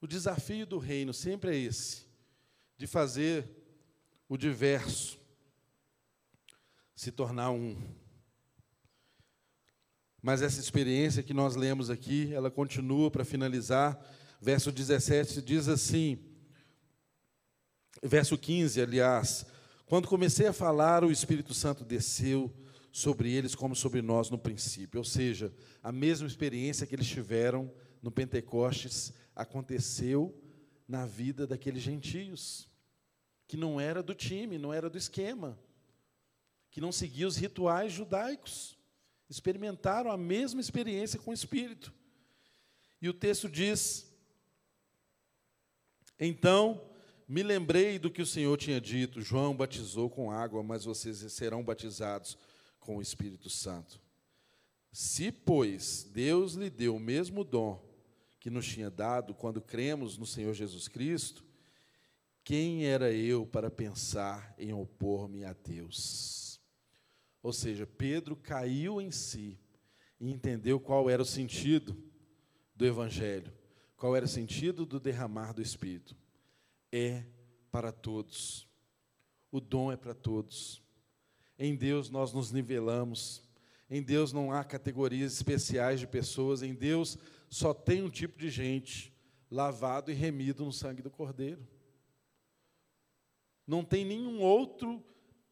O 0.00 0.06
desafio 0.06 0.66
do 0.66 0.78
reino 0.78 1.14
sempre 1.14 1.56
é 1.56 1.58
esse, 1.58 2.06
de 2.76 2.88
fazer 2.88 3.48
o 4.28 4.36
diverso 4.36 5.21
se 7.02 7.10
tornar 7.10 7.50
um. 7.50 7.76
Mas 10.22 10.40
essa 10.40 10.60
experiência 10.60 11.20
que 11.20 11.34
nós 11.34 11.56
lemos 11.56 11.90
aqui, 11.90 12.32
ela 12.32 12.48
continua 12.48 13.10
para 13.10 13.24
finalizar. 13.24 14.00
Verso 14.40 14.70
17 14.70 15.42
diz 15.42 15.66
assim, 15.66 16.16
verso 18.00 18.38
15, 18.38 18.80
aliás, 18.80 19.44
quando 19.84 20.06
comecei 20.06 20.46
a 20.46 20.52
falar, 20.52 21.02
o 21.02 21.10
Espírito 21.10 21.52
Santo 21.52 21.84
desceu 21.84 22.54
sobre 22.92 23.32
eles 23.32 23.56
como 23.56 23.74
sobre 23.74 24.00
nós 24.00 24.30
no 24.30 24.38
princípio. 24.38 24.98
Ou 24.98 25.04
seja, 25.04 25.52
a 25.82 25.90
mesma 25.90 26.28
experiência 26.28 26.86
que 26.86 26.94
eles 26.94 27.08
tiveram 27.08 27.68
no 28.00 28.12
Pentecostes 28.12 29.12
aconteceu 29.34 30.40
na 30.86 31.04
vida 31.04 31.48
daqueles 31.48 31.82
gentios, 31.82 32.70
que 33.48 33.56
não 33.56 33.80
era 33.80 34.04
do 34.04 34.14
time, 34.14 34.56
não 34.56 34.72
era 34.72 34.88
do 34.88 34.96
esquema, 34.96 35.58
que 36.72 36.80
não 36.80 36.90
seguia 36.90 37.28
os 37.28 37.36
rituais 37.36 37.92
judaicos. 37.92 38.76
Experimentaram 39.30 40.10
a 40.10 40.16
mesma 40.16 40.60
experiência 40.60 41.18
com 41.18 41.30
o 41.30 41.34
Espírito. 41.34 41.92
E 43.00 43.08
o 43.08 43.14
texto 43.14 43.48
diz: 43.48 44.10
Então 46.18 46.90
me 47.28 47.42
lembrei 47.42 47.98
do 47.98 48.10
que 48.10 48.20
o 48.20 48.26
Senhor 48.26 48.56
tinha 48.56 48.80
dito: 48.80 49.20
João 49.20 49.54
batizou 49.54 50.10
com 50.10 50.30
água, 50.30 50.62
mas 50.62 50.84
vocês 50.84 51.18
serão 51.32 51.62
batizados 51.62 52.36
com 52.80 52.96
o 52.96 53.02
Espírito 53.02 53.48
Santo. 53.48 54.00
Se, 54.90 55.30
pois, 55.30 56.04
Deus 56.04 56.54
lhe 56.54 56.68
deu 56.68 56.96
o 56.96 57.00
mesmo 57.00 57.44
dom 57.44 57.82
que 58.40 58.50
nos 58.50 58.66
tinha 58.66 58.90
dado 58.90 59.34
quando 59.34 59.62
cremos 59.62 60.18
no 60.18 60.26
Senhor 60.26 60.52
Jesus 60.52 60.88
Cristo, 60.88 61.44
quem 62.44 62.84
era 62.84 63.12
eu 63.12 63.46
para 63.46 63.70
pensar 63.70 64.54
em 64.58 64.72
opor-me 64.72 65.44
a 65.44 65.52
Deus? 65.52 66.41
Ou 67.42 67.52
seja, 67.52 67.86
Pedro 67.86 68.36
caiu 68.36 69.00
em 69.00 69.10
si 69.10 69.58
e 70.20 70.30
entendeu 70.30 70.78
qual 70.78 71.10
era 71.10 71.20
o 71.20 71.26
sentido 71.26 71.96
do 72.74 72.86
Evangelho, 72.86 73.52
qual 73.96 74.14
era 74.14 74.24
o 74.24 74.28
sentido 74.28 74.86
do 74.86 75.00
derramar 75.00 75.52
do 75.52 75.60
Espírito 75.60 76.16
é 76.92 77.24
para 77.70 77.90
todos. 77.90 78.68
O 79.50 79.60
dom 79.60 79.90
é 79.90 79.96
para 79.96 80.14
todos. 80.14 80.82
Em 81.58 81.74
Deus 81.74 82.10
nós 82.10 82.32
nos 82.32 82.52
nivelamos. 82.52 83.42
Em 83.88 84.02
Deus 84.02 84.32
não 84.32 84.52
há 84.52 84.62
categorias 84.62 85.32
especiais 85.32 85.98
de 85.98 86.06
pessoas. 86.06 86.62
Em 86.62 86.74
Deus 86.74 87.18
só 87.48 87.72
tem 87.72 88.02
um 88.02 88.10
tipo 88.10 88.38
de 88.38 88.50
gente 88.50 89.12
lavado 89.50 90.10
e 90.10 90.14
remido 90.14 90.64
no 90.64 90.72
sangue 90.72 91.02
do 91.02 91.10
Cordeiro. 91.10 91.66
Não 93.66 93.84
tem 93.84 94.04
nenhum 94.04 94.40
outro, 94.40 95.02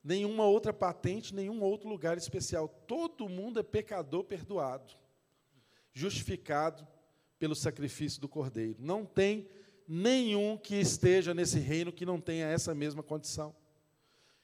nenhuma 0.03 0.45
outra 0.45 0.73
patente, 0.73 1.35
nenhum 1.35 1.63
outro 1.63 1.89
lugar 1.89 2.17
especial. 2.17 2.69
Todo 2.69 3.29
mundo 3.29 3.61
é 3.61 3.63
pecador 3.63 4.25
perdoado, 4.25 4.95
justificado 5.93 6.87
pelo 7.39 7.55
sacrifício 7.55 8.21
do 8.21 8.29
Cordeiro. 8.29 8.77
Não 8.79 9.05
tem 9.05 9.49
nenhum 9.87 10.57
que 10.57 10.77
esteja 10.77 11.35
nesse 11.35 11.59
reino 11.59 11.93
que 11.93 12.07
não 12.07 12.21
tenha 12.21 12.47
essa 12.47 12.75
mesma 12.75 13.03
condição. 13.03 13.55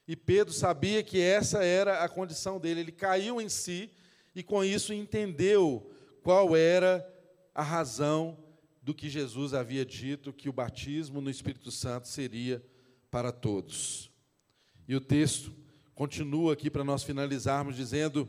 E 0.08 0.14
Pedro 0.14 0.52
sabia 0.52 1.02
que 1.02 1.20
essa 1.20 1.64
era 1.64 2.04
a 2.04 2.08
condição 2.08 2.60
dele, 2.60 2.80
ele 2.80 2.92
caiu 2.92 3.40
em 3.40 3.48
si 3.48 3.90
e 4.34 4.42
com 4.42 4.62
isso 4.62 4.92
entendeu 4.92 5.90
qual 6.22 6.56
era 6.56 7.04
a 7.54 7.62
razão 7.62 8.38
do 8.82 8.94
que 8.94 9.08
Jesus 9.08 9.52
havia 9.52 9.84
dito 9.84 10.32
que 10.32 10.48
o 10.48 10.52
batismo 10.52 11.20
no 11.20 11.30
Espírito 11.30 11.72
Santo 11.72 12.06
seria 12.06 12.64
para 13.10 13.32
todos. 13.32 14.10
E 14.88 14.94
o 14.94 15.00
texto 15.00 15.52
continua 15.94 16.52
aqui 16.52 16.70
para 16.70 16.84
nós 16.84 17.02
finalizarmos 17.02 17.74
dizendo 17.74 18.28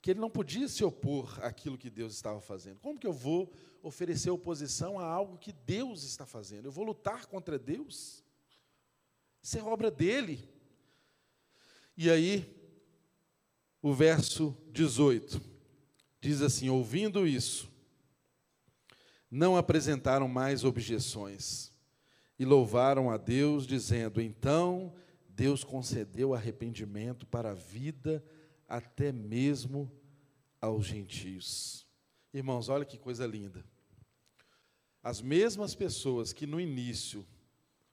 que 0.00 0.10
ele 0.10 0.20
não 0.20 0.30
podia 0.30 0.66
se 0.66 0.82
opor 0.82 1.38
àquilo 1.44 1.78
que 1.78 1.88
Deus 1.88 2.12
estava 2.12 2.40
fazendo. 2.40 2.80
Como 2.80 2.98
que 2.98 3.06
eu 3.06 3.12
vou 3.12 3.52
oferecer 3.82 4.30
oposição 4.30 4.98
a 4.98 5.04
algo 5.04 5.38
que 5.38 5.52
Deus 5.52 6.02
está 6.02 6.26
fazendo? 6.26 6.66
Eu 6.66 6.72
vou 6.72 6.84
lutar 6.84 7.26
contra 7.26 7.58
Deus? 7.58 8.24
Isso 9.40 9.58
é 9.58 9.62
obra 9.62 9.90
dele. 9.90 10.48
E 11.96 12.10
aí, 12.10 12.52
o 13.80 13.92
verso 13.92 14.56
18 14.72 15.40
diz 16.20 16.42
assim: 16.42 16.68
Ouvindo 16.68 17.26
isso, 17.26 17.70
não 19.30 19.56
apresentaram 19.56 20.26
mais 20.26 20.64
objeções 20.64 21.70
e 22.38 22.44
louvaram 22.44 23.10
a 23.10 23.16
Deus, 23.16 23.66
dizendo: 23.66 24.20
Então 24.20 24.92
Deus 25.42 25.64
concedeu 25.64 26.34
arrependimento 26.34 27.26
para 27.26 27.50
a 27.50 27.54
vida 27.54 28.24
até 28.68 29.10
mesmo 29.10 29.90
aos 30.60 30.86
gentios. 30.86 31.84
Irmãos, 32.32 32.68
olha 32.68 32.84
que 32.84 32.96
coisa 32.96 33.26
linda. 33.26 33.66
As 35.02 35.20
mesmas 35.20 35.74
pessoas 35.74 36.32
que 36.32 36.46
no 36.46 36.60
início 36.60 37.26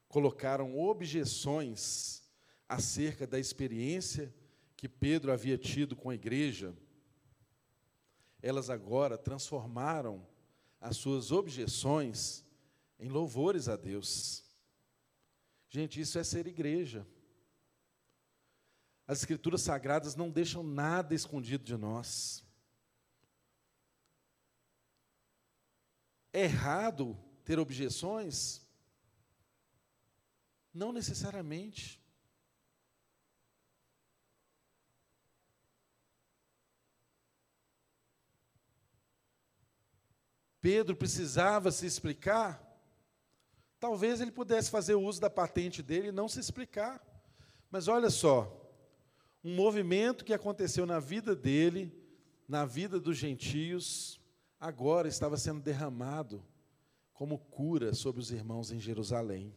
colocaram 0.08 0.78
objeções 0.78 2.22
acerca 2.68 3.26
da 3.26 3.39
experiência 3.39 4.32
que 4.78 4.88
Pedro 4.88 5.32
havia 5.32 5.58
tido 5.58 5.95
com 5.95 6.12
a 6.12 6.16
igreja, 6.16 6.72
elas 8.43 8.70
agora 8.70 9.18
transformaram 9.18 10.24
as 10.80 10.97
suas 10.97 11.32
objeções 11.32 12.45
em 13.00 13.10
louvores 13.10 13.68
a 13.68 13.76
Deus. 13.76 14.43
Gente, 15.68 16.00
isso 16.00 16.20
é 16.20 16.24
ser 16.24 16.45
igreja. 16.45 17.08
As 19.10 19.22
Escrituras 19.22 19.64
Sagradas 19.64 20.16
não 20.16 20.30
deixam 20.30 20.62
nada 20.62 21.16
escondido 21.16 21.64
de 21.64 21.76
nós. 21.76 22.45
É 26.32 26.43
errado 26.43 27.18
ter 27.43 27.57
objeções? 27.57 28.62
Não 30.72 30.93
necessariamente. 30.93 31.99
Pedro 40.62 40.95
precisava 40.95 41.72
se 41.72 41.88
explicar, 41.88 42.64
talvez 43.80 44.22
ele 44.22 44.30
pudesse 44.32 44.70
fazer 44.70 44.93
uso 44.93 45.20
da 45.20 45.32
patente 45.32 45.82
dele 45.82 46.10
e 46.10 46.12
não 46.12 46.30
se 46.30 46.39
explicar. 46.39 47.03
Mas 47.72 47.88
olha 47.88 48.12
só, 48.12 48.59
um 49.44 49.56
movimento 49.56 50.26
que 50.26 50.34
aconteceu 50.34 50.86
na 50.86 51.00
vida 51.00 51.36
dele, 51.36 51.94
na 52.48 52.66
vida 52.66 53.00
dos 53.00 53.18
gentios, 53.18 54.20
agora 54.60 55.08
estava 55.08 55.38
sendo 55.38 55.62
derramado 55.62 56.44
como 57.14 57.38
cura 57.38 57.94
sobre 57.94 58.22
os 58.22 58.32
irmãos 58.32 58.72
em 58.72 58.80
Jerusalém. 58.80 59.56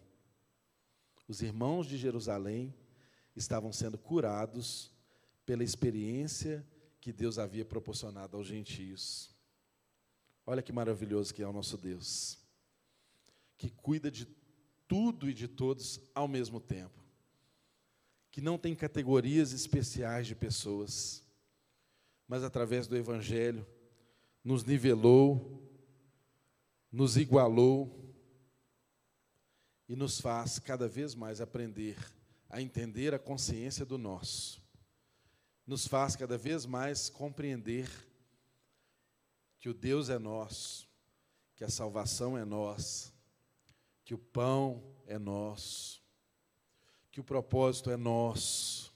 Os 1.28 1.42
irmãos 1.42 1.86
de 1.86 1.96
Jerusalém 1.96 2.74
estavam 3.34 3.72
sendo 3.72 3.98
curados 3.98 4.92
pela 5.44 5.64
experiência 5.64 6.66
que 7.00 7.12
Deus 7.12 7.38
havia 7.38 7.64
proporcionado 7.64 8.36
aos 8.36 8.46
gentios. 8.46 9.34
Olha 10.46 10.62
que 10.62 10.72
maravilhoso 10.72 11.34
que 11.34 11.42
é 11.42 11.46
o 11.46 11.52
nosso 11.52 11.76
Deus, 11.76 12.38
que 13.56 13.70
cuida 13.70 14.10
de 14.10 14.26
tudo 14.86 15.28
e 15.28 15.34
de 15.34 15.48
todos 15.48 16.00
ao 16.14 16.28
mesmo 16.28 16.60
tempo, 16.60 17.01
que 18.32 18.40
não 18.40 18.56
tem 18.56 18.74
categorias 18.74 19.52
especiais 19.52 20.26
de 20.26 20.34
pessoas, 20.34 21.22
mas 22.26 22.42
através 22.42 22.86
do 22.86 22.96
Evangelho 22.96 23.66
nos 24.42 24.64
nivelou, 24.64 25.62
nos 26.90 27.18
igualou 27.18 28.14
e 29.86 29.94
nos 29.94 30.18
faz 30.18 30.58
cada 30.58 30.88
vez 30.88 31.14
mais 31.14 31.42
aprender 31.42 31.98
a 32.48 32.60
entender 32.60 33.14
a 33.14 33.18
consciência 33.18 33.84
do 33.84 33.98
nosso, 33.98 34.62
nos 35.66 35.86
faz 35.86 36.16
cada 36.16 36.36
vez 36.36 36.64
mais 36.64 37.10
compreender 37.10 37.88
que 39.58 39.68
o 39.68 39.74
Deus 39.74 40.08
é 40.08 40.18
nosso, 40.18 40.88
que 41.54 41.64
a 41.64 41.68
salvação 41.68 42.36
é 42.36 42.44
nossa, 42.44 43.12
que 44.04 44.14
o 44.14 44.18
pão 44.18 44.82
é 45.06 45.18
nosso, 45.18 46.01
que 47.12 47.20
o 47.20 47.24
propósito 47.24 47.90
é 47.90 47.96
nosso, 47.96 48.90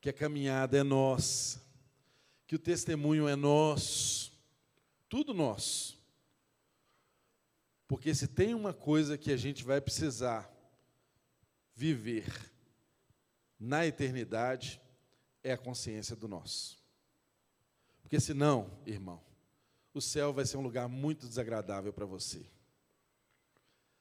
que 0.00 0.08
a 0.08 0.12
caminhada 0.12 0.78
é 0.78 0.84
nossa, 0.84 1.60
que 2.46 2.54
o 2.54 2.60
testemunho 2.60 3.26
é 3.26 3.34
nosso, 3.34 4.32
tudo 5.08 5.34
nosso. 5.34 6.00
Porque 7.88 8.14
se 8.14 8.28
tem 8.28 8.54
uma 8.54 8.72
coisa 8.72 9.18
que 9.18 9.32
a 9.32 9.36
gente 9.36 9.64
vai 9.64 9.80
precisar 9.80 10.48
viver 11.74 12.32
na 13.58 13.84
eternidade, 13.84 14.80
é 15.42 15.52
a 15.52 15.58
consciência 15.58 16.14
do 16.14 16.28
nosso. 16.28 16.78
Porque 18.00 18.20
senão, 18.20 18.70
irmão, 18.86 19.20
o 19.92 20.00
céu 20.00 20.32
vai 20.32 20.44
ser 20.44 20.56
um 20.56 20.62
lugar 20.62 20.88
muito 20.88 21.26
desagradável 21.26 21.92
para 21.92 22.06
você. 22.06 22.46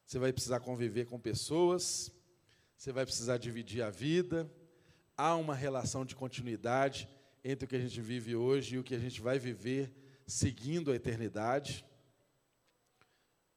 Você 0.06 0.20
vai 0.20 0.32
precisar 0.32 0.60
conviver 0.60 1.06
com 1.06 1.20
pessoas, 1.20 2.12
você 2.78 2.92
vai 2.92 3.06
precisar 3.06 3.38
dividir 3.38 3.82
a 3.82 3.90
vida, 3.90 4.50
há 5.18 5.36
uma 5.36 5.56
relação 5.56 6.06
de 6.06 6.16
continuidade 6.16 7.10
entre 7.44 7.66
o 7.66 7.68
que 7.68 7.76
a 7.76 7.80
gente 7.80 8.02
vive 8.02 8.36
hoje 8.36 8.76
e 8.76 8.80
o 8.80 8.84
que 8.84 8.96
a 8.96 9.00
gente 9.00 9.22
vai 9.22 9.40
viver 9.40 9.94
seguindo 10.28 10.92
a 10.92 10.96
eternidade. 10.96 11.86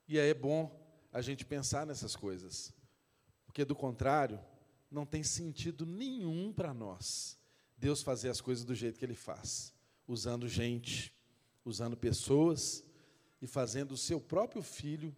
E 0.06 0.18
é 0.18 0.32
bom 0.34 0.70
a 1.12 1.20
gente 1.20 1.44
pensar 1.44 1.86
nessas 1.86 2.14
coisas, 2.14 2.72
porque 3.44 3.64
do 3.64 3.74
contrário, 3.74 4.40
não 4.90 5.04
tem 5.04 5.22
sentido 5.22 5.84
nenhum 5.84 6.52
para 6.52 6.72
nós 6.72 7.38
Deus 7.76 8.02
fazer 8.02 8.28
as 8.28 8.40
coisas 8.40 8.64
do 8.64 8.74
jeito 8.74 8.98
que 8.98 9.04
Ele 9.04 9.14
faz 9.14 9.74
usando 10.06 10.48
gente, 10.48 11.14
usando 11.64 11.96
pessoas 11.96 12.82
e 13.42 13.46
fazendo 13.46 13.92
o 13.92 13.96
seu 13.96 14.18
próprio 14.18 14.62
filho 14.62 15.14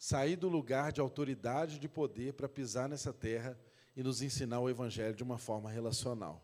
sair 0.00 0.34
do 0.34 0.48
lugar 0.48 0.92
de 0.92 1.00
autoridade 1.02 1.78
de 1.78 1.86
poder 1.86 2.32
para 2.32 2.48
pisar 2.48 2.88
nessa 2.88 3.12
terra 3.12 3.60
e 3.94 4.02
nos 4.02 4.22
ensinar 4.22 4.58
o 4.58 4.70
evangelho 4.70 5.14
de 5.14 5.22
uma 5.22 5.36
forma 5.36 5.70
relacional. 5.70 6.42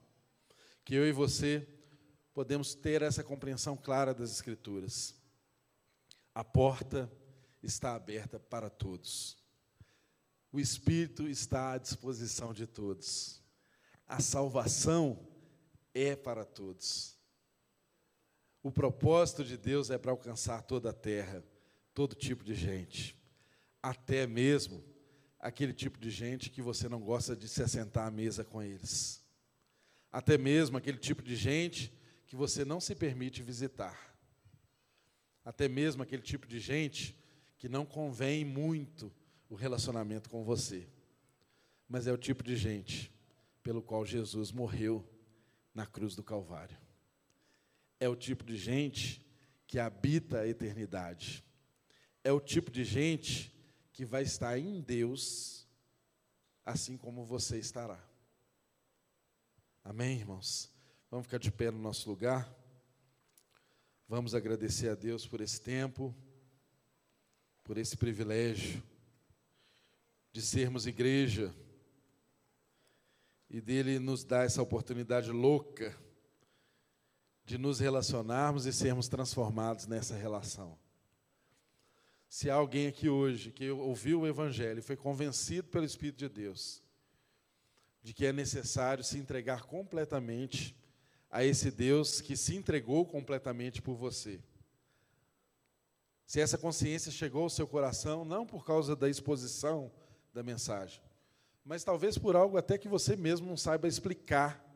Que 0.84 0.94
eu 0.94 1.08
e 1.08 1.10
você 1.10 1.66
podemos 2.34 2.74
ter 2.74 3.00
essa 3.00 3.24
compreensão 3.24 3.74
clara 3.74 4.12
das 4.12 4.30
escrituras. 4.30 5.14
A 6.34 6.44
porta 6.44 7.10
está 7.62 7.94
aberta 7.94 8.38
para 8.38 8.68
todos. 8.68 9.38
O 10.52 10.60
espírito 10.60 11.26
está 11.26 11.72
à 11.72 11.78
disposição 11.78 12.52
de 12.52 12.66
todos. 12.66 13.42
A 14.06 14.20
salvação 14.20 15.26
é 15.94 16.14
para 16.14 16.44
todos. 16.44 17.18
O 18.62 18.70
propósito 18.70 19.42
de 19.42 19.56
Deus 19.56 19.88
é 19.88 19.96
para 19.96 20.10
alcançar 20.10 20.60
toda 20.60 20.90
a 20.90 20.92
terra, 20.92 21.42
todo 21.94 22.14
tipo 22.14 22.44
de 22.44 22.54
gente, 22.54 23.16
até 23.88 24.26
mesmo 24.26 24.82
aquele 25.38 25.72
tipo 25.72 25.96
de 25.96 26.10
gente 26.10 26.50
que 26.50 26.60
você 26.60 26.88
não 26.88 27.00
gosta 27.00 27.36
de 27.36 27.48
se 27.48 27.62
assentar 27.62 28.08
à 28.08 28.10
mesa 28.10 28.42
com 28.42 28.60
eles, 28.60 29.24
até 30.10 30.36
mesmo 30.36 30.76
aquele 30.76 30.98
tipo 30.98 31.22
de 31.22 31.36
gente 31.36 31.92
que 32.26 32.34
você 32.34 32.64
não 32.64 32.80
se 32.80 32.96
permite 32.96 33.44
visitar, 33.44 34.18
até 35.44 35.68
mesmo 35.68 36.02
aquele 36.02 36.22
tipo 36.22 36.48
de 36.48 36.58
gente 36.58 37.16
que 37.58 37.68
não 37.68 37.86
convém 37.86 38.44
muito 38.44 39.12
o 39.48 39.54
relacionamento 39.54 40.28
com 40.28 40.42
você, 40.42 40.88
mas 41.88 42.08
é 42.08 42.12
o 42.12 42.18
tipo 42.18 42.42
de 42.42 42.56
gente 42.56 43.12
pelo 43.62 43.80
qual 43.80 44.04
Jesus 44.04 44.50
morreu 44.50 45.08
na 45.72 45.86
cruz 45.86 46.16
do 46.16 46.24
Calvário. 46.24 46.76
É 48.00 48.08
o 48.08 48.16
tipo 48.16 48.42
de 48.42 48.56
gente 48.56 49.24
que 49.64 49.78
habita 49.78 50.40
a 50.40 50.48
eternidade. 50.48 51.44
É 52.24 52.32
o 52.32 52.40
tipo 52.40 52.68
de 52.68 52.82
gente 52.82 53.54
que 53.96 54.04
vai 54.04 54.24
estar 54.24 54.58
em 54.58 54.78
Deus, 54.82 55.66
assim 56.66 56.98
como 56.98 57.24
você 57.24 57.58
estará. 57.58 57.98
Amém, 59.82 60.18
irmãos? 60.18 60.70
Vamos 61.10 61.24
ficar 61.24 61.38
de 61.38 61.50
pé 61.50 61.70
no 61.70 61.78
nosso 61.78 62.06
lugar. 62.10 62.46
Vamos 64.06 64.34
agradecer 64.34 64.90
a 64.90 64.94
Deus 64.94 65.26
por 65.26 65.40
esse 65.40 65.58
tempo, 65.58 66.14
por 67.64 67.78
esse 67.78 67.96
privilégio 67.96 68.82
de 70.30 70.42
sermos 70.42 70.86
igreja 70.86 71.54
e 73.48 73.62
dele 73.62 73.98
nos 73.98 74.24
dar 74.24 74.44
essa 74.44 74.60
oportunidade 74.60 75.30
louca 75.30 75.98
de 77.46 77.56
nos 77.56 77.80
relacionarmos 77.80 78.66
e 78.66 78.74
sermos 78.74 79.08
transformados 79.08 79.86
nessa 79.86 80.14
relação. 80.14 80.78
Se 82.28 82.50
há 82.50 82.54
alguém 82.54 82.86
aqui 82.86 83.08
hoje 83.08 83.50
que 83.50 83.70
ouviu 83.70 84.20
o 84.20 84.26
Evangelho 84.26 84.78
e 84.80 84.82
foi 84.82 84.96
convencido 84.96 85.68
pelo 85.68 85.84
Espírito 85.84 86.18
de 86.18 86.28
Deus 86.28 86.82
de 88.02 88.14
que 88.14 88.24
é 88.24 88.32
necessário 88.32 89.02
se 89.02 89.18
entregar 89.18 89.64
completamente 89.64 90.76
a 91.28 91.44
esse 91.44 91.72
Deus 91.72 92.20
que 92.20 92.36
se 92.36 92.54
entregou 92.54 93.04
completamente 93.04 93.82
por 93.82 93.96
você. 93.96 94.40
Se 96.24 96.40
essa 96.40 96.56
consciência 96.56 97.10
chegou 97.10 97.42
ao 97.42 97.50
seu 97.50 97.66
coração, 97.66 98.24
não 98.24 98.46
por 98.46 98.64
causa 98.64 98.94
da 98.94 99.08
exposição 99.08 99.90
da 100.32 100.42
mensagem, 100.42 101.02
mas 101.64 101.82
talvez 101.82 102.16
por 102.16 102.36
algo 102.36 102.56
até 102.56 102.78
que 102.78 102.88
você 102.88 103.16
mesmo 103.16 103.46
não 103.46 103.56
saiba 103.56 103.88
explicar 103.88 104.66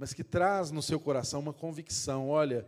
mas 0.00 0.14
que 0.14 0.24
traz 0.24 0.70
no 0.70 0.80
seu 0.80 0.98
coração 0.98 1.40
uma 1.40 1.52
convicção: 1.52 2.30
olha, 2.30 2.66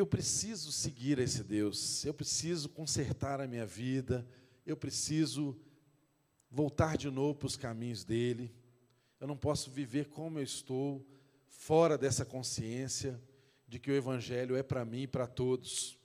eu 0.00 0.06
preciso 0.06 0.72
seguir 0.72 1.18
esse 1.18 1.44
Deus, 1.44 2.06
eu 2.06 2.14
preciso 2.14 2.70
consertar 2.70 3.38
a 3.38 3.46
minha 3.46 3.66
vida, 3.66 4.26
eu 4.64 4.74
preciso 4.74 5.54
voltar 6.50 6.96
de 6.96 7.10
novo 7.10 7.38
para 7.38 7.46
os 7.46 7.56
caminhos 7.56 8.02
dele, 8.02 8.50
eu 9.20 9.26
não 9.26 9.36
posso 9.36 9.70
viver 9.70 10.08
como 10.08 10.38
eu 10.38 10.42
estou, 10.42 11.06
fora 11.48 11.98
dessa 11.98 12.24
consciência 12.24 13.20
de 13.68 13.78
que 13.78 13.90
o 13.90 13.94
Evangelho 13.94 14.56
é 14.56 14.62
para 14.62 14.86
mim 14.86 15.02
e 15.02 15.06
para 15.06 15.26
todos, 15.26 15.98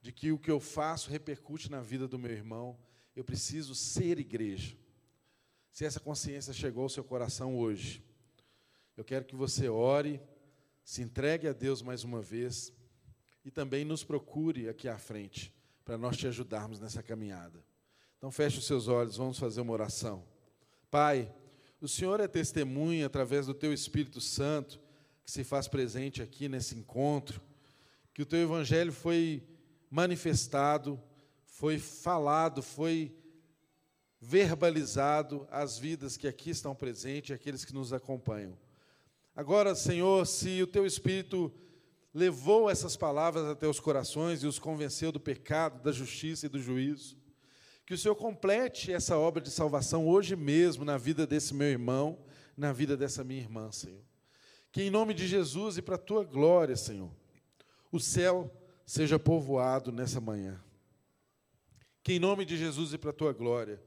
de 0.00 0.10
que 0.10 0.32
o 0.32 0.38
que 0.38 0.50
eu 0.50 0.58
faço 0.58 1.10
repercute 1.10 1.70
na 1.70 1.82
vida 1.82 2.08
do 2.08 2.18
meu 2.18 2.32
irmão, 2.32 2.78
eu 3.14 3.22
preciso 3.22 3.74
ser 3.74 4.18
igreja. 4.18 4.74
Se 5.70 5.84
essa 5.84 6.00
consciência 6.00 6.54
chegou 6.54 6.84
ao 6.84 6.88
seu 6.88 7.04
coração 7.04 7.58
hoje, 7.58 8.02
eu 8.96 9.04
quero 9.04 9.26
que 9.26 9.36
você 9.36 9.68
ore, 9.68 10.18
se 10.82 11.02
entregue 11.02 11.46
a 11.46 11.52
Deus 11.52 11.82
mais 11.82 12.04
uma 12.04 12.22
vez 12.22 12.72
e 13.44 13.50
também 13.50 13.84
nos 13.84 14.02
procure 14.02 14.68
aqui 14.68 14.88
à 14.88 14.98
frente 14.98 15.52
para 15.84 15.98
nós 15.98 16.16
te 16.16 16.26
ajudarmos 16.26 16.80
nessa 16.80 17.02
caminhada. 17.02 17.62
Então 18.16 18.30
feche 18.30 18.58
os 18.58 18.66
seus 18.66 18.88
olhos, 18.88 19.16
vamos 19.16 19.38
fazer 19.38 19.60
uma 19.60 19.72
oração. 19.72 20.24
Pai, 20.90 21.32
o 21.80 21.86
Senhor 21.86 22.20
é 22.20 22.26
testemunha 22.26 23.06
através 23.06 23.46
do 23.46 23.52
teu 23.52 23.72
Espírito 23.72 24.20
Santo 24.20 24.80
que 25.24 25.30
se 25.30 25.44
faz 25.44 25.68
presente 25.68 26.22
aqui 26.22 26.48
nesse 26.48 26.74
encontro, 26.74 27.40
que 28.12 28.22
o 28.22 28.26
teu 28.26 28.40
evangelho 28.40 28.92
foi 28.92 29.42
manifestado, 29.90 31.00
foi 31.44 31.78
falado, 31.78 32.62
foi 32.62 33.14
verbalizado 34.20 35.46
às 35.50 35.78
vidas 35.78 36.16
que 36.16 36.26
aqui 36.26 36.50
estão 36.50 36.74
presentes, 36.74 37.34
aqueles 37.34 37.64
que 37.64 37.74
nos 37.74 37.92
acompanham. 37.92 38.56
Agora, 39.36 39.74
Senhor, 39.74 40.26
se 40.26 40.62
o 40.62 40.66
teu 40.66 40.86
Espírito 40.86 41.52
levou 42.14 42.70
essas 42.70 42.96
palavras 42.96 43.44
até 43.44 43.66
os 43.66 43.80
corações 43.80 44.44
e 44.44 44.46
os 44.46 44.60
convenceu 44.60 45.10
do 45.10 45.18
pecado, 45.18 45.82
da 45.82 45.90
justiça 45.90 46.46
e 46.46 46.48
do 46.48 46.60
juízo. 46.60 47.18
Que 47.84 47.92
o 47.92 47.98
Senhor 47.98 48.14
complete 48.14 48.92
essa 48.92 49.18
obra 49.18 49.42
de 49.42 49.50
salvação 49.50 50.08
hoje 50.08 50.36
mesmo 50.36 50.84
na 50.84 50.96
vida 50.96 51.26
desse 51.26 51.52
meu 51.52 51.66
irmão, 51.66 52.24
na 52.56 52.72
vida 52.72 52.96
dessa 52.96 53.24
minha 53.24 53.40
irmã, 53.40 53.70
Senhor. 53.72 54.00
Que 54.70 54.84
em 54.84 54.90
nome 54.90 55.12
de 55.12 55.26
Jesus 55.26 55.76
e 55.76 55.82
para 55.82 55.96
a 55.96 55.98
tua 55.98 56.24
glória, 56.24 56.76
Senhor, 56.76 57.10
o 57.90 57.98
céu 57.98 58.50
seja 58.86 59.18
povoado 59.18 59.90
nessa 59.90 60.20
manhã. 60.20 60.62
Que 62.02 62.14
em 62.14 62.18
nome 62.18 62.44
de 62.44 62.56
Jesus 62.56 62.92
e 62.92 62.98
para 62.98 63.10
a 63.10 63.14
tua 63.14 63.32
glória, 63.32 63.82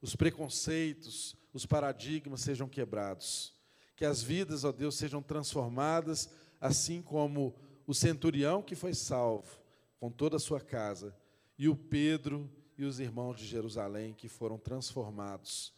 os 0.00 0.14
preconceitos, 0.14 1.36
os 1.52 1.66
paradigmas 1.66 2.40
sejam 2.40 2.68
quebrados. 2.68 3.54
Que 3.96 4.04
as 4.04 4.22
vidas, 4.22 4.64
ó 4.64 4.72
Deus, 4.72 4.96
sejam 4.96 5.22
transformadas, 5.22 6.30
assim 6.60 7.02
como 7.02 7.54
o 7.86 7.94
centurião 7.94 8.62
que 8.62 8.74
foi 8.74 8.94
salvo 8.94 9.60
com 9.98 10.10
toda 10.10 10.36
a 10.36 10.40
sua 10.40 10.60
casa, 10.60 11.14
e 11.58 11.68
o 11.68 11.76
Pedro 11.76 12.50
e 12.76 12.84
os 12.84 12.98
irmãos 12.98 13.38
de 13.38 13.46
Jerusalém 13.46 14.14
que 14.14 14.28
foram 14.28 14.58
transformados 14.58 15.72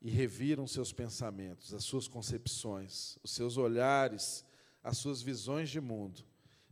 e 0.00 0.10
reviram 0.10 0.66
seus 0.66 0.92
pensamentos, 0.92 1.74
as 1.74 1.84
suas 1.84 2.08
concepções, 2.08 3.18
os 3.22 3.32
seus 3.32 3.56
olhares, 3.56 4.44
as 4.82 4.98
suas 4.98 5.22
visões 5.22 5.68
de 5.70 5.80
mundo 5.80 6.24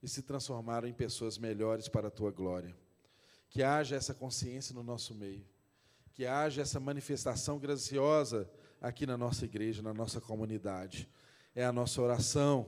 e 0.02 0.08
se 0.08 0.22
transformaram 0.22 0.88
em 0.88 0.92
pessoas 0.92 1.38
melhores 1.38 1.88
para 1.88 2.08
a 2.08 2.10
tua 2.10 2.30
glória. 2.30 2.74
Que 3.48 3.62
haja 3.62 3.96
essa 3.96 4.14
consciência 4.14 4.74
no 4.74 4.82
nosso 4.82 5.14
meio, 5.14 5.44
que 6.12 6.24
haja 6.26 6.62
essa 6.62 6.80
manifestação 6.80 7.58
graciosa 7.58 8.50
aqui 8.80 9.06
na 9.06 9.16
nossa 9.16 9.44
igreja, 9.44 9.82
na 9.82 9.92
nossa 9.92 10.20
comunidade. 10.20 11.08
É 11.54 11.64
a 11.64 11.72
nossa 11.72 12.00
oração, 12.00 12.66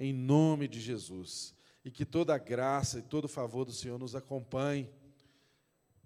em 0.00 0.12
nome 0.12 0.66
de 0.66 0.80
Jesus. 0.80 1.54
E 1.84 1.90
que 1.92 2.04
toda 2.04 2.34
a 2.34 2.38
graça 2.38 2.98
e 2.98 3.02
todo 3.02 3.26
o 3.26 3.28
favor 3.28 3.64
do 3.64 3.72
Senhor 3.72 3.98
nos 3.98 4.16
acompanhe 4.16 4.90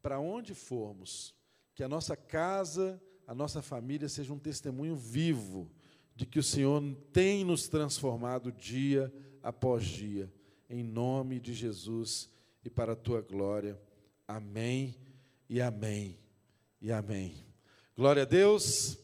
para 0.02 0.20
onde 0.20 0.54
formos, 0.54 1.34
que 1.74 1.82
a 1.82 1.88
nossa 1.88 2.14
casa, 2.14 3.00
a 3.26 3.34
nossa 3.34 3.62
família 3.62 4.08
seja 4.08 4.34
um 4.34 4.38
testemunho 4.38 4.94
vivo 4.94 5.70
de 6.14 6.26
que 6.26 6.38
o 6.38 6.42
Senhor 6.42 6.82
tem 7.10 7.42
nos 7.42 7.68
transformado 7.68 8.52
dia 8.52 9.10
após 9.42 9.84
dia 9.84 10.30
em 10.68 10.82
nome 10.82 11.38
de 11.38 11.52
Jesus 11.52 12.30
e 12.64 12.70
para 12.70 12.92
a 12.92 12.96
tua 12.96 13.20
glória. 13.20 13.80
Amém 14.26 14.96
e 15.48 15.60
amém 15.60 16.18
e 16.80 16.90
amém. 16.90 17.34
Glória 17.96 18.22
a 18.22 18.26
Deus. 18.26 18.98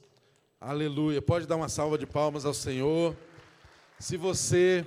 Aleluia. 0.61 1.23
Pode 1.23 1.47
dar 1.47 1.57
uma 1.57 1.69
salva 1.69 1.97
de 1.97 2.07
palmas 2.07 2.45
ao 2.45 2.55
Senhor. 2.55 3.17
Se 4.01 4.17
você 4.17 4.87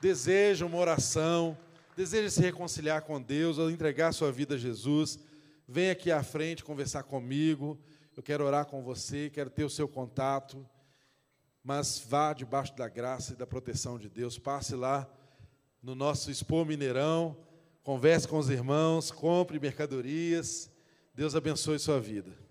deseja 0.00 0.64
uma 0.64 0.78
oração, 0.78 1.58
deseja 1.96 2.30
se 2.30 2.40
reconciliar 2.40 3.02
com 3.02 3.20
Deus 3.20 3.58
ou 3.58 3.68
entregar 3.68 4.12
sua 4.12 4.30
vida 4.30 4.54
a 4.54 4.58
Jesus, 4.58 5.18
vem 5.66 5.90
aqui 5.90 6.12
à 6.12 6.22
frente 6.22 6.62
conversar 6.62 7.02
comigo. 7.02 7.76
Eu 8.16 8.22
quero 8.22 8.44
orar 8.44 8.64
com 8.66 8.80
você, 8.80 9.28
quero 9.28 9.50
ter 9.50 9.64
o 9.64 9.70
seu 9.70 9.88
contato. 9.88 10.64
Mas 11.64 11.98
vá 11.98 12.32
debaixo 12.32 12.76
da 12.76 12.88
graça 12.88 13.32
e 13.32 13.36
da 13.36 13.44
proteção 13.44 13.98
de 13.98 14.08
Deus. 14.08 14.38
Passe 14.38 14.76
lá 14.76 15.04
no 15.82 15.96
nosso 15.96 16.30
Expo 16.30 16.64
Mineirão. 16.64 17.36
Converse 17.82 18.28
com 18.28 18.38
os 18.38 18.48
irmãos, 18.48 19.10
compre 19.10 19.58
mercadorias. 19.58 20.70
Deus 21.12 21.34
abençoe 21.34 21.80
sua 21.80 22.00
vida. 22.00 22.43